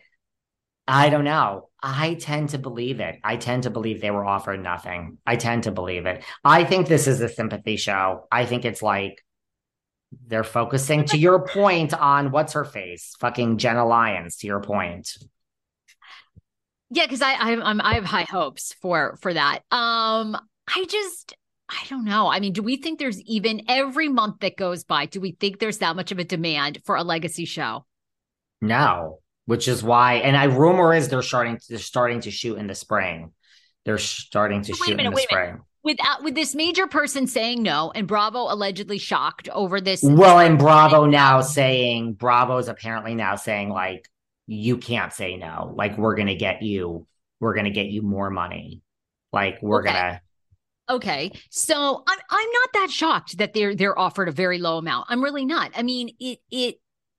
I 0.88 1.08
don't 1.10 1.24
know. 1.24 1.68
I 1.80 2.14
tend 2.14 2.50
to 2.50 2.58
believe 2.58 3.00
it. 3.00 3.18
I 3.22 3.36
tend 3.36 3.64
to 3.64 3.70
believe 3.70 4.00
they 4.00 4.10
were 4.10 4.24
offered 4.24 4.62
nothing. 4.62 5.18
I 5.26 5.36
tend 5.36 5.64
to 5.64 5.72
believe 5.72 6.06
it. 6.06 6.24
I 6.44 6.64
think 6.64 6.88
this 6.88 7.06
is 7.06 7.20
a 7.20 7.28
sympathy 7.28 7.76
show. 7.76 8.26
I 8.30 8.46
think 8.46 8.64
it's 8.64 8.82
like 8.82 9.24
they're 10.26 10.44
focusing 10.44 11.04
to 11.06 11.16
your 11.16 11.46
point 11.46 11.94
on 11.94 12.32
what's 12.32 12.54
her 12.54 12.64
face, 12.64 13.14
fucking 13.20 13.58
Jenna 13.58 13.86
Lyons. 13.86 14.38
To 14.38 14.46
your 14.48 14.60
point. 14.60 15.16
Yeah, 16.90 17.06
because 17.06 17.22
I 17.22 17.32
I, 17.34 17.70
I'm, 17.70 17.80
I 17.80 17.94
have 17.94 18.04
high 18.04 18.26
hopes 18.28 18.74
for 18.82 19.16
for 19.22 19.32
that. 19.32 19.60
Um, 19.70 20.36
I 20.74 20.84
just 20.88 21.34
I 21.68 21.84
don't 21.88 22.04
know. 22.04 22.28
I 22.28 22.40
mean, 22.40 22.52
do 22.52 22.62
we 22.62 22.76
think 22.76 22.98
there's 22.98 23.20
even 23.22 23.62
every 23.68 24.08
month 24.08 24.40
that 24.40 24.56
goes 24.56 24.84
by? 24.84 25.06
Do 25.06 25.20
we 25.20 25.32
think 25.32 25.58
there's 25.58 25.78
that 25.78 25.96
much 25.96 26.12
of 26.12 26.18
a 26.18 26.24
demand 26.24 26.80
for 26.84 26.96
a 26.96 27.02
legacy 27.02 27.46
show? 27.46 27.86
No, 28.60 29.20
which 29.46 29.68
is 29.68 29.82
why. 29.82 30.14
And 30.14 30.36
I 30.36 30.44
rumor 30.44 30.94
is 30.94 31.08
they're 31.08 31.22
starting 31.22 31.56
to, 31.56 31.64
they're 31.70 31.78
starting 31.78 32.20
to 32.20 32.30
shoot 32.30 32.58
in 32.58 32.66
the 32.66 32.74
spring. 32.74 33.32
They're 33.84 33.98
starting 33.98 34.62
to 34.62 34.72
wait 34.72 34.88
shoot 34.88 34.96
minute, 34.96 35.10
in 35.10 35.14
the 35.14 35.20
spring. 35.22 35.60
Without 35.82 36.20
uh, 36.20 36.22
with 36.22 36.34
this 36.34 36.54
major 36.54 36.86
person 36.86 37.26
saying 37.26 37.62
no, 37.62 37.90
and 37.94 38.06
Bravo 38.06 38.52
allegedly 38.52 38.98
shocked 38.98 39.48
over 39.48 39.80
this. 39.80 40.02
Well, 40.02 40.38
and 40.38 40.58
Bravo 40.58 41.06
now 41.06 41.40
saying 41.40 42.14
Bravo's 42.14 42.68
apparently 42.68 43.14
now 43.14 43.36
saying 43.36 43.70
like 43.70 44.08
you 44.46 44.76
can't 44.76 45.12
say 45.12 45.36
no. 45.36 45.72
Like 45.76 45.96
we're 45.98 46.14
gonna 46.16 46.36
get 46.36 46.62
you, 46.62 47.06
we're 47.40 47.54
gonna 47.54 47.70
get 47.70 47.86
you 47.86 48.02
more 48.02 48.30
money. 48.30 48.82
Like 49.32 49.58
we're 49.62 49.80
okay. 49.80 49.92
gonna 49.92 50.20
Okay. 50.92 51.32
So 51.50 52.02
I'm 52.06 52.18
I'm 52.30 52.48
not 52.50 52.68
that 52.74 52.90
shocked 52.90 53.38
that 53.38 53.54
they're 53.54 53.74
they're 53.74 53.98
offered 53.98 54.28
a 54.28 54.32
very 54.32 54.58
low 54.58 54.78
amount. 54.78 55.06
I'm 55.08 55.22
really 55.22 55.44
not. 55.44 55.72
I 55.74 55.82
mean, 55.82 56.10
it 56.20 56.38
it 56.50 56.76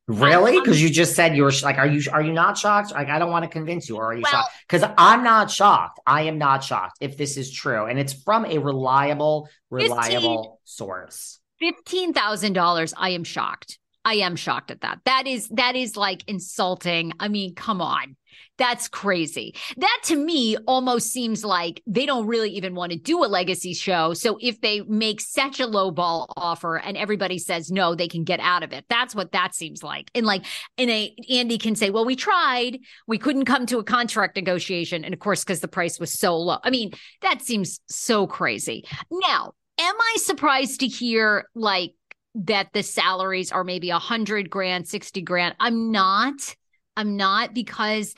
Really? 0.07 0.57
Um, 0.57 0.63
because 0.63 0.81
you 0.81 0.89
just 0.89 1.15
said 1.15 1.35
you 1.35 1.43
were 1.43 1.53
like, 1.63 1.77
are 1.77 1.87
you 1.87 2.01
are 2.11 2.21
you 2.21 2.33
not 2.33 2.57
shocked? 2.57 2.91
Like, 2.91 3.07
I 3.07 3.19
don't 3.19 3.31
want 3.31 3.43
to 3.45 3.49
convince 3.49 3.87
you, 3.87 3.95
or 3.95 4.07
are 4.07 4.13
you 4.13 4.23
well, 4.23 4.31
shocked? 4.31 4.51
Because 4.67 4.89
I'm 4.97 5.23
not 5.23 5.49
shocked. 5.49 5.99
I 6.05 6.23
am 6.23 6.37
not 6.37 6.63
shocked 6.63 6.97
if 6.99 7.17
this 7.17 7.37
is 7.37 7.51
true, 7.51 7.85
and 7.85 7.97
it's 7.97 8.11
from 8.11 8.45
a 8.45 8.57
reliable, 8.57 9.49
reliable 9.69 10.43
15, 10.43 10.57
source. 10.65 11.39
Fifteen 11.57 12.13
thousand 12.13 12.51
dollars. 12.51 12.93
I 12.97 13.11
am 13.11 13.23
shocked. 13.23 13.79
I 14.03 14.15
am 14.15 14.35
shocked 14.35 14.71
at 14.71 14.81
that. 14.81 14.99
That 15.05 15.25
is 15.25 15.47
that 15.49 15.77
is 15.77 15.95
like 15.95 16.27
insulting. 16.27 17.13
I 17.21 17.29
mean, 17.29 17.55
come 17.55 17.81
on. 17.81 18.17
That's 18.57 18.87
crazy. 18.87 19.55
That 19.77 19.99
to 20.05 20.15
me 20.15 20.57
almost 20.67 21.11
seems 21.11 21.43
like 21.43 21.81
they 21.87 22.05
don't 22.05 22.27
really 22.27 22.51
even 22.51 22.75
want 22.75 22.91
to 22.91 22.97
do 22.97 23.23
a 23.23 23.27
legacy 23.27 23.73
show. 23.73 24.13
So 24.13 24.37
if 24.41 24.61
they 24.61 24.81
make 24.81 25.21
such 25.21 25.59
a 25.59 25.67
low 25.67 25.91
ball 25.91 26.31
offer 26.37 26.77
and 26.77 26.97
everybody 26.97 27.37
says 27.37 27.71
no, 27.71 27.95
they 27.95 28.07
can 28.07 28.23
get 28.23 28.39
out 28.39 28.63
of 28.63 28.73
it. 28.73 28.85
That's 28.89 29.15
what 29.15 29.31
that 29.31 29.55
seems 29.55 29.83
like. 29.83 30.09
And 30.15 30.25
like 30.25 30.45
in 30.77 30.89
a 30.89 31.15
Andy 31.29 31.57
can 31.57 31.75
say, 31.75 31.89
"Well, 31.89 32.05
we 32.05 32.15
tried. 32.15 32.79
We 33.07 33.17
couldn't 33.17 33.45
come 33.45 33.65
to 33.67 33.79
a 33.79 33.83
contract 33.83 34.35
negotiation." 34.35 35.03
And 35.03 35.13
of 35.13 35.19
course, 35.19 35.43
because 35.43 35.59
the 35.59 35.67
price 35.67 35.99
was 35.99 36.11
so 36.11 36.37
low. 36.37 36.57
I 36.63 36.69
mean, 36.69 36.91
that 37.21 37.41
seems 37.41 37.79
so 37.87 38.27
crazy. 38.27 38.85
Now, 39.11 39.53
am 39.79 39.95
I 39.99 40.17
surprised 40.17 40.81
to 40.81 40.87
hear 40.87 41.49
like 41.55 41.93
that 42.35 42.73
the 42.73 42.83
salaries 42.83 43.51
are 43.51 43.63
maybe 43.63 43.89
a 43.89 43.99
hundred 43.99 44.49
grand, 44.49 44.87
60 44.87 45.21
grand. 45.21 45.55
I'm 45.59 45.91
not. 45.91 46.55
I'm 46.95 47.17
not 47.17 47.53
because 47.53 48.15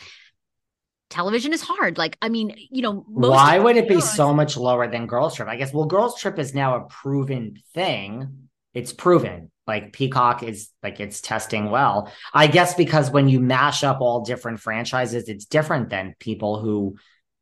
television 1.09 1.53
is 1.53 1.61
hard. 1.61 1.97
Like, 1.97 2.17
I 2.21 2.29
mean, 2.29 2.55
you 2.69 2.81
know, 2.81 3.05
why 3.07 3.59
would 3.59 3.77
it 3.77 3.87
be 3.87 4.01
so 4.01 4.33
much 4.33 4.57
lower 4.57 4.87
than 4.87 5.07
Girls 5.07 5.35
Trip? 5.35 5.47
I 5.47 5.55
guess, 5.55 5.73
well, 5.73 5.85
Girls 5.85 6.19
Trip 6.19 6.37
is 6.39 6.53
now 6.53 6.75
a 6.75 6.87
proven 6.87 7.57
thing. 7.73 8.49
It's 8.73 8.91
proven. 8.91 9.51
Like 9.67 9.93
Peacock 9.93 10.43
is 10.43 10.69
like 10.83 10.99
it's 10.99 11.21
testing 11.21 11.71
well. 11.71 12.11
I 12.33 12.47
guess 12.47 12.75
because 12.75 13.09
when 13.09 13.27
you 13.29 13.39
mash 13.39 13.83
up 13.83 13.99
all 13.99 14.23
different 14.23 14.59
franchises, 14.59 15.27
it's 15.27 15.45
different 15.45 15.89
than 15.89 16.15
people 16.19 16.59
who 16.59 16.97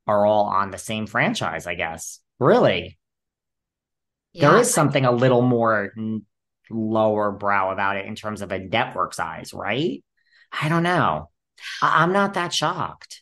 are 0.07 0.25
all 0.25 0.45
on 0.45 0.71
the 0.71 0.77
same 0.77 1.05
franchise, 1.05 1.67
I 1.67 1.75
guess. 1.75 2.19
Really? 2.39 2.97
Yeah. 4.31 4.51
There 4.51 4.59
is 4.59 4.73
something 4.73 5.05
a 5.05 5.11
little 5.11 5.41
more 5.41 5.93
lower 6.69 7.31
brow 7.31 7.71
about 7.71 7.97
it 7.97 8.05
in 8.05 8.15
terms 8.15 8.41
of 8.41 8.51
a 8.51 8.59
network 8.59 9.13
size, 9.13 9.53
right? 9.53 10.03
I 10.61 10.69
don't 10.69 10.83
know. 10.83 11.29
I'm 11.81 12.13
not 12.13 12.35
that 12.35 12.53
shocked. 12.53 13.21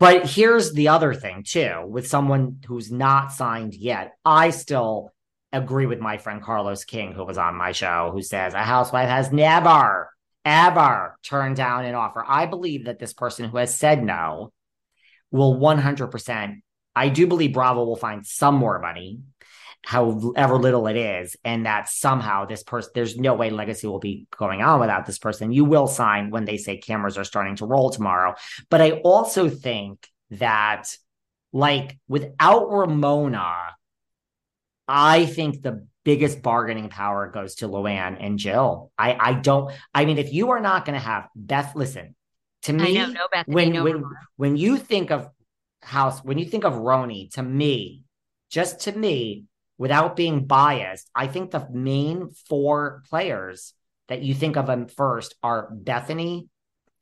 But 0.00 0.26
here's 0.28 0.72
the 0.72 0.88
other 0.88 1.14
thing, 1.14 1.44
too, 1.46 1.84
with 1.86 2.06
someone 2.06 2.58
who's 2.66 2.90
not 2.90 3.32
signed 3.32 3.74
yet. 3.74 4.12
I 4.24 4.50
still 4.50 5.12
agree 5.52 5.86
with 5.86 6.00
my 6.00 6.18
friend 6.18 6.42
Carlos 6.42 6.84
King, 6.84 7.12
who 7.12 7.24
was 7.24 7.38
on 7.38 7.54
my 7.54 7.72
show, 7.72 8.10
who 8.12 8.22
says 8.22 8.54
a 8.54 8.58
housewife 8.58 9.08
has 9.08 9.32
never, 9.32 10.10
ever 10.44 11.16
turned 11.22 11.56
down 11.56 11.84
an 11.84 11.94
offer. 11.94 12.24
I 12.26 12.46
believe 12.46 12.86
that 12.86 12.98
this 12.98 13.12
person 13.12 13.48
who 13.48 13.56
has 13.58 13.74
said 13.74 14.02
no 14.02 14.52
will 15.30 15.56
100%. 15.58 16.60
I 16.96 17.08
do 17.08 17.26
believe 17.26 17.52
Bravo 17.52 17.84
will 17.84 17.96
find 17.96 18.26
some 18.26 18.56
more 18.56 18.80
money 18.80 19.20
however 19.84 20.56
little 20.56 20.86
it 20.86 20.96
is, 20.96 21.36
and 21.44 21.66
that 21.66 21.88
somehow 21.88 22.46
this 22.46 22.62
person, 22.62 22.90
there's 22.94 23.16
no 23.16 23.34
way 23.34 23.50
legacy 23.50 23.86
will 23.86 23.98
be 23.98 24.26
going 24.36 24.62
on 24.62 24.80
without 24.80 25.04
this 25.04 25.18
person. 25.18 25.52
You 25.52 25.64
will 25.64 25.86
sign 25.86 26.30
when 26.30 26.46
they 26.46 26.56
say 26.56 26.78
cameras 26.78 27.18
are 27.18 27.24
starting 27.24 27.56
to 27.56 27.66
roll 27.66 27.90
tomorrow. 27.90 28.34
But 28.70 28.80
I 28.80 28.92
also 28.92 29.48
think 29.48 30.08
that, 30.30 30.96
like, 31.52 31.98
without 32.08 32.70
Ramona, 32.70 33.54
I 34.88 35.26
think 35.26 35.62
the 35.62 35.86
biggest 36.02 36.42
bargaining 36.42 36.88
power 36.88 37.30
goes 37.30 37.56
to 37.56 37.68
Luann 37.68 38.16
and 38.20 38.38
Jill. 38.38 38.90
I, 38.98 39.16
I 39.18 39.32
don't, 39.34 39.72
I 39.94 40.04
mean, 40.04 40.18
if 40.18 40.32
you 40.32 40.50
are 40.50 40.60
not 40.60 40.84
going 40.84 40.98
to 40.98 41.04
have 41.04 41.28
Beth, 41.34 41.74
listen 41.74 42.14
to 42.62 42.72
me, 42.72 42.94
know, 42.94 43.06
no 43.06 43.28
Bethany, 43.30 43.54
when, 43.54 43.72
no 43.72 43.84
when, 43.84 44.04
when 44.36 44.56
you 44.56 44.78
think 44.78 45.10
of 45.10 45.28
house, 45.82 46.24
when 46.24 46.38
you 46.38 46.46
think 46.46 46.64
of 46.64 46.74
RHONY, 46.74 47.32
to 47.34 47.42
me, 47.42 48.02
just 48.50 48.80
to 48.80 48.92
me, 48.92 49.44
without 49.78 50.16
being 50.16 50.46
biased, 50.46 51.10
I 51.14 51.26
think 51.26 51.50
the 51.50 51.66
main 51.70 52.30
four 52.48 53.02
players 53.08 53.74
that 54.08 54.22
you 54.22 54.34
think 54.34 54.56
of 54.56 54.66
them 54.66 54.86
first 54.86 55.34
are 55.42 55.70
Bethany, 55.72 56.48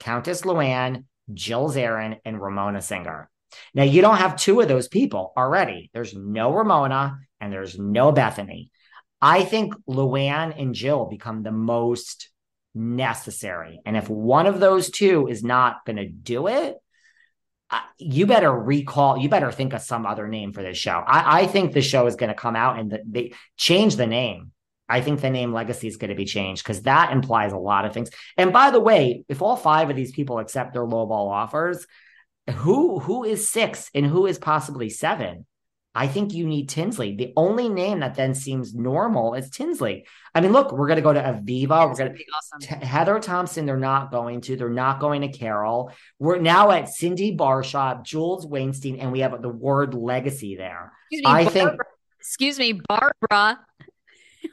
Countess 0.01 0.43
Luann, 0.43 1.05
Jill 1.33 1.71
Zarin, 1.71 2.19
and 2.25 2.41
Ramona 2.41 2.83
Singer. 2.83 3.31
Now, 3.75 3.83
you 3.83 4.01
don't 4.01 4.17
have 4.17 4.37
two 4.37 4.61
of 4.61 4.69
those 4.69 4.89
people 4.89 5.33
already. 5.37 5.91
There's 5.93 6.15
no 6.15 6.53
Ramona 6.53 7.19
and 7.41 7.53
there's 7.53 7.79
no 7.79 8.13
Bethany. 8.13 8.71
I 9.21 9.45
think 9.45 9.75
Luann 9.89 10.61
and 10.61 10.75
Jill 10.75 11.07
become 11.07 11.43
the 11.43 11.53
most 11.53 12.31
necessary. 12.75 13.81
And 13.85 13.97
if 13.97 14.09
one 14.09 14.47
of 14.47 14.59
those 14.59 14.91
two 14.91 15.29
is 15.29 15.45
not 15.45 15.85
going 15.85 15.97
to 15.97 16.09
do 16.09 16.49
it, 16.49 16.77
you 17.99 18.27
better 18.27 18.53
recall, 18.53 19.19
you 19.19 19.29
better 19.29 19.53
think 19.53 19.73
of 19.73 19.83
some 19.83 20.07
other 20.07 20.29
name 20.29 20.53
for 20.53 20.63
this 20.63 20.79
show. 20.79 21.03
I, 21.07 21.43
I 21.43 21.47
think 21.47 21.73
the 21.73 21.83
show 21.83 22.07
is 22.07 22.17
going 22.17 22.29
to 22.29 22.35
come 22.35 22.57
out 22.57 22.79
and 22.79 22.91
the, 22.91 23.03
they 23.07 23.33
change 23.57 23.97
the 23.97 24.07
name. 24.07 24.53
I 24.89 25.01
think 25.01 25.21
the 25.21 25.31
name 25.31 25.53
Legacy 25.53 25.89
is 25.89 25.97
going 25.97 26.11
to 26.11 26.17
be 26.17 26.27
changed 26.27 26.63
because 26.63 26.83
that 26.83 27.13
implies 27.13 27.53
a 27.53 27.59
lot 27.59 27.85
of 27.87 27.95
things. 27.95 28.11
And 28.37 28.53
by 28.53 28.71
the 28.71 28.81
way, 28.81 29.25
if 29.29 29.41
all 29.41 29.57
five 29.57 29.89
of 29.89 29.97
these 29.97 30.13
people 30.13 30.39
accept 30.39 30.75
their 30.75 30.85
lowball 30.85 31.31
offers, 31.31 31.87
who 32.51 32.99
who 32.99 33.25
is 33.25 33.49
six 33.49 33.91
and 33.95 34.05
who 34.05 34.27
is 34.27 34.39
possibly 34.39 34.91
seven? 34.91 35.47
I 35.95 36.07
think 36.07 36.33
you 36.33 36.47
need 36.47 36.71
Tinsley. 36.71 37.17
The 37.17 37.35
only 37.37 37.69
name 37.69 38.01
that 38.01 38.15
then 38.15 38.35
seems 38.35 38.75
normal 38.75 39.35
is 39.35 39.51
Tinsley. 39.51 40.07
I 40.35 40.41
mean, 40.41 40.53
look, 40.53 40.73
we're 40.73 40.87
going 40.87 40.97
to 40.97 41.03
go 41.03 41.13
to 41.13 41.21
Aviva. 41.21 41.69
That's 41.69 42.01
we're 42.01 42.07
going 42.07 42.17
to 42.17 42.25
awesome. 42.35 42.81
T- 42.81 42.87
Heather 42.87 43.19
Thompson. 43.19 43.67
They're 43.67 43.77
not 43.77 44.11
going 44.11 44.41
to. 44.43 44.57
They're 44.57 44.71
not 44.71 45.01
going 45.01 45.21
to 45.21 45.29
Carole. 45.29 45.93
We're 46.19 46.39
now 46.39 46.71
at 46.71 46.89
Cindy 46.89 47.37
Barshop, 47.37 48.05
Jules 48.05 48.47
Wainstein, 48.47 49.03
and 49.03 49.13
we 49.13 49.21
have 49.21 49.41
the 49.43 49.51
word 49.51 49.93
legacy 49.93 50.57
there. 50.57 50.93
Excuse 51.11 51.25
me, 51.25 51.31
I 51.31 51.45
Barbara, 51.45 51.53
think. 51.53 51.81
Excuse 52.21 52.59
me, 52.59 52.81
Barbara. 52.89 53.61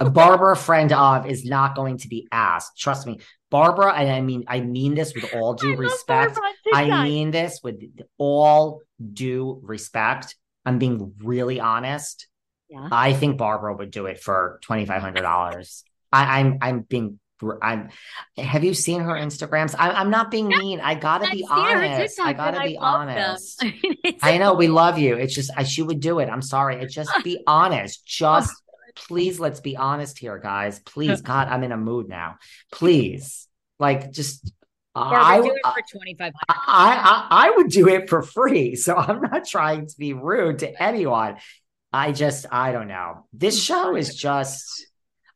a 0.02 0.10
Barbara 0.10 0.58
friend 0.58 0.92
of 0.92 1.26
is 1.26 1.46
not 1.46 1.74
going 1.74 2.00
to 2.00 2.10
be 2.10 2.28
asked. 2.34 2.78
Trust 2.78 3.08
me, 3.08 3.22
Barbara. 3.50 3.94
And 3.94 4.12
I 4.12 4.20
mean, 4.20 4.44
I 4.46 4.60
mean 4.60 4.94
this 4.94 5.14
with 5.16 5.34
all 5.34 5.54
due 5.54 5.72
I 5.72 5.78
respect. 5.78 6.38
I 6.74 7.04
mean 7.06 7.32
this 7.32 7.62
with 7.64 7.82
all 8.18 8.82
due 9.14 9.62
respect 9.64 10.36
I'm 10.66 10.80
being 10.80 11.14
really 11.20 11.60
honest. 11.60 12.28
Yeah. 12.70 12.88
I 12.92 13.14
think 13.14 13.38
Barbara 13.38 13.76
would 13.76 13.92
do 13.92 14.06
it 14.06 14.20
for 14.20 14.60
twenty 14.62 14.86
five 14.86 15.02
hundred 15.02 15.22
dollars. 15.22 15.84
I'm 16.12 16.58
I'm 16.62 16.82
being 16.82 17.20
I'm. 17.62 17.90
Have 18.38 18.64
you 18.64 18.74
seen 18.74 19.02
her 19.02 19.14
Instagrams? 19.14 19.76
I, 19.78 20.02
am 20.02 20.10
not 20.10 20.30
being 20.30 20.48
mean. 20.48 20.80
I 20.80 20.96
gotta 20.96 21.30
be 21.32 21.46
honest. 21.50 22.20
I 22.20 22.34
gotta 22.34 22.62
be 22.62 22.78
honest. 22.78 23.60
I, 23.64 23.74
mean, 23.82 24.18
I 24.22 24.38
know 24.38 24.54
we 24.54 24.68
love 24.68 24.98
you. 25.00 25.16
It's 25.16 25.34
just 25.34 25.52
I, 25.56 25.64
she 25.64 25.82
would 25.82 26.00
do 26.00 26.20
it. 26.20 26.30
I'm 26.30 26.42
sorry. 26.42 26.76
It 26.82 26.90
just 26.90 27.12
be 27.24 27.44
honest. 27.48 28.06
Just 28.06 28.54
please, 28.96 29.40
let's 29.40 29.62
be 29.62 29.78
honest 29.78 30.20
here, 30.20 30.38
guys. 30.38 30.80
Please, 30.80 31.22
God, 31.22 31.48
I'm 31.48 31.64
in 31.64 31.72
a 31.72 31.78
mood 31.78 32.10
now. 32.10 32.38
Please, 32.72 33.48
like, 33.80 34.12
just 34.12 34.52
I 34.96 35.42
do 35.42 35.52
it 35.52 35.62
for 35.64 35.98
twenty 35.98 36.16
five 36.16 36.34
hundred. 36.48 36.64
I, 36.68 37.28
I 37.30 37.48
I 37.48 37.50
would 37.52 37.70
do 37.70 37.88
it 37.88 38.10
for 38.10 38.22
free. 38.22 38.76
So 38.80 38.96
I'm 38.96 39.22
not 39.22 39.46
trying 39.46 39.88
to 39.88 39.98
be 39.98 40.14
rude 40.14 40.60
to 40.60 40.82
anyone. 40.82 41.38
I 41.92 42.12
just, 42.12 42.46
I 42.52 42.72
don't 42.72 42.88
know. 42.88 43.26
This 43.34 43.56
mm-hmm. 43.56 43.74
show 43.74 43.96
is 43.96 44.16
just. 44.16 44.88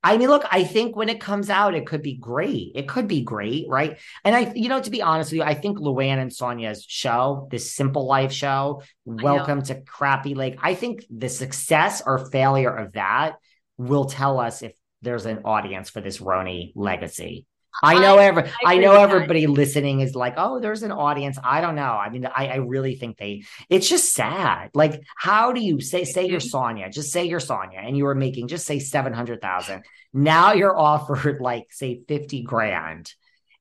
I 0.06 0.18
mean, 0.18 0.28
look, 0.28 0.43
I 0.51 0.66
think 0.66 0.97
when 0.97 1.08
it 1.08 1.22
comes 1.22 1.49
out, 1.49 1.76
it 1.76 1.88
could 1.88 2.01
be 2.01 2.16
great. 2.16 2.74
It 2.76 2.89
could 2.89 3.08
be 3.08 3.22
great, 3.22 3.68
right? 3.70 3.97
And 4.26 4.36
I, 4.36 4.51
you 4.54 4.68
know, 4.68 4.82
to 4.82 4.89
be 4.89 5.01
honest 5.01 5.32
with 5.32 5.38
you, 5.38 5.43
I 5.43 5.54
think 5.54 5.78
Luann 5.78 6.18
and 6.18 6.30
Sonja's 6.30 6.84
show, 6.86 7.47
this 7.49 7.74
Simple 7.74 8.06
Life 8.06 8.34
show, 8.34 8.82
Welcome 9.06 9.62
to 9.64 9.82
Crappy 9.82 10.36
Lake, 10.36 10.60
I 10.62 10.76
think 10.76 11.06
the 11.10 11.30
success 11.30 12.01
or 12.06 12.30
failure 12.30 12.76
of 12.76 12.93
that 12.93 13.36
will 13.78 14.06
tell 14.06 14.41
us 14.41 14.62
if 14.62 14.74
there's 15.01 15.26
an 15.26 15.43
audience 15.45 15.89
for 15.89 16.01
this 16.01 16.18
RHONY 16.18 16.74
legacy. 16.76 17.45
I 17.82 17.99
know 17.99 18.17
I, 18.17 18.26
every 18.26 18.43
I, 18.43 18.76
I 18.76 18.78
know 18.78 18.93
everybody 18.93 19.45
that. 19.45 19.51
listening 19.51 20.01
is 20.01 20.15
like, 20.15 20.36
oh, 20.38 20.59
there's 20.59 20.84
an 20.84 20.91
audience. 20.91 21.38
I 21.43 21.61
don't 21.61 21.76
know. 21.76 21.82
I 21.82 22.09
mean, 22.09 22.26
I, 22.26 22.47
I 22.47 22.55
really 22.55 22.95
think 22.95 23.17
they 23.17 23.45
it's 23.69 23.89
just 23.89 24.13
sad. 24.13 24.69
Like, 24.74 25.01
how 25.15 25.53
do 25.53 25.61
you 25.61 25.82
say 25.82 26.03
say 26.03 26.28
you're 26.28 26.39
Sonja? 26.39 26.91
Just 26.91 27.11
say 27.11 27.26
you're 27.26 27.39
Sonja 27.39 27.78
and 27.78 27.97
you 27.97 28.03
were 28.03 28.15
making 28.15 28.47
just 28.47 28.65
say 28.65 28.80
seven 28.80 29.13
hundred 29.13 29.41
thousand. 29.41 29.84
Now 30.13 30.53
you're 30.53 30.78
offered 30.80 31.41
like 31.41 31.71
say 31.71 32.01
50 32.07 32.43
grand. 32.43 33.11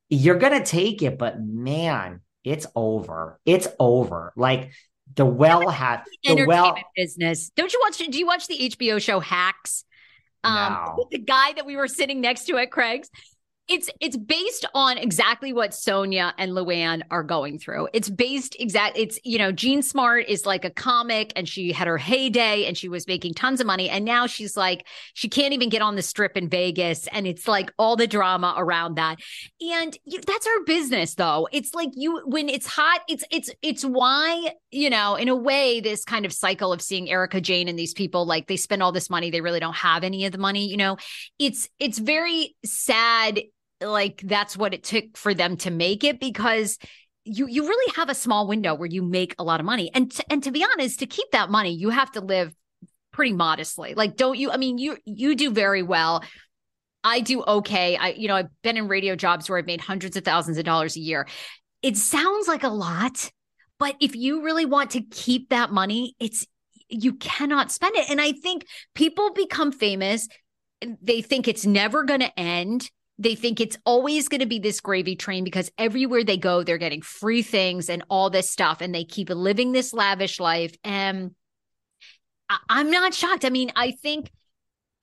You're 0.08 0.38
gonna 0.38 0.64
take 0.64 1.02
it, 1.02 1.16
but 1.16 1.40
man, 1.40 2.20
it's 2.44 2.66
over. 2.76 3.40
It's 3.46 3.68
over. 3.78 4.32
Like 4.36 4.72
the 5.14 5.24
well 5.24 5.68
has 5.68 6.00
the 6.24 6.44
well 6.46 6.76
business. 6.94 7.50
Don't 7.56 7.72
you 7.72 7.80
watch 7.82 7.98
do 7.98 8.18
you 8.18 8.26
watch 8.26 8.46
the 8.46 8.58
HBO 8.70 9.00
show 9.00 9.20
Hacks? 9.20 9.84
Um 10.44 10.72
no. 10.72 11.06
the 11.10 11.18
guy 11.18 11.52
that 11.54 11.64
we 11.64 11.76
were 11.76 11.88
sitting 11.88 12.20
next 12.20 12.44
to 12.46 12.58
at 12.58 12.70
Craig's 12.70 13.08
it's 13.68 13.88
it's 14.00 14.16
based 14.16 14.66
on 14.74 14.98
exactly 14.98 15.52
what 15.52 15.70
Sonja 15.70 16.32
and 16.36 16.52
Luann 16.52 17.02
are 17.10 17.22
going 17.22 17.58
through. 17.58 17.88
It's 17.92 18.10
based 18.10 18.56
exact. 18.58 18.98
It's 18.98 19.18
you 19.24 19.38
know 19.38 19.52
Jean 19.52 19.82
Smart 19.82 20.26
is 20.28 20.44
like 20.44 20.64
a 20.64 20.70
comic, 20.70 21.32
and 21.36 21.48
she 21.48 21.72
had 21.72 21.86
her 21.86 21.96
heyday, 21.96 22.66
and 22.66 22.76
she 22.76 22.88
was 22.88 23.06
making 23.06 23.34
tons 23.34 23.60
of 23.60 23.66
money, 23.66 23.88
and 23.88 24.04
now 24.04 24.26
she's 24.26 24.56
like 24.56 24.86
she 25.14 25.28
can't 25.28 25.54
even 25.54 25.68
get 25.68 25.80
on 25.80 25.94
the 25.94 26.02
strip 26.02 26.36
in 26.36 26.48
Vegas, 26.48 27.06
and 27.12 27.26
it's 27.26 27.46
like 27.46 27.72
all 27.78 27.94
the 27.94 28.08
drama 28.08 28.54
around 28.56 28.96
that. 28.96 29.20
And 29.60 29.96
you, 30.04 30.20
that's 30.26 30.46
our 30.46 30.64
business, 30.64 31.14
though. 31.14 31.48
It's 31.52 31.72
like 31.72 31.90
you 31.94 32.20
when 32.24 32.48
it's 32.48 32.66
hot, 32.66 33.02
it's 33.08 33.24
it's 33.30 33.50
it's 33.62 33.84
why 33.84 34.54
you 34.72 34.90
know 34.90 35.14
in 35.14 35.28
a 35.28 35.36
way 35.36 35.80
this 35.80 36.04
kind 36.04 36.26
of 36.26 36.32
cycle 36.32 36.72
of 36.72 36.82
seeing 36.82 37.08
Erika 37.08 37.40
Jayne 37.40 37.68
and 37.68 37.78
these 37.78 37.94
people 37.94 38.26
like 38.26 38.48
they 38.48 38.56
spend 38.56 38.82
all 38.82 38.92
this 38.92 39.08
money, 39.08 39.30
they 39.30 39.40
really 39.40 39.60
don't 39.60 39.76
have 39.76 40.02
any 40.02 40.26
of 40.26 40.32
the 40.32 40.38
money. 40.38 40.68
You 40.68 40.76
know, 40.76 40.96
it's 41.38 41.68
it's 41.78 41.98
very 41.98 42.56
sad 42.64 43.40
like 43.82 44.22
that's 44.24 44.56
what 44.56 44.74
it 44.74 44.84
took 44.84 45.16
for 45.16 45.34
them 45.34 45.56
to 45.58 45.70
make 45.70 46.04
it 46.04 46.20
because 46.20 46.78
you 47.24 47.46
you 47.46 47.66
really 47.66 47.92
have 47.96 48.08
a 48.08 48.14
small 48.14 48.46
window 48.46 48.74
where 48.74 48.88
you 48.88 49.02
make 49.02 49.34
a 49.38 49.44
lot 49.44 49.60
of 49.60 49.66
money. 49.66 49.90
And 49.94 50.12
and 50.30 50.42
to 50.44 50.50
be 50.50 50.64
honest 50.64 51.00
to 51.00 51.06
keep 51.06 51.30
that 51.32 51.50
money 51.50 51.74
you 51.74 51.90
have 51.90 52.10
to 52.12 52.20
live 52.20 52.54
pretty 53.12 53.32
modestly. 53.32 53.94
Like 53.94 54.16
don't 54.16 54.38
you 54.38 54.50
i 54.50 54.56
mean 54.56 54.78
you 54.78 54.96
you 55.04 55.34
do 55.34 55.50
very 55.50 55.82
well. 55.82 56.24
I 57.04 57.20
do 57.20 57.42
okay. 57.42 57.96
I 57.96 58.10
you 58.10 58.28
know 58.28 58.36
i've 58.36 58.62
been 58.62 58.76
in 58.76 58.88
radio 58.88 59.16
jobs 59.16 59.48
where 59.48 59.58
i've 59.58 59.66
made 59.66 59.80
hundreds 59.80 60.16
of 60.16 60.24
thousands 60.24 60.58
of 60.58 60.64
dollars 60.64 60.96
a 60.96 61.00
year. 61.00 61.26
It 61.82 61.96
sounds 61.96 62.48
like 62.48 62.64
a 62.64 62.68
lot 62.68 63.30
but 63.78 63.96
if 64.00 64.14
you 64.14 64.42
really 64.42 64.66
want 64.66 64.90
to 64.92 65.00
keep 65.00 65.48
that 65.50 65.72
money 65.72 66.14
it's 66.20 66.46
you 66.88 67.14
cannot 67.14 67.70
spend 67.72 67.96
it. 67.96 68.10
And 68.10 68.20
i 68.20 68.32
think 68.32 68.66
people 68.94 69.32
become 69.32 69.72
famous 69.72 70.28
they 71.00 71.22
think 71.22 71.48
it's 71.48 71.64
never 71.64 72.02
going 72.02 72.20
to 72.20 72.40
end 72.40 72.90
they 73.22 73.36
think 73.36 73.60
it's 73.60 73.78
always 73.86 74.28
going 74.28 74.40
to 74.40 74.46
be 74.46 74.58
this 74.58 74.80
gravy 74.80 75.14
train 75.14 75.44
because 75.44 75.70
everywhere 75.78 76.24
they 76.24 76.36
go, 76.36 76.62
they're 76.64 76.76
getting 76.76 77.02
free 77.02 77.42
things 77.42 77.88
and 77.88 78.04
all 78.10 78.30
this 78.30 78.50
stuff, 78.50 78.80
and 78.80 78.92
they 78.92 79.04
keep 79.04 79.30
living 79.30 79.70
this 79.70 79.92
lavish 79.92 80.40
life. 80.40 80.74
And 80.82 81.34
I- 82.48 82.58
I'm 82.68 82.90
not 82.90 83.14
shocked. 83.14 83.44
I 83.44 83.50
mean, 83.50 83.72
I 83.76 83.92
think. 83.92 84.30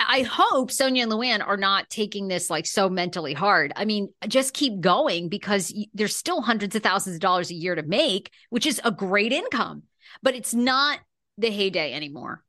I 0.02 0.22
hope 0.22 0.72
Sonja 0.72 1.04
and 1.04 1.12
Luann 1.12 1.46
are 1.46 1.58
not 1.58 1.90
taking 1.90 2.30
this 2.30 2.50
like 2.50 2.66
so 2.66 2.90
mentally 2.90 3.34
hard. 3.34 3.74
I 3.76 3.84
mean, 3.84 4.14
just 4.30 4.54
keep 4.54 4.80
going 4.80 5.28
because 5.28 5.74
there's 5.94 6.16
still 6.16 6.42
hundreds 6.42 6.74
of 6.74 6.82
thousands 6.82 7.18
of 7.18 7.20
dollars 7.20 7.52
a 7.52 7.56
year 7.56 7.76
to 7.76 7.84
make, 7.84 8.32
which 8.50 8.66
is 8.66 8.80
a 8.86 8.92
great 8.92 9.34
income, 9.34 9.84
but 10.24 10.36
it's 10.36 10.54
not 10.54 11.00
the 11.38 11.50
heyday 11.50 11.94
anymore. 11.94 12.46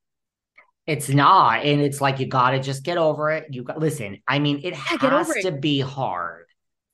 It's 0.90 1.08
not. 1.08 1.64
And 1.64 1.80
it's 1.80 2.00
like 2.00 2.18
you 2.18 2.26
gotta 2.26 2.58
just 2.58 2.82
get 2.82 2.98
over 2.98 3.30
it. 3.30 3.46
You 3.50 3.62
got 3.62 3.78
listen, 3.78 4.18
I 4.26 4.40
mean, 4.40 4.60
it 4.64 4.74
has 4.74 5.28
to 5.42 5.48
it. 5.48 5.60
be 5.60 5.80
hard 5.80 6.46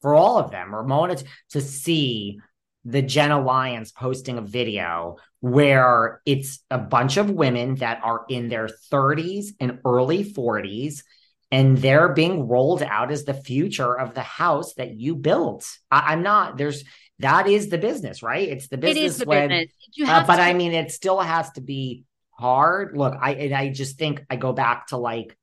for 0.03 0.15
all 0.15 0.39
of 0.39 0.51
them. 0.51 0.75
Ramona 0.75 1.17
to 1.51 1.61
see 1.63 2.41
the 2.85 3.01
Jenna 3.01 3.41
Lyons 3.41 3.93
posting 3.93 4.37
a 4.37 4.43
video 4.43 5.17
where 5.41 6.21
it's 6.27 6.61
a 6.71 6.77
bunch 6.77 7.17
of 7.17 7.31
women 7.31 7.77
that 7.77 8.01
are 8.05 8.27
in 8.29 8.49
their 8.49 8.69
30s 8.93 9.47
and 9.61 9.81
early 9.85 10.25
40s 10.25 11.03
and 11.51 11.79
they're 11.79 12.11
being 12.11 12.49
rolled 12.49 12.83
out 12.83 13.11
as 13.11 13.25
the 13.25 13.35
future 13.35 13.99
of 13.99 14.13
the 14.13 14.23
house 14.23 14.75
that 14.75 14.95
you 14.95 15.17
built. 15.17 15.67
I, 15.91 16.13
am 16.13 16.23
not, 16.23 16.59
there's 16.59 16.85
that 17.21 17.49
is 17.49 17.71
the 17.71 17.79
business, 17.79 18.23
right? 18.23 18.47
It's 18.47 18.69
the 18.69 18.77
business. 18.77 19.03
It 19.03 19.07
is 19.07 19.19
the 19.19 19.25
when, 19.25 19.49
business. 19.49 20.09
Uh, 20.09 20.27
but 20.27 20.37
to- 20.37 20.43
I 20.43 20.53
mean, 20.53 20.73
it 20.73 20.93
still 20.93 21.21
has 21.21 21.51
to 21.53 21.63
be 21.63 22.05
hard. 22.39 22.97
Look, 22.97 23.15
I 23.21 23.35
and 23.35 23.55
I 23.55 23.71
just 23.71 23.99
think 23.99 24.25
I 24.31 24.37
go 24.37 24.53
back 24.53 24.89
to 24.89 24.97
like 24.97 25.37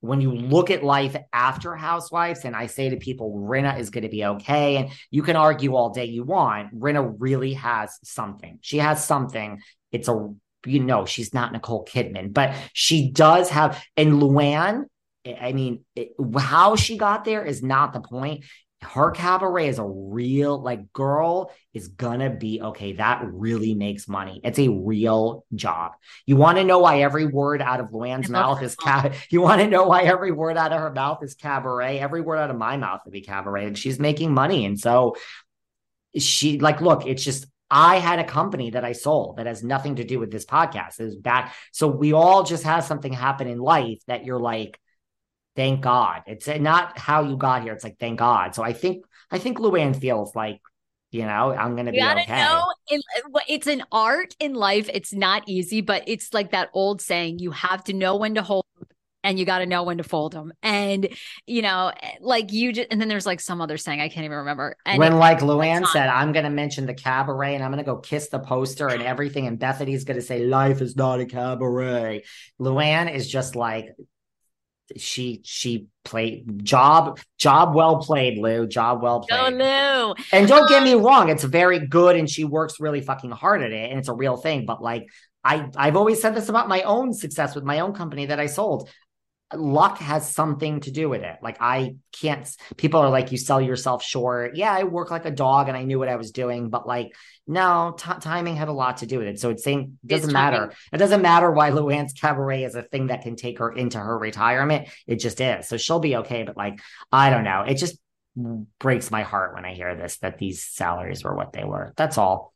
when 0.00 0.20
you 0.20 0.32
look 0.32 0.70
at 0.70 0.84
life 0.84 1.16
after 1.32 1.74
housewives 1.74 2.44
and 2.44 2.54
i 2.54 2.66
say 2.66 2.88
to 2.88 2.96
people 2.96 3.34
rinna 3.36 3.78
is 3.80 3.90
going 3.90 4.04
to 4.04 4.08
be 4.08 4.24
okay 4.24 4.76
and 4.76 4.90
you 5.10 5.24
can 5.24 5.34
argue 5.34 5.74
all 5.74 5.90
day 5.90 6.04
you 6.04 6.22
want 6.22 6.72
rinna 6.72 7.14
really 7.18 7.54
has 7.54 7.98
something. 8.04 8.60
She 8.60 8.78
has 8.78 9.04
something. 9.04 9.60
It's 9.90 10.06
a 10.06 10.32
you 10.66 10.80
know 10.80 11.06
she's 11.06 11.32
not 11.32 11.52
nicole 11.52 11.84
kidman 11.84 12.32
but 12.32 12.54
she 12.72 13.10
does 13.12 13.48
have 13.50 13.82
and 13.96 14.14
luann 14.14 14.84
i 15.40 15.52
mean 15.52 15.84
it, 15.94 16.10
how 16.36 16.74
she 16.74 16.98
got 16.98 17.24
there 17.24 17.44
is 17.44 17.62
not 17.62 17.92
the 17.92 18.00
point 18.00 18.44
her 18.80 19.10
cabaret 19.10 19.68
is 19.68 19.78
a 19.78 19.84
real 19.84 20.60
like 20.62 20.92
girl 20.92 21.50
is 21.74 21.88
gonna 21.88 22.30
be 22.30 22.60
okay 22.62 22.92
that 22.92 23.22
really 23.24 23.74
makes 23.74 24.06
money 24.06 24.40
it's 24.44 24.58
a 24.58 24.68
real 24.68 25.44
job 25.54 25.92
you 26.26 26.36
want 26.36 26.58
to 26.58 26.64
know 26.64 26.78
why 26.78 27.00
every 27.00 27.26
word 27.26 27.60
out 27.60 27.80
of 27.80 27.90
luann's 27.90 28.28
mouth 28.28 28.62
is 28.62 28.76
cab 28.76 29.14
you 29.30 29.40
want 29.40 29.60
to 29.60 29.66
know 29.66 29.84
why 29.84 30.02
every 30.02 30.30
word 30.30 30.56
out 30.56 30.72
of 30.72 30.80
her 30.80 30.92
mouth 30.92 31.22
is 31.24 31.34
cabaret 31.34 31.98
every 31.98 32.20
word 32.20 32.36
out 32.36 32.50
of 32.50 32.56
my 32.56 32.76
mouth 32.76 33.00
would 33.04 33.12
be 33.12 33.20
cabaret 33.20 33.66
and 33.66 33.76
she's 33.76 33.98
making 33.98 34.32
money 34.32 34.64
and 34.64 34.78
so 34.78 35.16
she 36.16 36.60
like 36.60 36.80
look 36.80 37.04
it's 37.04 37.24
just 37.24 37.46
I 37.70 37.96
had 37.98 38.18
a 38.18 38.24
company 38.24 38.70
that 38.70 38.84
I 38.84 38.92
sold 38.92 39.36
that 39.36 39.46
has 39.46 39.62
nothing 39.62 39.96
to 39.96 40.04
do 40.04 40.18
with 40.18 40.30
this 40.30 40.46
podcast. 40.46 41.00
It 41.00 41.04
was 41.04 41.16
back. 41.16 41.54
So 41.70 41.86
we 41.86 42.14
all 42.14 42.42
just 42.42 42.64
have 42.64 42.84
something 42.84 43.12
happen 43.12 43.46
in 43.46 43.58
life 43.58 43.98
that 44.06 44.24
you're 44.24 44.40
like, 44.40 44.80
thank 45.58 45.80
God. 45.80 46.22
It's 46.28 46.46
not 46.46 46.96
how 46.96 47.24
you 47.24 47.36
got 47.36 47.64
here. 47.64 47.72
It's 47.72 47.82
like 47.82 47.98
thank 47.98 48.20
God. 48.20 48.54
So 48.54 48.62
I 48.62 48.72
think 48.72 49.04
I 49.30 49.38
think 49.38 49.58
Luann 49.58 49.98
feels 50.00 50.34
like 50.36 50.60
you 51.10 51.24
know 51.24 51.54
i'm 51.54 51.74
gonna 51.74 51.90
you 51.90 52.02
be 52.02 52.20
okay 52.20 52.44
know, 52.44 52.66
it's 53.48 53.66
an 53.66 53.82
art 53.90 54.36
in 54.40 54.52
life 54.52 54.90
it's 54.92 55.14
not 55.14 55.42
easy 55.46 55.80
but 55.80 56.02
it's 56.06 56.34
like 56.34 56.50
that 56.50 56.68
old 56.74 57.00
saying 57.00 57.38
you 57.38 57.50
have 57.50 57.82
to 57.82 57.94
know 57.94 58.16
when 58.16 58.34
to 58.34 58.42
hold 58.42 58.66
and 59.24 59.38
you 59.38 59.44
got 59.44 59.58
to 59.58 59.66
know 59.66 59.82
when 59.82 59.98
to 59.98 60.04
fold 60.04 60.32
them 60.32 60.52
and 60.62 61.08
you 61.46 61.62
know 61.62 61.92
like 62.20 62.52
you 62.52 62.72
just 62.72 62.88
and 62.90 63.00
then 63.00 63.08
there's 63.08 63.26
like 63.26 63.40
some 63.40 63.60
other 63.60 63.78
saying 63.78 64.00
i 64.00 64.08
can't 64.08 64.24
even 64.24 64.36
remember 64.36 64.76
and 64.84 64.98
when 64.98 65.18
like 65.18 65.40
luann 65.40 65.86
said 65.86 66.08
i'm 66.08 66.32
gonna 66.32 66.50
mention 66.50 66.84
the 66.86 66.94
cabaret 66.94 67.54
and 67.54 67.64
i'm 67.64 67.70
gonna 67.70 67.82
go 67.82 67.96
kiss 67.96 68.28
the 68.28 68.38
poster 68.38 68.88
and 68.88 69.02
everything 69.02 69.46
and 69.46 69.58
bethany's 69.58 70.04
gonna 70.04 70.20
say 70.20 70.44
life 70.44 70.80
is 70.80 70.94
not 70.94 71.20
a 71.20 71.26
cabaret 71.26 72.22
luann 72.60 73.12
is 73.12 73.28
just 73.28 73.56
like 73.56 73.88
she 74.96 75.40
she 75.44 75.86
played 76.04 76.64
job 76.64 77.18
job 77.36 77.74
well 77.74 77.98
played 77.98 78.38
lou. 78.38 78.66
Job 78.66 79.02
well 79.02 79.24
oh, 79.24 79.26
played. 79.28 79.60
oh 79.60 80.14
lou 80.14 80.24
and 80.32 80.48
don't 80.48 80.68
get 80.68 80.82
me 80.82 80.94
um, 80.94 81.02
wrong 81.02 81.28
it's 81.28 81.44
very 81.44 81.86
good 81.86 82.16
and 82.16 82.28
she 82.28 82.44
works 82.44 82.80
really 82.80 83.00
fucking 83.00 83.30
hard 83.30 83.62
at 83.62 83.72
it 83.72 83.90
and 83.90 83.98
it's 83.98 84.08
a 84.08 84.14
real 84.14 84.36
thing 84.36 84.64
but 84.64 84.82
like 84.82 85.06
i 85.44 85.68
i've 85.76 85.96
always 85.96 86.20
said 86.22 86.34
this 86.34 86.48
about 86.48 86.68
my 86.68 86.82
own 86.82 87.12
success 87.12 87.54
with 87.54 87.64
my 87.64 87.80
own 87.80 87.92
company 87.92 88.26
that 88.26 88.40
i 88.40 88.46
sold 88.46 88.88
luck 89.54 89.98
has 89.98 90.30
something 90.30 90.80
to 90.80 90.90
do 90.90 91.08
with 91.08 91.22
it. 91.22 91.36
Like 91.42 91.56
I 91.60 91.96
can't 92.12 92.48
people 92.76 93.00
are 93.00 93.08
like 93.08 93.32
you 93.32 93.38
sell 93.38 93.60
yourself 93.60 94.02
short. 94.02 94.56
Yeah, 94.56 94.72
I 94.72 94.84
work 94.84 95.10
like 95.10 95.24
a 95.24 95.30
dog 95.30 95.68
and 95.68 95.76
I 95.76 95.84
knew 95.84 95.98
what 95.98 96.08
I 96.08 96.16
was 96.16 96.32
doing, 96.32 96.68
but 96.68 96.86
like 96.86 97.14
no, 97.46 97.96
t- 97.98 98.12
timing 98.20 98.56
had 98.56 98.68
a 98.68 98.72
lot 98.72 98.98
to 98.98 99.06
do 99.06 99.18
with 99.18 99.28
it. 99.28 99.40
So 99.40 99.48
it's 99.50 99.64
saying 99.64 99.98
it 100.04 100.08
doesn't 100.08 100.32
matter. 100.32 100.72
It 100.92 100.98
doesn't 100.98 101.22
matter 101.22 101.50
why 101.50 101.70
Luann's 101.70 102.12
cabaret 102.12 102.64
is 102.64 102.74
a 102.74 102.82
thing 102.82 103.06
that 103.06 103.22
can 103.22 103.36
take 103.36 103.58
her 103.58 103.72
into 103.72 103.98
her 103.98 104.18
retirement. 104.18 104.88
It 105.06 105.16
just 105.16 105.40
is. 105.40 105.66
So 105.66 105.78
she'll 105.78 106.00
be 106.00 106.16
okay, 106.16 106.42
but 106.42 106.56
like 106.56 106.80
I 107.10 107.30
don't 107.30 107.44
know. 107.44 107.62
It 107.62 107.76
just 107.76 107.98
breaks 108.78 109.10
my 109.10 109.22
heart 109.22 109.54
when 109.54 109.64
I 109.64 109.72
hear 109.72 109.96
this 109.96 110.18
that 110.18 110.38
these 110.38 110.62
salaries 110.62 111.24
were 111.24 111.34
what 111.34 111.54
they 111.54 111.64
were. 111.64 111.94
That's 111.96 112.18
all. 112.18 112.52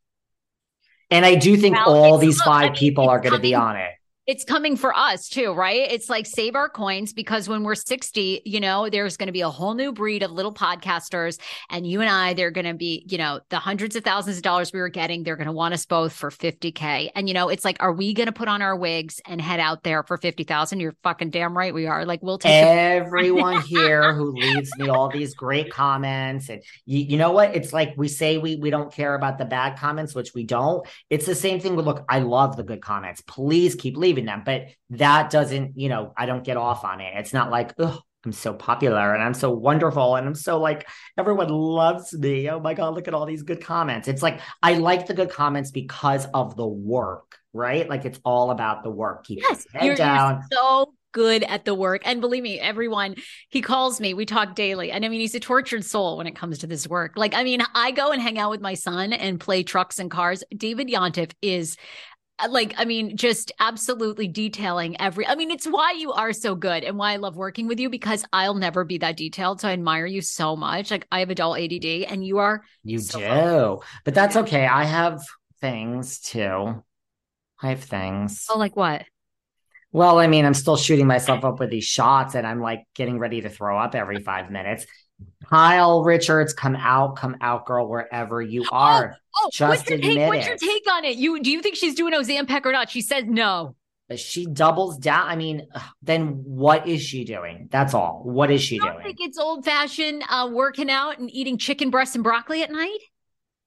And 1.10 1.24
I 1.24 1.36
do 1.36 1.56
think 1.56 1.76
well, 1.76 1.94
all 1.94 2.18
these 2.18 2.40
five 2.40 2.62
I 2.62 2.68
mean, 2.68 2.74
people 2.74 3.08
are 3.08 3.20
going 3.20 3.34
to 3.34 3.40
be 3.40 3.54
on 3.54 3.76
it 3.76 3.92
it's 4.26 4.44
coming 4.44 4.76
for 4.76 4.96
us 4.96 5.28
too, 5.28 5.52
right? 5.52 5.90
It's 5.90 6.08
like 6.08 6.26
save 6.26 6.54
our 6.54 6.68
coins 6.68 7.12
because 7.12 7.48
when 7.48 7.64
we're 7.64 7.74
60, 7.74 8.42
you 8.44 8.60
know, 8.60 8.88
there's 8.88 9.16
going 9.16 9.26
to 9.26 9.32
be 9.32 9.40
a 9.40 9.50
whole 9.50 9.74
new 9.74 9.92
breed 9.92 10.22
of 10.22 10.30
little 10.30 10.54
podcasters. 10.54 11.40
And 11.70 11.84
you 11.84 12.00
and 12.00 12.08
I, 12.08 12.34
they're 12.34 12.52
going 12.52 12.66
to 12.66 12.74
be, 12.74 13.04
you 13.08 13.18
know, 13.18 13.40
the 13.48 13.58
hundreds 13.58 13.96
of 13.96 14.04
thousands 14.04 14.36
of 14.36 14.44
dollars 14.44 14.72
we 14.72 14.78
were 14.78 14.90
getting, 14.90 15.24
they're 15.24 15.36
going 15.36 15.48
to 15.48 15.52
want 15.52 15.74
us 15.74 15.86
both 15.86 16.12
for 16.12 16.30
50K. 16.30 17.10
And, 17.16 17.26
you 17.26 17.34
know, 17.34 17.48
it's 17.48 17.64
like, 17.64 17.78
are 17.80 17.92
we 17.92 18.14
going 18.14 18.26
to 18.26 18.32
put 18.32 18.46
on 18.46 18.62
our 18.62 18.76
wigs 18.76 19.20
and 19.26 19.40
head 19.40 19.58
out 19.58 19.82
there 19.82 20.04
for 20.04 20.16
50,000? 20.16 20.78
You're 20.78 20.94
fucking 21.02 21.30
damn 21.30 21.58
right 21.58 21.74
we 21.74 21.86
are. 21.86 22.04
Like, 22.04 22.22
we'll 22.22 22.38
take 22.38 22.52
everyone 22.64 23.60
here 23.66 24.14
who 24.14 24.32
leaves 24.32 24.70
me 24.78 24.88
all 24.88 25.08
these 25.08 25.34
great 25.34 25.72
comments. 25.72 26.48
And 26.48 26.62
you, 26.86 27.00
you 27.00 27.16
know 27.16 27.32
what? 27.32 27.56
It's 27.56 27.72
like 27.72 27.94
we 27.96 28.06
say 28.06 28.38
we, 28.38 28.54
we 28.54 28.70
don't 28.70 28.92
care 28.92 29.16
about 29.16 29.38
the 29.38 29.46
bad 29.46 29.78
comments, 29.78 30.14
which 30.14 30.32
we 30.32 30.44
don't. 30.44 30.86
It's 31.10 31.26
the 31.26 31.34
same 31.34 31.58
thing 31.58 31.74
with, 31.74 31.86
look, 31.86 32.04
I 32.08 32.20
love 32.20 32.56
the 32.56 32.62
good 32.62 32.82
comments. 32.82 33.20
Please 33.22 33.74
keep 33.74 33.96
leaving 33.96 34.11
them. 34.20 34.42
But 34.44 34.66
that 34.90 35.30
doesn't, 35.30 35.78
you 35.78 35.88
know, 35.88 36.12
I 36.16 36.26
don't 36.26 36.44
get 36.44 36.56
off 36.56 36.84
on 36.84 37.00
it. 37.00 37.14
It's 37.16 37.32
not 37.32 37.50
like, 37.50 37.72
oh, 37.78 37.98
I'm 38.24 38.32
so 38.32 38.54
popular 38.54 39.14
and 39.14 39.22
I'm 39.22 39.34
so 39.34 39.50
wonderful 39.50 40.14
and 40.14 40.26
I'm 40.26 40.34
so 40.34 40.60
like 40.60 40.88
everyone 41.18 41.48
loves 41.48 42.12
me. 42.12 42.48
Oh 42.50 42.60
my 42.60 42.74
god, 42.74 42.94
look 42.94 43.08
at 43.08 43.14
all 43.14 43.26
these 43.26 43.42
good 43.42 43.64
comments. 43.64 44.06
It's 44.06 44.22
like 44.22 44.40
I 44.62 44.74
like 44.74 45.06
the 45.06 45.14
good 45.14 45.30
comments 45.30 45.72
because 45.72 46.26
of 46.32 46.56
the 46.56 46.66
work, 46.66 47.38
right? 47.52 47.88
Like 47.88 48.04
it's 48.04 48.20
all 48.24 48.50
about 48.50 48.84
the 48.84 48.90
work. 48.90 49.24
Keep 49.24 49.40
yes, 49.40 49.66
head 49.72 49.84
you're, 49.84 49.96
down. 49.96 50.42
You're 50.52 50.60
so 50.60 50.94
good 51.12 51.42
at 51.44 51.64
the 51.64 51.74
work. 51.74 52.02
And 52.04 52.20
believe 52.20 52.42
me, 52.42 52.58
everyone, 52.58 53.16
he 53.50 53.60
calls 53.60 54.00
me, 54.00 54.14
we 54.14 54.26
talk 54.26 54.54
daily. 54.54 54.90
And 54.90 55.04
I 55.04 55.08
mean, 55.08 55.20
he's 55.20 55.34
a 55.34 55.40
tortured 55.40 55.84
soul 55.84 56.16
when 56.16 56.26
it 56.26 56.34
comes 56.34 56.58
to 56.58 56.66
this 56.66 56.88
work. 56.88 57.12
Like, 57.16 57.34
I 57.34 57.44
mean, 57.44 57.62
I 57.74 57.90
go 57.90 58.12
and 58.12 58.20
hang 58.20 58.38
out 58.38 58.50
with 58.50 58.60
my 58.60 58.74
son 58.74 59.12
and 59.12 59.38
play 59.38 59.62
trucks 59.62 59.98
and 59.98 60.10
cars. 60.10 60.42
David 60.56 60.88
Yontef 60.88 61.32
is 61.42 61.76
Uh, 62.38 62.48
like 62.50 62.74
i 62.78 62.84
mean 62.84 63.16
just 63.16 63.52
absolutely 63.60 64.26
detailing 64.26 64.98
every 65.00 65.26
i 65.26 65.34
mean 65.34 65.50
it's 65.50 65.66
why 65.66 65.92
you 65.92 66.12
are 66.12 66.32
so 66.32 66.54
good 66.54 66.82
and 66.82 66.96
why 66.96 67.12
i 67.12 67.16
love 67.16 67.36
working 67.36 67.68
with 67.68 67.78
you 67.78 67.90
because 67.90 68.24
i'll 68.32 68.54
never 68.54 68.84
be 68.84 68.98
that 68.98 69.16
detailed. 69.16 69.60
So 69.60 69.68
i 69.68 69.72
admire 69.72 70.06
you 70.06 70.22
so 70.22 70.56
much. 70.56 70.90
Like 70.90 71.06
i 71.12 71.20
have 71.20 71.30
adult 71.30 71.58
add 71.58 71.72
and 71.72 72.26
you 72.26 72.38
are 72.38 72.62
you 72.82 72.98
so 72.98 73.18
do. 73.18 73.26
fun. 73.26 73.78
but 74.04 74.14
that's 74.14 74.36
okay. 74.36 74.66
I 74.66 74.84
have 74.84 75.20
things 75.60 76.20
too. 76.20 76.82
I 77.62 77.68
have 77.68 77.84
things. 77.84 78.46
Oh 78.50 78.58
like 78.58 78.76
what? 78.76 79.04
Well, 79.92 80.18
I 80.18 80.26
mean, 80.26 80.46
I'm 80.46 80.54
still 80.54 80.78
shooting 80.78 81.06
myself 81.06 81.44
up 81.44 81.60
with 81.60 81.70
these 81.70 81.84
shots 81.84 82.34
and 82.34 82.46
I'm 82.46 82.60
like 82.60 82.84
getting 82.94 83.18
ready 83.18 83.42
to 83.42 83.50
throw 83.50 83.78
up 83.78 83.94
every 83.94 84.20
five 84.20 84.50
minutes. 84.50 84.86
Kyle 85.48 86.02
Richards, 86.02 86.52
come 86.54 86.76
out, 86.76 87.16
come 87.16 87.36
out, 87.40 87.66
girl, 87.66 87.88
wherever 87.88 88.40
you 88.40 88.64
oh, 88.72 88.76
are. 88.76 89.16
Oh, 89.36 89.40
oh, 89.44 89.50
Just 89.52 89.80
what's 89.80 89.90
admit 89.90 90.16
take. 90.16 90.28
What's 90.28 90.46
your 90.46 90.56
take 90.56 90.90
on 90.90 91.04
it? 91.04 91.16
You 91.16 91.40
do 91.42 91.50
you 91.50 91.60
think 91.60 91.76
she's 91.76 91.94
doing 91.94 92.14
Ozempic 92.14 92.64
or 92.64 92.72
not? 92.72 92.90
She 92.90 93.00
says 93.02 93.24
no. 93.26 93.76
She 94.16 94.46
doubles 94.46 94.98
down. 94.98 95.26
I 95.26 95.36
mean, 95.36 95.68
then 96.02 96.42
what 96.44 96.86
is 96.86 97.02
she 97.02 97.24
doing? 97.24 97.68
That's 97.70 97.94
all. 97.94 98.22
What 98.24 98.50
is 98.50 98.62
she 98.62 98.78
doing? 98.78 98.98
think 99.02 99.18
it's 99.20 99.38
old 99.38 99.64
fashioned 99.64 100.24
uh, 100.28 100.50
working 100.52 100.90
out 100.90 101.18
and 101.18 101.30
eating 101.30 101.56
chicken 101.56 101.90
breasts 101.90 102.14
and 102.14 102.24
broccoli 102.24 102.62
at 102.62 102.70
night? 102.70 102.98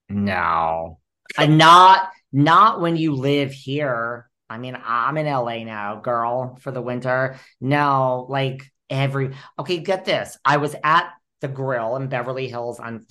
No, 0.10 0.99
and 1.38 1.58
not 1.58 2.10
not 2.32 2.82
when 2.82 2.97
you 2.97 3.16
live 3.16 3.51
here. 3.51 4.30
I 4.49 4.60
mean, 4.60 4.78
I'm 4.84 5.18
in 5.18 5.26
LA 5.26 5.64
now, 5.64 5.99
girl, 5.99 6.58
for 6.62 6.72
the 6.72 6.82
winter. 6.82 7.39
No, 7.60 8.28
like 8.30 8.72
every 8.89 9.32
okay, 9.58 9.80
get 9.80 10.06
this. 10.06 10.38
I 10.45 10.58
was 10.58 10.76
at 10.84 11.12
the 11.42 11.48
grill 11.48 11.96
in 11.96 12.08
Beverly 12.08 12.48
Hills 12.48 12.80
on 12.80 13.06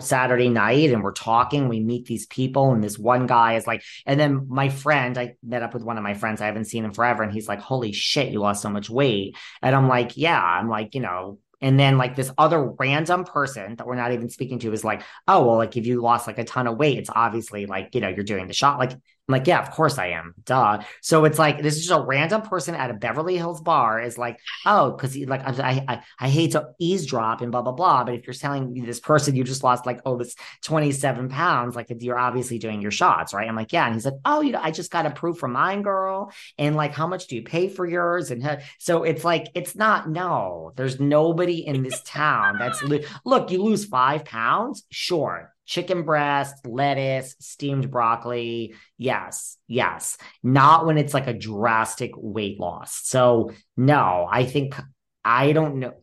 Saturday 0.00 0.48
night 0.48 0.90
and 0.90 1.02
we're 1.02 1.12
talking. 1.12 1.68
We 1.68 1.80
meet 1.80 2.06
these 2.06 2.26
people, 2.26 2.72
and 2.72 2.82
this 2.82 2.98
one 2.98 3.26
guy 3.26 3.54
is 3.54 3.66
like, 3.66 3.82
and 4.06 4.18
then 4.18 4.46
my 4.48 4.68
friend, 4.68 5.16
I 5.16 5.34
met 5.42 5.62
up 5.62 5.74
with 5.74 5.84
one 5.84 5.96
of 5.96 6.02
my 6.02 6.14
friends, 6.14 6.40
I 6.40 6.46
haven't 6.46 6.66
seen 6.66 6.84
him 6.84 6.92
forever, 6.92 7.22
and 7.22 7.32
he's 7.32 7.48
like, 7.48 7.60
Holy 7.60 7.92
shit, 7.92 8.32
you 8.32 8.40
lost 8.40 8.62
so 8.62 8.70
much 8.70 8.90
weight. 8.90 9.36
And 9.62 9.74
I'm 9.74 9.88
like, 9.88 10.16
Yeah, 10.16 10.42
I'm 10.42 10.68
like, 10.68 10.94
you 10.94 11.00
know, 11.00 11.38
and 11.60 11.78
then 11.78 11.98
like 11.98 12.16
this 12.16 12.32
other 12.38 12.62
random 12.62 13.24
person 13.24 13.76
that 13.76 13.86
we're 13.86 13.94
not 13.94 14.12
even 14.12 14.30
speaking 14.30 14.58
to 14.60 14.72
is 14.72 14.84
like, 14.84 15.02
oh, 15.28 15.44
well, 15.44 15.56
like 15.56 15.76
if 15.76 15.86
you 15.86 16.00
lost 16.00 16.26
like 16.26 16.38
a 16.38 16.44
ton 16.44 16.66
of 16.66 16.78
weight, 16.78 16.98
it's 16.98 17.10
obviously 17.14 17.66
like, 17.66 17.94
you 17.94 18.00
know, 18.00 18.08
you're 18.08 18.24
doing 18.24 18.46
the 18.46 18.54
shot. 18.54 18.78
Like 18.78 18.92
I'm 19.30 19.38
like, 19.38 19.46
yeah, 19.46 19.60
of 19.60 19.70
course 19.70 19.96
I 19.96 20.08
am. 20.08 20.34
Duh. 20.44 20.82
So 21.02 21.24
it's 21.24 21.38
like 21.38 21.62
this 21.62 21.76
is 21.76 21.86
just 21.86 22.00
a 22.00 22.02
random 22.02 22.42
person 22.42 22.74
at 22.74 22.90
a 22.90 22.94
Beverly 22.94 23.36
Hills 23.36 23.60
bar 23.60 24.00
is 24.00 24.18
like, 24.18 24.40
oh, 24.66 24.90
because 24.90 25.16
like 25.16 25.42
I, 25.46 25.84
I 25.86 26.02
I 26.18 26.28
hate 26.28 26.52
to 26.52 26.70
eavesdrop 26.80 27.40
and 27.40 27.52
blah 27.52 27.62
blah 27.62 27.72
blah. 27.72 28.02
But 28.02 28.14
if 28.14 28.26
you're 28.26 28.34
telling 28.34 28.74
this 28.74 28.98
person 28.98 29.36
you 29.36 29.44
just 29.44 29.62
lost 29.62 29.86
like 29.86 30.00
oh 30.04 30.16
this 30.16 30.34
27 30.64 31.28
pounds, 31.28 31.76
like 31.76 31.92
you're 32.00 32.18
obviously 32.18 32.58
doing 32.58 32.82
your 32.82 32.90
shots, 32.90 33.32
right? 33.32 33.48
I'm 33.48 33.54
like, 33.54 33.72
yeah. 33.72 33.86
And 33.86 33.94
he's 33.94 34.04
like, 34.04 34.14
oh, 34.24 34.40
you 34.40 34.50
know, 34.50 34.60
I 34.60 34.72
just 34.72 34.90
got 34.90 35.06
approved 35.06 35.38
for 35.38 35.48
mine, 35.48 35.82
girl. 35.82 36.32
And 36.58 36.74
like, 36.74 36.92
how 36.92 37.06
much 37.06 37.28
do 37.28 37.36
you 37.36 37.42
pay 37.42 37.68
for 37.68 37.86
yours? 37.86 38.32
And 38.32 38.60
so 38.78 39.04
it's 39.04 39.24
like 39.24 39.46
it's 39.54 39.76
not 39.76 40.10
no. 40.10 40.72
There's 40.74 40.98
nobody 40.98 41.64
in 41.64 41.84
this 41.84 42.02
town 42.04 42.58
that's 42.58 42.82
look. 43.24 43.50
You 43.52 43.62
lose 43.62 43.84
five 43.84 44.24
pounds, 44.24 44.84
sure 44.90 45.52
chicken 45.70 46.02
breast, 46.02 46.66
lettuce, 46.66 47.36
steamed 47.38 47.92
broccoli. 47.92 48.74
Yes, 48.98 49.56
yes. 49.68 50.18
Not 50.42 50.84
when 50.84 50.98
it's 50.98 51.14
like 51.14 51.28
a 51.28 51.32
drastic 51.32 52.10
weight 52.16 52.58
loss. 52.58 53.00
So, 53.04 53.52
no, 53.76 54.26
I 54.28 54.44
think 54.44 54.74
I 55.24 55.52
don't 55.52 55.76
know. 55.76 55.94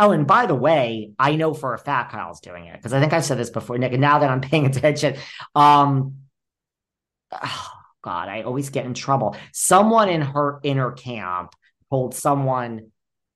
Oh, 0.00 0.10
and 0.10 0.26
by 0.26 0.46
the 0.46 0.56
way, 0.56 1.12
I 1.16 1.36
know 1.36 1.54
for 1.54 1.74
a 1.74 1.78
fact 1.78 2.10
Kyle's 2.10 2.40
doing 2.40 2.66
it 2.66 2.76
because 2.76 2.92
I 2.92 2.98
think 2.98 3.12
I've 3.12 3.24
said 3.24 3.38
this 3.38 3.50
before, 3.50 3.78
Nick. 3.78 3.92
And 3.92 4.00
now 4.00 4.18
that 4.18 4.30
I'm 4.30 4.40
paying 4.40 4.66
attention, 4.76 5.14
um, 5.54 6.16
oh 7.32 7.70
God, 8.02 8.28
I 8.28 8.42
always 8.42 8.68
get 8.68 8.84
in 8.84 8.94
trouble. 8.94 9.36
Someone 9.52 10.08
in 10.08 10.20
her 10.22 10.58
inner 10.62 10.90
camp 10.90 11.54
told 11.88 12.14
someone 12.14 12.90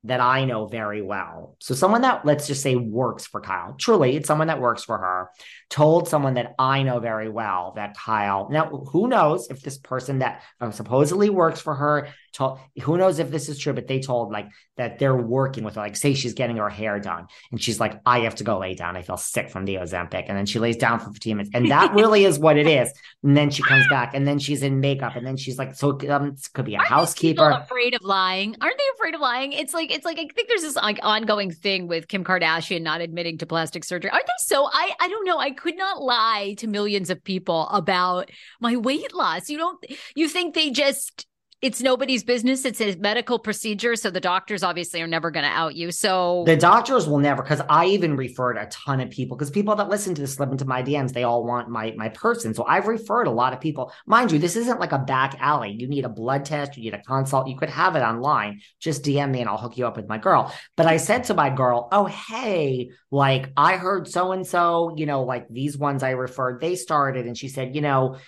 that 0.05 0.21
I 0.21 0.45
know 0.45 0.67
very 0.67 1.03
well. 1.03 1.57
So 1.61 1.75
someone 1.75 2.03
that 2.03 2.25
let's 2.25 2.47
just 2.47 2.63
say 2.63 2.77
works 2.77 3.27
for 3.27 3.41
Kyle. 3.41 3.75
Truly, 3.75 4.17
it's 4.17 4.29
someone 4.29 4.47
that 4.47 4.61
works 4.61 4.85
for 4.85 4.97
her. 4.97 5.31
Told 5.71 6.09
someone 6.09 6.35
that 6.35 6.55
I 6.59 6.83
know 6.85 7.01
very 7.01 7.29
well 7.29 7.73
that 7.77 7.97
Kyle. 7.97 8.49
Now, 8.51 8.69
who 8.69 9.09
knows 9.09 9.49
if 9.51 9.61
this 9.61 9.79
person 9.79 10.21
that 10.21 10.43
uh, 10.61 10.71
supposedly 10.71 11.31
works 11.31 11.61
for 11.61 11.75
her 11.75 12.09
told 12.33 12.59
who 12.83 12.97
knows 12.97 13.19
if 13.19 13.31
this 13.31 13.49
is 13.49 13.59
true, 13.59 13.73
but 13.73 13.87
they 13.87 14.01
told 14.01 14.33
like 14.33 14.49
that 14.77 14.99
they're 14.99 15.17
working 15.17 15.65
with 15.65 15.75
her. 15.75 15.81
Like, 15.81 15.97
say 15.97 16.15
she's 16.15 16.35
getting 16.35 16.57
her 16.57 16.69
hair 16.69 17.01
done 17.01 17.27
and 17.51 17.61
she's 17.61 17.81
like, 17.81 18.01
I 18.07 18.21
have 18.21 18.37
to 18.37 18.45
go 18.45 18.59
lay 18.59 18.75
down. 18.75 18.97
I 18.97 19.03
feel 19.03 19.17
sick 19.17 19.51
from 19.51 19.65
the 19.65 19.77
Ozempic. 19.77 20.25
And 20.29 20.37
then 20.37 20.47
she 20.47 20.59
lays 20.59 20.77
down 20.77 21.01
for 21.01 21.11
15 21.11 21.37
minutes. 21.37 21.51
And 21.55 21.71
that 21.71 21.95
really 21.95 22.25
is 22.25 22.39
what 22.39 22.57
it 22.57 22.67
is. 22.67 22.93
And 23.23 23.37
then 23.37 23.51
she 23.51 23.63
comes 23.63 23.87
back 23.89 24.15
and 24.15 24.27
then 24.27 24.39
she's 24.39 24.63
in 24.63 24.81
makeup. 24.81 25.17
And 25.17 25.27
then 25.27 25.37
she's 25.37 25.59
like, 25.59 25.75
so 25.75 25.99
um, 26.09 26.29
it 26.29 26.49
could 26.55 26.65
be 26.65 26.75
a 26.75 26.79
Aren't 26.79 26.89
housekeeper. 26.89 27.51
afraid 27.51 27.95
of 27.95 28.03
lying? 28.03 28.57
Aren't 28.61 28.79
they 28.79 28.85
afraid 28.95 29.15
of 29.15 29.21
lying? 29.21 29.53
It's 29.53 29.75
like 29.75 29.91
it's 29.91 30.05
like 30.05 30.19
I 30.19 30.27
think 30.35 30.49
there's 30.49 30.63
this 30.63 30.77
like 30.77 30.99
ongoing 31.03 31.51
thing 31.51 31.89
with 31.89 32.09
Kim 32.09 32.25
Kardashian 32.25 32.83
not 32.83 33.01
admitting 33.01 33.39
to 33.39 33.47
plastic 33.47 33.85
surgery. 33.85 34.11
Aren't 34.11 34.27
they 34.27 34.33
so 34.39 34.69
I 34.73 34.93
I 35.01 35.09
don't 35.09 35.25
know. 35.27 35.39
I 35.39 35.51
could 35.51 35.77
not 35.77 36.03
lie 36.03 36.55
to 36.59 36.67
millions 36.67 37.11
of 37.11 37.23
people 37.23 37.69
about 37.69 38.31
my 38.61 38.77
weight 38.77 39.15
loss. 39.15 39.49
You 39.49 39.59
don't 39.59 39.85
you 40.15 40.29
think 40.29 40.55
they 40.55 40.71
just 40.71 41.27
it's 41.61 41.81
nobody's 41.81 42.23
business. 42.23 42.65
It's 42.65 42.81
a 42.81 42.95
medical 42.97 43.39
procedure. 43.39 43.97
So 43.97 44.11
the 44.11 44.21
doctors 44.21 44.63
obviously 44.63 45.03
are 45.03 45.09
never 45.09 45.33
going 45.33 45.45
to 45.45 45.51
out 45.51 45.75
you. 45.75 45.91
So 45.91 46.45
the 46.47 46.57
doctors 46.57 47.09
will 47.09 47.19
never, 47.19 47.43
because 47.43 47.61
I 47.69 47.87
even 47.87 48.17
referred 48.17 48.57
a 48.57 48.67
ton 48.67 49.01
of 49.01 49.11
people, 49.11 49.37
because 49.37 49.51
people 49.51 49.75
that 49.75 49.89
listen 49.89 50.15
to 50.15 50.21
this 50.21 50.35
slip 50.35 50.53
into 50.53 50.65
my 50.65 50.85
DMs, 50.85 51.13
they 51.13 51.25
all 51.25 51.45
want 51.45 51.69
my 51.69 51.93
my 51.97 52.11
person. 52.11 52.55
So 52.55 52.65
I've 52.65 52.87
referred 52.87 53.27
a 53.27 53.33
lot 53.33 53.53
of 53.53 53.61
people. 53.61 53.93
Mind 54.07 54.31
you, 54.31 54.39
this 54.39 54.55
isn't 54.55 54.79
like 54.79 54.93
a 54.93 54.99
back 54.99 55.37
alley. 55.41 55.75
You 55.77 55.89
need 55.89 56.05
a 56.05 56.09
blood 56.09 56.45
test, 56.45 56.77
you 56.77 56.85
need 56.85 56.95
a 56.95 57.03
consult. 57.03 57.49
You 57.49 57.57
could 57.57 57.71
have 57.71 57.97
it 57.97 58.01
online. 58.01 58.61
Just 58.79 59.03
DM 59.03 59.33
me 59.33 59.41
and 59.41 59.49
I'll 59.49 59.59
hook 59.59 59.77
you 59.77 59.87
up 59.87 59.97
with 59.97 60.09
my 60.09 60.19
girl. 60.19 60.55
But 60.77 60.87
I 60.87 60.99
said 60.99 61.25
to 61.25 61.35
my 61.35 61.51
girl, 61.51 61.89
Oh, 61.91 62.05
hey, 62.05 62.91
like 63.11 63.51
I 63.57 63.77
heard 63.77 64.07
so 64.07 64.31
and 64.31 64.47
so, 64.47 64.95
you 64.97 65.07
know, 65.07 65.25
like 65.25 65.49
these 65.49 65.77
ones 65.77 66.05
I 66.05 66.11
referred, 66.11 66.61
they 66.61 66.77
started. 66.77 67.27
And 67.27 67.37
she 67.37 67.49
said, 67.49 67.75
you 67.75 67.81
know, 67.81 68.19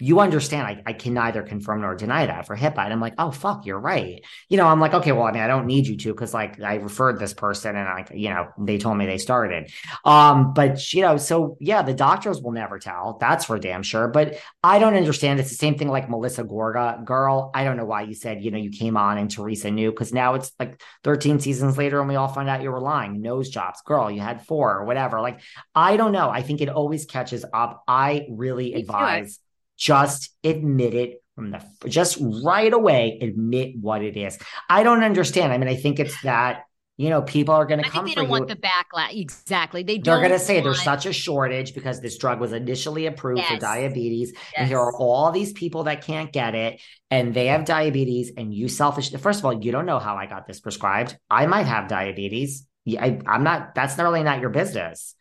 you 0.00 0.20
understand 0.20 0.66
I, 0.66 0.82
I 0.86 0.92
can 0.92 1.14
neither 1.14 1.42
confirm 1.42 1.82
nor 1.82 1.94
deny 1.94 2.26
that 2.26 2.46
for 2.46 2.56
HIPAA. 2.56 2.84
And 2.84 2.92
I'm 2.92 3.00
like, 3.00 3.14
oh 3.18 3.30
fuck, 3.30 3.66
you're 3.66 3.78
right. 3.78 4.24
You 4.48 4.56
know, 4.56 4.66
I'm 4.66 4.80
like, 4.80 4.94
okay, 4.94 5.12
well, 5.12 5.24
I 5.24 5.32
mean, 5.32 5.42
I 5.42 5.46
don't 5.46 5.66
need 5.66 5.86
you 5.86 5.96
to 5.98 6.12
because 6.12 6.34
like 6.34 6.60
I 6.60 6.76
referred 6.76 7.18
this 7.18 7.34
person 7.34 7.76
and 7.76 7.86
like, 7.86 8.10
you 8.14 8.30
know, 8.30 8.48
they 8.58 8.78
told 8.78 8.96
me 8.96 9.06
they 9.06 9.18
started. 9.18 9.70
Um, 10.04 10.54
but 10.54 10.92
you 10.92 11.02
know, 11.02 11.16
so 11.16 11.56
yeah, 11.60 11.82
the 11.82 11.94
doctors 11.94 12.40
will 12.40 12.52
never 12.52 12.78
tell. 12.78 13.18
That's 13.20 13.44
for 13.44 13.58
damn 13.58 13.82
sure. 13.82 14.08
But 14.08 14.38
I 14.62 14.78
don't 14.78 14.94
understand. 14.94 15.40
It's 15.40 15.50
the 15.50 15.56
same 15.56 15.76
thing 15.76 15.88
like 15.88 16.08
Melissa 16.08 16.44
Gorga, 16.44 17.04
girl. 17.04 17.50
I 17.54 17.64
don't 17.64 17.76
know 17.76 17.84
why 17.84 18.02
you 18.02 18.14
said, 18.14 18.42
you 18.42 18.50
know, 18.50 18.58
you 18.58 18.70
came 18.70 18.96
on 18.96 19.18
and 19.18 19.30
Teresa 19.30 19.70
knew 19.70 19.90
because 19.90 20.12
now 20.12 20.34
it's 20.34 20.52
like 20.58 20.80
13 21.04 21.40
seasons 21.40 21.76
later 21.76 22.00
and 22.00 22.08
we 22.08 22.16
all 22.16 22.28
find 22.28 22.48
out 22.48 22.62
you 22.62 22.70
were 22.70 22.80
lying. 22.80 23.20
Nose 23.20 23.50
jobs, 23.50 23.82
girl, 23.82 24.10
you 24.10 24.20
had 24.20 24.46
four 24.46 24.76
or 24.76 24.84
whatever. 24.84 25.20
Like, 25.20 25.40
I 25.74 25.96
don't 25.96 26.12
know. 26.12 26.30
I 26.30 26.42
think 26.42 26.60
it 26.60 26.68
always 26.68 27.04
catches 27.04 27.44
up. 27.52 27.82
I 27.86 28.26
really 28.30 28.74
advise. 28.74 29.38
Just 29.80 30.30
admit 30.44 30.94
it 30.94 31.24
from 31.34 31.50
the 31.50 31.88
just 31.88 32.18
right 32.44 32.72
away 32.72 33.18
admit 33.22 33.74
what 33.80 34.02
it 34.02 34.16
is 34.16 34.36
i 34.68 34.82
don't 34.82 35.02
understand 35.02 35.52
i 35.52 35.58
mean 35.58 35.68
i 35.68 35.76
think 35.76 35.98
it's 35.98 36.20
that 36.22 36.64
you 37.00 37.08
know, 37.08 37.22
people 37.22 37.54
are 37.54 37.64
going 37.64 37.82
to 37.82 37.88
come. 37.88 38.04
they 38.04 38.12
don't 38.12 38.28
want 38.28 38.46
the 38.46 38.56
backlash. 38.56 39.18
Exactly. 39.18 39.82
They 39.82 39.96
They're 39.96 40.18
going 40.18 40.32
to 40.32 40.38
say 40.38 40.56
want... 40.56 40.64
there's 40.64 40.82
such 40.82 41.06
a 41.06 41.14
shortage 41.14 41.72
because 41.72 42.02
this 42.02 42.18
drug 42.18 42.40
was 42.40 42.52
initially 42.52 43.06
approved 43.06 43.38
yes. 43.38 43.54
for 43.54 43.58
diabetes, 43.58 44.32
yes. 44.34 44.52
and 44.54 44.68
here 44.68 44.78
are 44.78 44.94
all 44.94 45.32
these 45.32 45.54
people 45.54 45.84
that 45.84 46.04
can't 46.04 46.30
get 46.30 46.54
it, 46.54 46.78
and 47.10 47.32
they 47.32 47.46
have 47.46 47.64
diabetes, 47.64 48.32
and 48.36 48.52
you 48.52 48.68
selfish. 48.68 49.10
First 49.12 49.38
of 49.38 49.46
all, 49.46 49.64
you 49.64 49.72
don't 49.72 49.86
know 49.86 49.98
how 49.98 50.16
I 50.16 50.26
got 50.26 50.46
this 50.46 50.60
prescribed. 50.60 51.16
I 51.30 51.46
might 51.46 51.64
have 51.64 51.88
diabetes. 51.88 52.66
I, 52.86 53.18
I'm 53.26 53.44
not. 53.44 53.74
That's 53.74 53.96
really 53.96 54.22
not 54.22 54.42
your 54.42 54.50
business. 54.50 55.14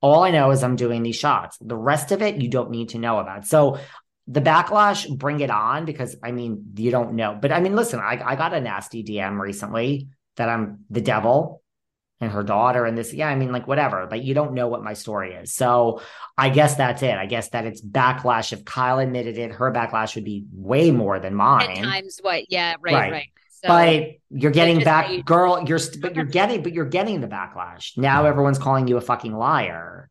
All 0.00 0.24
I 0.24 0.32
know 0.32 0.50
is 0.50 0.64
I'm 0.64 0.74
doing 0.74 1.04
these 1.04 1.14
shots. 1.14 1.58
The 1.60 1.76
rest 1.76 2.10
of 2.10 2.22
it, 2.22 2.42
you 2.42 2.48
don't 2.48 2.72
need 2.72 2.88
to 2.88 2.98
know 2.98 3.20
about. 3.20 3.46
So 3.46 3.78
the 4.30 4.40
backlash, 4.40 5.08
bring 5.18 5.40
it 5.40 5.50
on 5.50 5.84
because 5.84 6.16
I 6.22 6.30
mean, 6.30 6.72
you 6.76 6.92
don't 6.92 7.14
know. 7.14 7.36
But 7.40 7.50
I 7.50 7.60
mean, 7.60 7.74
listen, 7.74 7.98
I, 7.98 8.22
I 8.24 8.36
got 8.36 8.54
a 8.54 8.60
nasty 8.60 9.02
DM 9.02 9.40
recently 9.40 10.08
that 10.36 10.48
I'm 10.48 10.84
the 10.88 11.00
devil 11.00 11.62
and 12.20 12.30
her 12.30 12.44
daughter 12.44 12.84
and 12.84 12.96
this. 12.96 13.12
Yeah, 13.12 13.28
I 13.28 13.34
mean, 13.34 13.50
like 13.50 13.66
whatever, 13.66 14.06
but 14.08 14.22
you 14.22 14.32
don't 14.32 14.54
know 14.54 14.68
what 14.68 14.84
my 14.84 14.92
story 14.92 15.34
is. 15.34 15.52
So 15.52 16.00
I 16.38 16.50
guess 16.50 16.76
that's 16.76 17.02
it. 17.02 17.14
I 17.14 17.26
guess 17.26 17.48
that 17.50 17.66
it's 17.66 17.84
backlash. 17.84 18.52
If 18.52 18.64
Kyle 18.64 19.00
admitted 19.00 19.36
it, 19.36 19.50
her 19.50 19.72
backlash 19.72 20.14
would 20.14 20.24
be 20.24 20.44
way 20.52 20.92
more 20.92 21.18
than 21.18 21.34
mine. 21.34 21.74
Ten 21.74 21.84
times 21.84 22.20
what? 22.22 22.44
Yeah, 22.50 22.76
right, 22.80 22.94
right. 22.94 23.12
right. 23.12 23.28
So, 23.62 23.68
but 23.68 24.10
you're 24.30 24.52
getting 24.52 24.84
back, 24.84 25.10
you- 25.10 25.24
girl. 25.24 25.64
You're 25.66 25.80
but 26.00 26.14
you're 26.14 26.24
getting, 26.38 26.62
but 26.62 26.72
you're 26.72 26.84
getting 26.84 27.20
the 27.20 27.26
backlash. 27.26 27.98
Now 27.98 28.26
everyone's 28.26 28.58
calling 28.58 28.86
you 28.86 28.96
a 28.96 29.00
fucking 29.00 29.34
liar. 29.34 30.08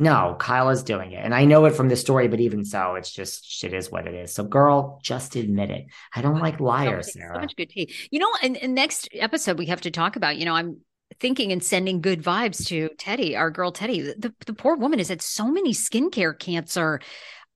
No, 0.00 0.36
Kyle 0.38 0.68
is 0.70 0.84
doing 0.84 1.10
it. 1.10 1.24
And 1.24 1.34
I 1.34 1.44
know 1.44 1.64
it 1.64 1.74
from 1.74 1.88
the 1.88 1.96
story, 1.96 2.28
but 2.28 2.38
even 2.38 2.64
so, 2.64 2.94
it's 2.94 3.10
just 3.10 3.64
it 3.64 3.72
is 3.72 3.90
what 3.90 4.06
it 4.06 4.14
is. 4.14 4.32
So 4.32 4.44
girl, 4.44 5.00
just 5.02 5.34
admit 5.34 5.70
it. 5.70 5.86
I 6.14 6.22
don't 6.22 6.38
like 6.38 6.60
liars, 6.60 7.12
Sarah. 7.12 7.34
So 7.34 7.40
much 7.40 7.56
good 7.56 7.70
tea. 7.70 7.92
You 8.10 8.20
know, 8.20 8.30
and, 8.42 8.56
in 8.56 8.74
next 8.74 9.08
episode 9.12 9.58
we 9.58 9.66
have 9.66 9.80
to 9.82 9.90
talk 9.90 10.14
about, 10.14 10.36
you 10.36 10.44
know, 10.44 10.54
I'm 10.54 10.78
thinking 11.18 11.50
and 11.50 11.62
sending 11.62 12.00
good 12.00 12.22
vibes 12.22 12.64
to 12.68 12.90
Teddi, 12.96 13.36
our 13.36 13.50
girl 13.50 13.72
Teddi. 13.72 14.14
The, 14.20 14.32
the 14.46 14.54
poor 14.54 14.76
woman 14.76 15.00
has 15.00 15.08
had 15.08 15.20
so 15.20 15.48
many 15.48 15.72
skincare 15.72 16.38
cancer. 16.38 17.00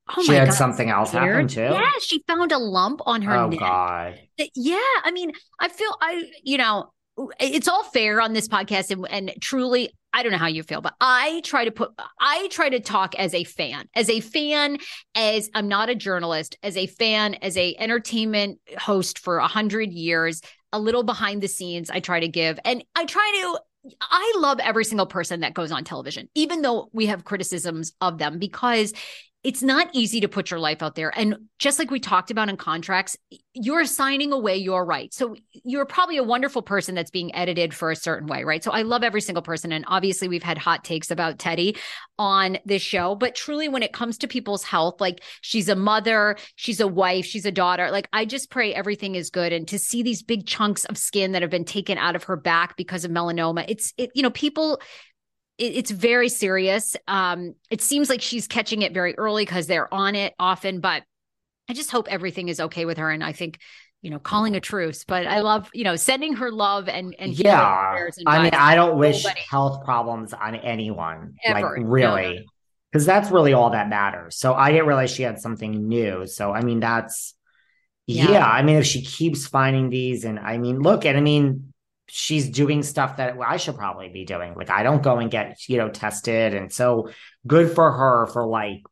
Oh 0.09 0.21
she 0.21 0.33
my 0.33 0.39
had 0.39 0.49
God, 0.49 0.55
something 0.55 0.89
else 0.89 1.11
happen 1.11 1.47
too. 1.47 1.61
Yeah, 1.61 1.91
she 2.01 2.23
found 2.27 2.51
a 2.51 2.57
lump 2.57 2.99
on 3.05 3.21
her 3.21 3.35
oh, 3.35 3.47
neck. 3.47 3.59
God. 3.59 4.19
Yeah, 4.53 4.77
I 5.03 5.11
mean, 5.11 5.31
I 5.61 5.69
feel 5.69 5.95
I, 6.01 6.29
you 6.43 6.57
know, 6.57 6.91
it's 7.39 7.69
all 7.69 7.83
fair 7.83 8.19
on 8.19 8.33
this 8.33 8.49
podcast 8.49 8.91
and, 8.91 9.07
and 9.09 9.33
truly 9.39 9.93
I 10.13 10.21
don't 10.21 10.31
know 10.31 10.37
how 10.37 10.47
you 10.47 10.61
feel, 10.63 10.81
but 10.81 10.93
I 11.01 11.41
try 11.43 11.65
to 11.65 11.71
put, 11.71 11.91
I 12.19 12.47
try 12.49 12.69
to 12.69 12.79
talk 12.79 13.15
as 13.15 13.33
a 13.33 13.43
fan, 13.43 13.89
as 13.95 14.09
a 14.09 14.19
fan, 14.19 14.77
as 15.15 15.49
I'm 15.55 15.67
not 15.67 15.89
a 15.89 15.95
journalist, 15.95 16.55
as 16.61 16.77
a 16.77 16.85
fan, 16.85 17.33
as 17.35 17.57
a 17.57 17.75
entertainment 17.77 18.59
host 18.77 19.19
for 19.19 19.37
a 19.37 19.47
hundred 19.47 19.91
years, 19.91 20.41
a 20.71 20.79
little 20.79 21.03
behind 21.03 21.41
the 21.41 21.47
scenes. 21.47 21.89
I 21.89 21.99
try 21.99 22.19
to 22.19 22.27
give, 22.27 22.59
and 22.63 22.83
I 22.95 23.05
try 23.05 23.41
to, 23.41 23.95
I 24.01 24.33
love 24.37 24.59
every 24.59 24.85
single 24.85 25.07
person 25.07 25.39
that 25.39 25.55
goes 25.55 25.71
on 25.71 25.83
television, 25.83 26.29
even 26.35 26.61
though 26.61 26.89
we 26.93 27.07
have 27.07 27.25
criticisms 27.25 27.93
of 27.99 28.17
them 28.19 28.39
because 28.39 28.93
it's 29.43 29.61
not 29.61 29.89
easy 29.91 30.21
to 30.21 30.29
put 30.29 30.49
your 30.49 30.59
life 30.59 30.81
out 30.81 30.95
there. 30.95 31.11
And 31.17 31.35
just 31.59 31.77
like 31.77 31.91
we 31.91 31.99
talked 31.99 32.31
about 32.31 32.47
in 32.47 32.55
contracts, 32.55 33.17
you're 33.53 33.85
signing 33.85 34.31
away 34.31 34.55
your 34.55 34.85
rights. 34.85 35.17
So 35.17 35.35
you're 35.51 35.85
probably 35.85 36.17
a 36.17 36.23
wonderful 36.23 36.61
person 36.61 36.95
that's 36.95 37.11
being 37.11 37.35
edited 37.35 37.73
for 37.73 37.91
a 37.91 37.95
certain 37.95 38.27
way, 38.27 38.45
right? 38.45 38.63
So 38.63 38.71
I 38.71 38.83
love 38.83 39.03
every 39.03 39.19
single 39.19 39.41
person. 39.41 39.73
And 39.73 39.83
obviously, 39.87 40.29
we've 40.29 40.43
had 40.43 40.57
hot 40.57 40.85
takes 40.85 41.11
about 41.11 41.39
Teddi 41.39 41.77
on 42.17 42.57
this 42.65 42.81
show. 42.81 43.15
But 43.15 43.35
truly, 43.35 43.67
when 43.67 43.83
it 43.83 43.91
comes 43.91 44.17
to 44.19 44.27
people's 44.27 44.63
health, 44.63 45.01
like 45.01 45.21
she's 45.41 45.67
a 45.67 45.75
mother, 45.75 46.37
she's 46.55 46.79
a 46.79 46.87
wife, 46.87 47.25
she's 47.25 47.45
a 47.45 47.51
daughter, 47.51 47.91
like 47.91 48.07
I 48.13 48.25
just 48.25 48.49
pray 48.49 48.73
everything 48.73 49.15
is 49.15 49.29
good. 49.29 49.51
And 49.51 49.67
to 49.67 49.77
see 49.77 50.03
these 50.03 50.23
big 50.23 50.45
chunks 50.47 50.85
of 50.85 50.97
skin 50.97 51.33
that 51.33 51.41
have 51.41 51.51
been 51.51 51.65
taken 51.65 51.97
out 51.97 52.15
of 52.15 52.23
her 52.25 52.37
back 52.37 52.77
because 52.77 53.03
of 53.03 53.11
melanoma, 53.11 53.65
it's, 53.67 53.93
it, 53.97 54.11
you 54.15 54.23
know, 54.23 54.31
people 54.31 54.79
it, 55.57 55.75
it's 55.75 55.91
very 55.91 56.29
serious. 56.29 56.95
Um, 57.07 57.55
it 57.69 57.81
seems 57.81 58.09
like 58.09 58.21
she's 58.21 58.47
catching 58.47 58.81
it 58.81 58.93
very 58.93 59.17
early 59.17 59.45
because 59.45 59.67
they're 59.67 59.93
on 59.93 60.15
it 60.15 60.33
often, 60.39 60.79
but 60.79 61.03
I 61.69 61.73
just 61.73 61.91
hope 61.91 62.07
everything 62.09 62.49
is 62.49 62.59
okay 62.59 62.85
with 62.85 62.97
her. 62.97 63.09
And 63.09 63.23
I 63.23 63.31
think, 63.31 63.59
you 64.01 64.09
know, 64.09 64.19
calling 64.19 64.55
a 64.55 64.59
truce, 64.59 65.05
but 65.05 65.25
I 65.25 65.39
love, 65.39 65.69
you 65.73 65.85
know, 65.85 65.95
sending 65.95 66.33
her 66.33 66.51
love 66.51 66.89
and, 66.89 67.15
and 67.17 67.37
yeah. 67.39 67.95
And 67.95 68.27
I 68.27 68.43
mean, 68.43 68.53
I 68.53 68.75
don't 68.75 68.97
wish 68.97 69.25
health 69.49 69.85
problems 69.85 70.33
on 70.33 70.55
anyone, 70.55 71.35
Ever. 71.45 71.61
like 71.61 71.87
really, 71.87 72.45
because 72.91 73.07
no, 73.07 73.13
no. 73.13 73.19
that's 73.19 73.31
really 73.31 73.53
all 73.53 73.69
that 73.69 73.87
matters. 73.87 74.37
So 74.37 74.53
I 74.53 74.71
didn't 74.71 74.87
realize 74.87 75.11
she 75.11 75.23
had 75.23 75.39
something 75.39 75.87
new. 75.87 76.27
So, 76.27 76.51
I 76.51 76.61
mean, 76.61 76.81
that's, 76.81 77.33
yeah. 78.05 78.31
yeah. 78.31 78.45
I 78.45 78.61
mean, 78.63 78.75
if 78.75 78.85
she 78.85 79.01
keeps 79.01 79.47
finding 79.47 79.89
these, 79.89 80.25
and 80.25 80.37
I 80.37 80.57
mean, 80.57 80.81
look, 80.81 81.05
and 81.05 81.17
I 81.17 81.21
mean, 81.21 81.72
she's 82.15 82.47
doing 82.47 82.83
stuff 82.83 83.17
that 83.17 83.35
I 83.43 83.57
should 83.57 83.75
probably 83.75 84.07
be 84.07 84.23
doing. 84.23 84.53
Like 84.53 84.69
I 84.69 84.83
don't 84.83 85.01
go 85.01 85.17
and 85.17 85.31
get, 85.31 85.67
you 85.67 85.79
know, 85.79 85.89
tested. 85.89 86.53
And 86.53 86.71
so 86.71 87.09
good 87.47 87.73
for 87.73 87.91
her 87.91 88.27
for 88.27 88.45
like 88.45 88.83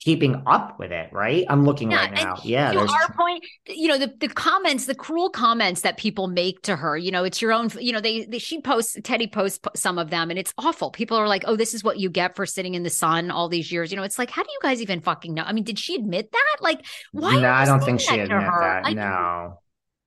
keeping 0.00 0.42
up 0.46 0.78
with 0.78 0.92
it, 0.92 1.08
right? 1.12 1.46
I'm 1.48 1.64
looking 1.64 1.90
yeah, 1.90 1.96
right 1.96 2.12
now. 2.12 2.36
Yeah. 2.44 2.72
To 2.72 2.80
our 2.80 3.12
point, 3.16 3.42
you 3.66 3.88
know, 3.88 3.96
the, 3.96 4.12
the 4.20 4.28
comments, 4.28 4.84
the 4.84 4.94
cruel 4.94 5.30
comments 5.30 5.80
that 5.80 5.96
people 5.96 6.28
make 6.28 6.60
to 6.62 6.76
her, 6.76 6.98
you 6.98 7.10
know, 7.10 7.24
it's 7.24 7.40
your 7.40 7.54
own, 7.54 7.70
you 7.80 7.90
know, 7.90 8.02
they, 8.02 8.26
they 8.26 8.38
she 8.38 8.60
posts, 8.60 8.98
Teddi 8.98 9.32
posts 9.32 9.66
some 9.74 9.96
of 9.96 10.10
them 10.10 10.28
and 10.28 10.38
it's 10.38 10.52
awful. 10.58 10.90
People 10.90 11.16
are 11.16 11.26
like, 11.26 11.44
oh, 11.46 11.56
this 11.56 11.72
is 11.72 11.82
what 11.82 11.98
you 11.98 12.10
get 12.10 12.36
for 12.36 12.44
sitting 12.44 12.74
in 12.74 12.82
the 12.82 12.90
sun 12.90 13.30
all 13.30 13.48
these 13.48 13.72
years. 13.72 13.90
You 13.90 13.96
know, 13.96 14.02
it's 14.02 14.18
like, 14.18 14.30
how 14.30 14.42
do 14.42 14.50
you 14.52 14.58
guys 14.60 14.82
even 14.82 15.00
fucking 15.00 15.32
know? 15.32 15.42
I 15.42 15.54
mean, 15.54 15.64
did 15.64 15.78
she 15.78 15.94
admit 15.94 16.30
that? 16.32 16.56
Like, 16.60 16.84
why? 17.12 17.40
No, 17.40 17.48
I 17.48 17.64
don't 17.64 17.82
think 17.82 18.00
she 18.00 18.20
admitted 18.20 18.46
that. 18.46 18.92
No. 18.92 19.58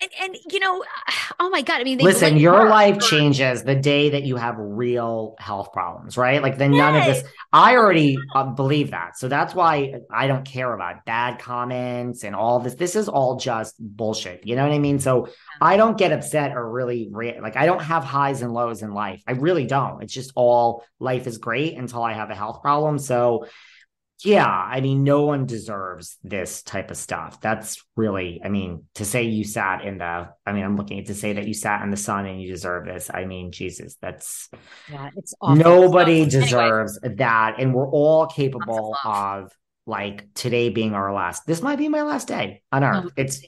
And, 0.02 0.12
and 0.22 0.38
you 0.50 0.60
know, 0.60 0.84
oh 1.40 1.50
my 1.50 1.62
god! 1.62 1.82
I 1.82 1.84
mean, 1.84 1.98
listen, 2.00 2.38
your 2.38 2.70
life 2.70 3.00
changes 3.00 3.64
the 3.64 3.76
day 3.76 4.10
that 4.12 4.24
you 4.24 4.38
have 4.38 4.56
real 4.58 5.36
health 5.40 5.74
problems, 5.74 6.18
right? 6.18 6.42
Like 6.42 6.58
then 6.58 6.74
yes. 6.74 6.80
none 6.80 6.96
of 6.96 7.06
this. 7.06 7.24
I 7.52 7.76
already 7.76 8.18
uh, 8.34 8.46
believe 8.46 8.92
that, 8.92 9.18
so 9.18 9.28
that's 9.28 9.54
why 9.54 9.96
I 10.12 10.28
don't 10.28 10.46
care 10.46 10.74
about 10.74 11.04
bad 11.06 11.40
comments 11.40 12.24
and 12.24 12.36
all 12.36 12.60
this. 12.60 12.76
This 12.76 12.96
is 12.96 13.10
all 13.10 13.38
just 13.38 13.76
bullshit. 13.80 14.46
You 14.46 14.56
know 14.56 14.64
what 14.64 14.74
I 14.74 14.80
mean? 14.80 15.00
So 15.00 15.30
I 15.62 15.76
don't 15.76 15.98
get 15.98 16.14
upset 16.14 16.56
or 16.56 16.70
really 16.70 17.10
re- 17.12 17.40
like 17.42 17.58
I 17.58 17.66
don't 17.66 17.82
have 17.82 18.04
highs 18.04 18.42
and 18.42 18.54
lows 18.54 18.82
in 18.82 18.94
life. 18.94 19.22
I 19.28 19.34
really 19.34 19.66
don't. 19.66 20.02
It's 20.02 20.14
just 20.14 20.32
all 20.36 20.86
life 21.00 21.28
is 21.28 21.38
great 21.38 21.78
until 21.78 22.04
I 22.04 22.14
have 22.14 22.30
a 22.30 22.36
health 22.36 22.62
problem. 22.62 23.00
So 23.00 23.48
yeah, 24.24 24.48
I 24.48 24.82
mean, 24.82 25.04
no 25.04 25.26
one 25.26 25.46
deserves 25.46 26.18
this 26.24 26.62
type 26.62 26.92
of 26.92 26.98
stuff. 26.98 27.40
That's 27.40 27.84
really, 27.96 28.42
I 28.44 28.50
mean, 28.50 28.84
to 28.96 29.06
say 29.06 29.24
you 29.24 29.46
sat 29.46 29.86
in 29.86 30.00
the, 30.00 30.30
I 30.46 30.52
mean, 30.52 30.64
I'm 30.66 30.76
looking 30.76 31.04
to 31.06 31.16
say 31.16 31.34
that 31.34 31.48
you 31.48 31.54
sat 31.54 31.82
in 31.84 31.90
the 31.90 31.98
sun 31.98 32.26
and 32.26 32.42
you 32.42 32.52
deserve 32.52 32.86
this. 32.86 33.10
I 33.14 33.26
mean, 33.26 33.52
Jesus, 33.52 33.96
that's, 34.02 34.50
yeah, 34.92 35.10
it's 35.16 35.34
awful. 35.42 35.56
nobody 35.56 36.24
it's 36.24 36.34
deserves 36.34 37.00
anyway. 37.02 37.16
that. 37.18 37.56
And 37.60 37.74
we're 37.74 37.90
all 37.90 38.28
capable 38.28 38.98
of, 39.06 39.46
of 39.46 39.52
like 39.86 40.34
today 40.34 40.70
being 40.70 40.94
our 40.94 41.14
last. 41.14 41.46
This 41.46 41.62
might 41.62 41.78
be 41.78 41.88
my 41.88 42.04
last 42.04 42.28
day 42.28 42.62
on 42.72 42.84
earth. 42.84 43.06
Oh, 43.08 43.12
it's, 43.16 43.42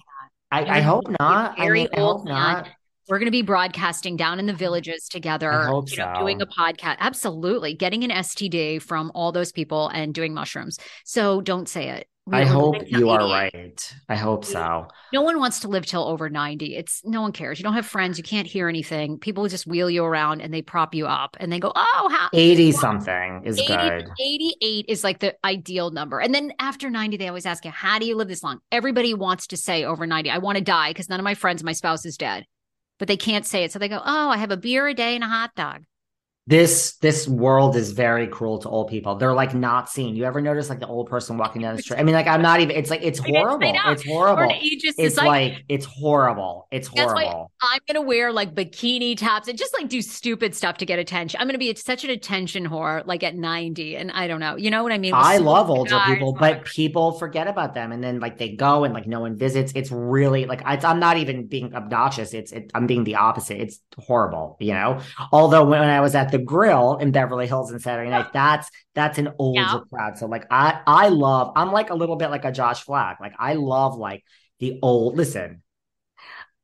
I, 0.51 0.77
I, 0.77 0.81
hope 0.81 1.07
not. 1.19 1.59
I, 1.59 1.69
mean, 1.69 1.87
I 1.93 1.99
hope 1.99 2.25
not. 2.25 2.69
We're 3.11 3.19
going 3.19 3.25
to 3.25 3.31
be 3.31 3.41
broadcasting 3.41 4.15
down 4.15 4.39
in 4.39 4.45
the 4.45 4.53
villages 4.53 5.09
together, 5.09 5.51
I 5.51 5.65
hope 5.65 5.91
you 5.91 5.97
know, 5.97 6.13
so. 6.15 6.21
doing 6.21 6.41
a 6.41 6.45
podcast. 6.45 6.95
Absolutely. 6.99 7.73
Getting 7.73 8.05
an 8.05 8.09
STD 8.09 8.81
from 8.81 9.11
all 9.13 9.33
those 9.33 9.51
people 9.51 9.89
and 9.89 10.13
doing 10.13 10.33
mushrooms. 10.33 10.79
So 11.03 11.41
don't 11.41 11.67
say 11.67 11.89
it. 11.89 12.07
We 12.25 12.37
I 12.37 12.45
hope 12.45 12.75
you 12.87 13.09
are 13.09 13.19
right. 13.19 13.95
I 14.07 14.15
hope 14.15 14.45
so. 14.45 14.87
No 15.11 15.23
one 15.23 15.39
wants 15.39 15.59
to 15.61 15.67
live 15.67 15.85
till 15.85 16.05
over 16.05 16.29
90. 16.29 16.77
It's 16.77 17.01
no 17.03 17.21
one 17.21 17.33
cares. 17.33 17.59
You 17.59 17.63
don't 17.63 17.73
have 17.73 17.85
friends. 17.85 18.17
You 18.17 18.23
can't 18.23 18.47
hear 18.47 18.69
anything. 18.69 19.17
People 19.19 19.45
just 19.49 19.67
wheel 19.67 19.89
you 19.89 20.05
around 20.05 20.39
and 20.39 20.53
they 20.53 20.61
prop 20.61 20.95
you 20.95 21.05
up 21.05 21.35
and 21.37 21.51
they 21.51 21.59
go, 21.59 21.73
oh, 21.75 22.09
how 22.09 22.29
80 22.31 22.71
something 22.71 23.41
is 23.43 23.59
80, 23.59 23.67
good. 23.73 24.09
88 24.21 24.85
is 24.87 25.03
like 25.03 25.19
the 25.19 25.35
ideal 25.43 25.91
number. 25.91 26.21
And 26.21 26.33
then 26.33 26.53
after 26.59 26.89
90, 26.89 27.17
they 27.17 27.27
always 27.27 27.45
ask 27.45 27.65
you, 27.65 27.71
how 27.71 27.99
do 27.99 28.05
you 28.05 28.15
live 28.15 28.29
this 28.29 28.41
long? 28.41 28.59
Everybody 28.71 29.13
wants 29.13 29.47
to 29.47 29.57
say 29.57 29.83
over 29.83 30.07
90, 30.07 30.29
I 30.29 30.37
want 30.37 30.59
to 30.59 30.63
die 30.63 30.91
because 30.91 31.09
none 31.09 31.19
of 31.19 31.25
my 31.25 31.33
friends, 31.33 31.61
my 31.61 31.73
spouse 31.73 32.05
is 32.05 32.15
dead 32.15 32.45
but 33.01 33.07
they 33.07 33.17
can't 33.17 33.47
say 33.47 33.63
it. 33.63 33.71
So 33.71 33.79
they 33.79 33.87
go, 33.87 33.99
Oh, 34.05 34.29
I 34.29 34.37
have 34.37 34.51
a 34.51 34.57
beer 34.57 34.87
a 34.87 34.93
day 34.93 35.15
and 35.15 35.23
a 35.23 35.27
hot 35.27 35.55
dog 35.55 35.85
this 36.47 36.97
this 36.97 37.27
world 37.27 37.75
is 37.75 37.91
very 37.91 38.25
cruel 38.25 38.57
to 38.59 38.67
old 38.69 38.89
people. 38.89 39.15
They're 39.15 39.33
like 39.33 39.53
not 39.53 39.89
seen. 39.89 40.15
You 40.15 40.25
ever 40.25 40.41
notice 40.41 40.69
like 40.69 40.79
the 40.79 40.87
old 40.87 41.07
person 41.07 41.37
walking 41.37 41.61
down 41.61 41.75
the 41.75 41.83
street? 41.83 41.99
I 41.99 42.03
mean, 42.03 42.15
like 42.15 42.25
I'm 42.25 42.41
not 42.41 42.59
even. 42.61 42.75
It's 42.75 42.89
like 42.89 43.03
it's 43.03 43.19
horrible. 43.19 43.61
It's 43.63 44.03
horrible. 44.03 44.51
It's 44.51 45.17
like 45.17 45.63
it's 45.69 45.85
horrible. 45.85 46.67
It's 46.71 46.87
horrible. 46.87 47.51
I'm 47.61 47.79
gonna 47.87 48.01
wear 48.01 48.33
like 48.33 48.55
bikini 48.55 49.15
tops 49.15 49.49
and 49.49 49.57
just 49.57 49.71
like 49.77 49.87
do 49.87 50.01
stupid 50.01 50.55
stuff 50.55 50.77
to 50.79 50.85
get 50.85 50.97
attention. 50.97 51.39
I'm 51.39 51.47
gonna 51.47 51.59
be 51.59 51.73
such 51.75 52.03
an 52.03 52.09
attention 52.09 52.67
whore 52.67 53.05
like 53.05 53.21
at 53.23 53.35
90, 53.35 53.95
and 53.97 54.11
I 54.11 54.27
don't 54.27 54.39
know. 54.39 54.55
You 54.55 54.71
know 54.71 54.81
what 54.81 54.91
I 54.91 54.97
mean? 54.97 55.13
I 55.13 55.37
love 55.37 55.69
older 55.69 55.99
people, 56.07 56.33
but 56.33 56.65
people 56.65 57.11
forget 57.19 57.47
about 57.47 57.75
them, 57.75 57.91
and 57.91 58.03
then 58.03 58.19
like 58.19 58.39
they 58.39 58.55
go 58.55 58.83
and 58.83 58.95
like 58.95 59.05
no 59.05 59.19
one 59.19 59.37
visits. 59.37 59.73
It's 59.75 59.91
really 59.91 60.47
like 60.47 60.63
I, 60.65 60.79
am 60.89 60.99
not 60.99 61.17
even 61.17 61.45
being 61.45 61.75
obnoxious. 61.75 62.33
It's 62.33 62.51
it, 62.51 62.71
I'm 62.73 62.87
being 62.87 63.03
the 63.03 63.15
opposite. 63.15 63.61
It's 63.61 63.79
horrible. 63.99 64.57
You 64.59 64.73
know. 64.73 65.01
Although 65.31 65.65
when 65.65 65.81
I 65.81 66.01
was 66.01 66.15
at 66.15 66.30
the 66.31 66.37
grill 66.37 66.97
in 66.97 67.11
Beverly 67.11 67.47
Hills 67.47 67.71
and 67.71 67.81
Saturday 67.81 68.09
night. 68.09 68.27
That's 68.33 68.69
that's 68.93 69.17
an 69.17 69.29
older 69.37 69.61
yeah. 69.61 69.79
crowd. 69.91 70.17
So 70.17 70.27
like 70.27 70.45
I 70.51 70.81
I 70.85 71.09
love 71.09 71.53
I'm 71.55 71.71
like 71.71 71.89
a 71.89 71.95
little 71.95 72.17
bit 72.17 72.29
like 72.29 72.45
a 72.45 72.51
Josh 72.51 72.83
Flagg. 72.83 73.17
Like 73.21 73.33
I 73.39 73.53
love 73.53 73.97
like 73.97 74.23
the 74.59 74.79
old 74.81 75.15
listen. 75.15 75.63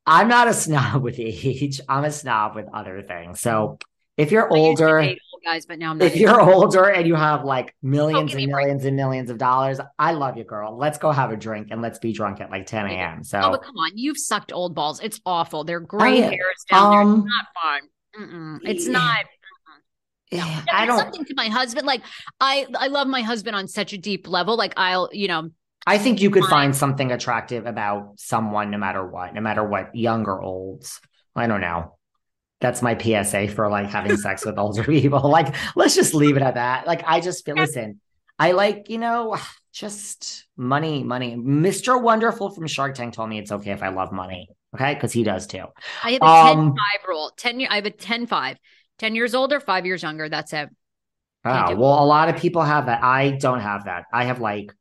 I'm 0.06 0.28
not 0.28 0.48
a 0.48 0.54
snob 0.54 1.02
with 1.02 1.18
age. 1.18 1.80
I'm 1.88 2.04
a 2.04 2.10
snob 2.10 2.54
with 2.54 2.66
other 2.72 3.02
things. 3.02 3.40
So 3.40 3.78
if 4.16 4.32
you're 4.32 4.52
older, 4.52 5.14
guys, 5.44 5.66
but 5.66 5.78
now 5.78 5.90
I'm 5.90 6.02
if 6.02 6.16
you're 6.16 6.40
older 6.40 6.84
and 6.90 7.06
you 7.06 7.14
have 7.14 7.44
like 7.44 7.74
millions 7.82 8.34
and 8.34 8.46
millions 8.46 8.84
and 8.84 8.96
millions 8.96 9.30
of 9.30 9.38
dollars, 9.38 9.80
I 9.98 10.12
love 10.12 10.36
you, 10.36 10.44
girl. 10.44 10.76
Let's 10.76 10.98
go 10.98 11.10
have 11.10 11.30
a 11.30 11.36
drink 11.36 11.68
and 11.70 11.82
let's 11.82 11.98
be 11.98 12.12
drunk 12.12 12.40
at 12.40 12.50
like 12.50 12.66
10 12.66 12.86
a.m. 12.86 13.24
So, 13.24 13.40
oh, 13.40 13.58
come 13.58 13.76
on, 13.76 13.92
you've 13.94 14.18
sucked 14.18 14.52
old 14.52 14.74
balls. 14.74 15.00
It's 15.00 15.20
awful. 15.24 15.64
They're 15.64 15.80
gray 15.80 16.24
oh, 16.24 16.30
hairs 16.30 16.64
down 16.70 16.96
um, 16.96 17.06
there. 17.06 17.18
It's 17.18 17.26
not 17.26 17.46
fun. 17.62 17.88
Mm-mm. 18.18 18.58
It's 18.64 18.86
not. 18.86 19.24
Yeah, 20.30 20.64
I 20.72 20.86
don't 20.86 20.98
something 20.98 21.24
to 21.24 21.34
my 21.34 21.48
husband. 21.48 21.86
Like 21.86 22.02
I, 22.40 22.66
I 22.78 22.88
love 22.88 23.08
my 23.08 23.22
husband 23.22 23.56
on 23.56 23.66
such 23.68 23.92
a 23.92 23.98
deep 23.98 24.28
level. 24.28 24.56
Like 24.56 24.74
I'll, 24.76 25.08
you 25.12 25.28
know, 25.28 25.50
I 25.86 25.98
think 25.98 26.20
you 26.20 26.30
could 26.30 26.44
find 26.44 26.76
something 26.76 27.12
attractive 27.12 27.64
about 27.64 28.14
someone, 28.16 28.70
no 28.70 28.78
matter 28.78 29.06
what, 29.06 29.32
no 29.32 29.40
matter 29.40 29.64
what, 29.64 29.94
young 29.94 30.26
or 30.26 30.42
old. 30.42 30.84
I 31.34 31.46
don't 31.46 31.60
know 31.60 31.98
that's 32.60 32.82
my 32.82 32.96
PSA 32.98 33.48
for 33.48 33.68
like 33.68 33.88
having 33.88 34.16
sex 34.16 34.44
with 34.44 34.58
older 34.58 34.84
people. 34.84 35.18
Like, 35.28 35.54
let's 35.76 35.94
just 35.94 36.14
leave 36.14 36.36
it 36.36 36.42
at 36.42 36.54
that. 36.54 36.86
Like, 36.86 37.02
I 37.06 37.20
just 37.20 37.44
feel, 37.44 37.54
listen, 37.54 38.00
I 38.38 38.52
like, 38.52 38.88
you 38.88 38.98
know, 38.98 39.36
just 39.72 40.46
money, 40.56 41.04
money. 41.04 41.36
Mr. 41.36 42.00
Wonderful 42.00 42.50
from 42.50 42.66
Shark 42.66 42.94
Tank 42.94 43.14
told 43.14 43.28
me 43.28 43.38
it's 43.38 43.52
okay 43.52 43.70
if 43.72 43.82
I 43.82 43.88
love 43.88 44.10
money. 44.10 44.48
Okay. 44.74 44.94
Cause 44.96 45.12
he 45.12 45.22
does 45.22 45.46
too. 45.46 45.64
I 46.02 46.12
have 46.12 46.22
a 46.22 46.26
um, 46.26 46.56
10 46.56 46.68
5 46.68 46.76
rule. 47.08 47.32
10 47.36 47.60
year, 47.60 47.68
I 47.70 47.76
have 47.76 47.86
a 47.86 47.90
10 47.90 48.26
5. 48.26 48.56
10 48.98 49.14
years 49.14 49.34
older, 49.34 49.60
five 49.60 49.86
years 49.86 50.02
younger. 50.02 50.28
That's 50.28 50.52
it. 50.52 50.68
Oh, 51.44 51.74
well, 51.76 52.02
a 52.02 52.04
lot 52.04 52.28
of 52.28 52.36
people 52.36 52.62
have 52.62 52.86
that. 52.86 53.02
I 53.02 53.30
don't 53.30 53.60
have 53.60 53.84
that. 53.84 54.04
I 54.12 54.24
have 54.24 54.40
like, 54.40 54.74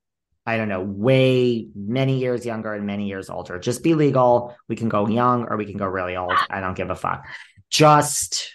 I 0.46 0.58
don't 0.58 0.70
know, 0.70 0.82
way 0.82 1.68
many 1.76 2.20
years 2.20 2.46
younger 2.46 2.74
and 2.74 2.86
many 2.86 3.08
years 3.08 3.30
older. 3.30 3.60
Just 3.60 3.84
be 3.84 3.94
legal. 3.94 4.56
We 4.68 4.76
can 4.76 4.90
go 4.90 5.08
young 5.08 5.46
or 5.46 5.56
we 5.58 5.66
can 5.66 5.78
go 5.78 5.86
really 5.86 6.16
old. 6.16 6.34
I 6.50 6.60
don't 6.60 6.76
give 6.76 6.90
a 6.90 6.96
fuck 6.96 7.26
just 7.70 8.54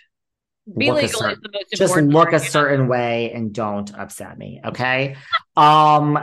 be 0.77 0.91
look 0.91 1.03
legal 1.03 1.21
certain, 1.21 1.43
just 1.75 1.97
look 1.97 2.33
a 2.33 2.39
certain 2.39 2.89
way 2.89 3.33
and 3.33 3.53
don't 3.53 3.93
upset 3.99 4.39
me 4.39 4.61
okay 4.65 5.17
um 5.57 6.19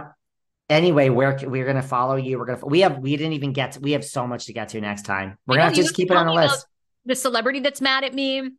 anyway 0.69 1.09
we're 1.09 1.37
we're 1.43 1.65
gonna 1.65 1.81
follow 1.81 2.15
you 2.15 2.39
we're 2.39 2.45
gonna 2.45 2.65
we 2.65 2.79
have 2.79 2.99
we 2.99 3.15
didn't 3.17 3.33
even 3.33 3.51
get 3.51 3.73
to, 3.73 3.79
we 3.79 3.91
have 3.91 4.05
so 4.05 4.25
much 4.25 4.45
to 4.45 4.53
get 4.53 4.69
to 4.69 4.79
next 4.79 5.03
time 5.03 5.37
we're 5.45 5.55
gonna 5.55 5.65
have 5.65 5.73
to 5.73 5.81
just 5.81 5.93
keep 5.93 6.09
it 6.09 6.15
on 6.15 6.25
the 6.25 6.33
list 6.33 6.65
the 7.05 7.15
celebrity 7.15 7.59
that's 7.59 7.81
mad 7.81 8.03
at 8.03 8.13
me 8.13 8.49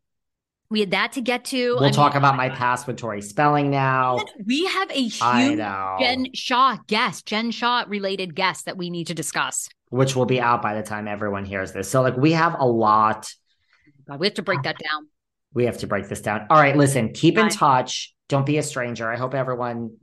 we 0.70 0.80
had 0.80 0.92
that 0.92 1.12
to 1.12 1.20
get 1.20 1.44
to. 1.46 1.74
We'll 1.74 1.84
I 1.84 1.90
talk 1.90 2.12
mean, 2.12 2.18
about 2.18 2.36
my 2.36 2.48
past 2.48 2.86
with 2.86 2.96
Tori 2.96 3.20
Spelling 3.22 3.70
now. 3.70 4.24
We 4.46 4.66
have 4.66 4.90
a 4.90 5.02
huge 5.02 5.58
Jen 5.58 6.26
Shah 6.32 6.78
guest, 6.86 7.26
Jen 7.26 7.50
Shah 7.50 7.84
related 7.88 8.34
guest 8.34 8.66
that 8.66 8.76
we 8.76 8.88
need 8.88 9.08
to 9.08 9.14
discuss. 9.14 9.68
Which 9.88 10.14
will 10.14 10.26
be 10.26 10.40
out 10.40 10.62
by 10.62 10.74
the 10.74 10.82
time 10.82 11.08
everyone 11.08 11.44
hears 11.44 11.72
this. 11.72 11.90
So, 11.90 12.02
like, 12.02 12.16
we 12.16 12.32
have 12.32 12.54
a 12.58 12.66
lot 12.66 13.28
God, 14.10 14.18
we 14.18 14.26
have 14.26 14.34
to 14.34 14.42
break 14.42 14.62
that 14.62 14.76
down. 14.78 15.08
We 15.54 15.64
have 15.66 15.78
to 15.78 15.86
break 15.86 16.08
this 16.08 16.20
down. 16.20 16.46
All 16.50 16.58
right, 16.58 16.76
listen, 16.76 17.12
keep 17.12 17.38
in 17.38 17.48
touch. 17.48 18.14
Don't 18.28 18.46
be 18.46 18.58
a 18.58 18.62
stranger. 18.62 19.10
I 19.10 19.16
hope 19.16 19.34
everyone 19.34 19.96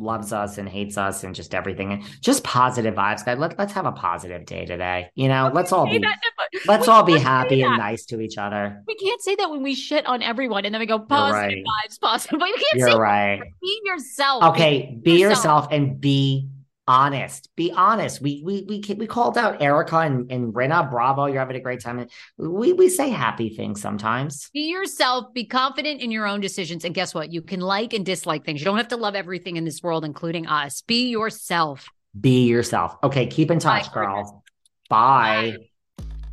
loves 0.00 0.32
us 0.32 0.58
and 0.58 0.68
hates 0.68 0.98
us 0.98 1.24
and 1.24 1.34
just 1.34 1.54
everything. 1.54 1.92
and 1.92 2.02
Just 2.20 2.42
positive 2.44 2.94
vibes, 2.94 3.24
guys. 3.24 3.38
Let, 3.38 3.58
let's 3.58 3.72
have 3.72 3.86
a 3.86 3.92
positive 3.92 4.46
day 4.46 4.66
today. 4.66 5.10
You 5.14 5.28
know, 5.28 5.50
let's 5.52 5.72
all 5.72 5.86
be 5.86 5.98
that, 5.98 6.18
let's 6.66 6.88
all 6.88 7.02
be 7.02 7.18
happy 7.18 7.62
and 7.62 7.76
nice 7.78 8.04
to 8.06 8.20
each 8.20 8.38
other. 8.38 8.82
We 8.86 8.94
can't 8.96 9.20
say 9.20 9.34
that 9.36 9.50
when 9.50 9.62
we 9.62 9.74
shit 9.74 10.06
on 10.06 10.22
everyone 10.22 10.64
and 10.64 10.74
then 10.74 10.80
we 10.80 10.86
go 10.86 10.98
positive 10.98 11.58
right. 11.58 11.64
vibes, 11.88 12.00
positive. 12.00 12.40
You 12.50 12.54
can't 12.54 12.80
You're 12.80 12.90
say 12.90 12.98
right. 12.98 13.42
Be 13.62 13.80
yourself. 13.84 14.42
Okay, 14.44 14.98
be, 15.02 15.12
be 15.12 15.20
yourself. 15.20 15.36
yourself 15.38 15.68
and 15.70 16.00
be 16.00 16.48
honest. 16.90 17.48
Be 17.54 17.70
honest. 17.70 18.20
We 18.20 18.42
we 18.44 18.64
we 18.68 18.94
we 18.94 19.06
called 19.06 19.38
out 19.38 19.62
Erika 19.62 19.98
and, 19.98 20.30
and 20.30 20.52
Rinna. 20.52 20.90
Bravo, 20.90 21.26
you're 21.26 21.38
having 21.38 21.56
a 21.56 21.60
great 21.60 21.80
time. 21.80 22.04
We 22.36 22.72
we 22.72 22.88
say 22.88 23.10
happy 23.10 23.48
things 23.48 23.80
sometimes. 23.80 24.50
Be 24.52 24.68
yourself. 24.70 25.32
Be 25.32 25.44
confident 25.44 26.00
in 26.00 26.10
your 26.10 26.26
own 26.26 26.40
decisions. 26.40 26.84
And 26.84 26.92
guess 26.92 27.14
what? 27.14 27.32
You 27.32 27.42
can 27.42 27.60
like 27.60 27.92
and 27.92 28.04
dislike 28.04 28.44
things. 28.44 28.60
You 28.60 28.64
don't 28.64 28.76
have 28.76 28.88
to 28.88 28.96
love 28.96 29.14
everything 29.14 29.56
in 29.56 29.64
this 29.64 29.82
world, 29.84 30.04
including 30.04 30.48
us. 30.48 30.82
Be 30.82 31.10
yourself. 31.10 31.86
Be 32.20 32.48
yourself. 32.48 32.96
Okay, 33.04 33.26
keep 33.26 33.52
in 33.52 33.60
touch, 33.60 33.86
Bye, 33.86 33.94
girl. 33.94 34.44
Bye. 34.88 35.52
Bye. 35.58 35.69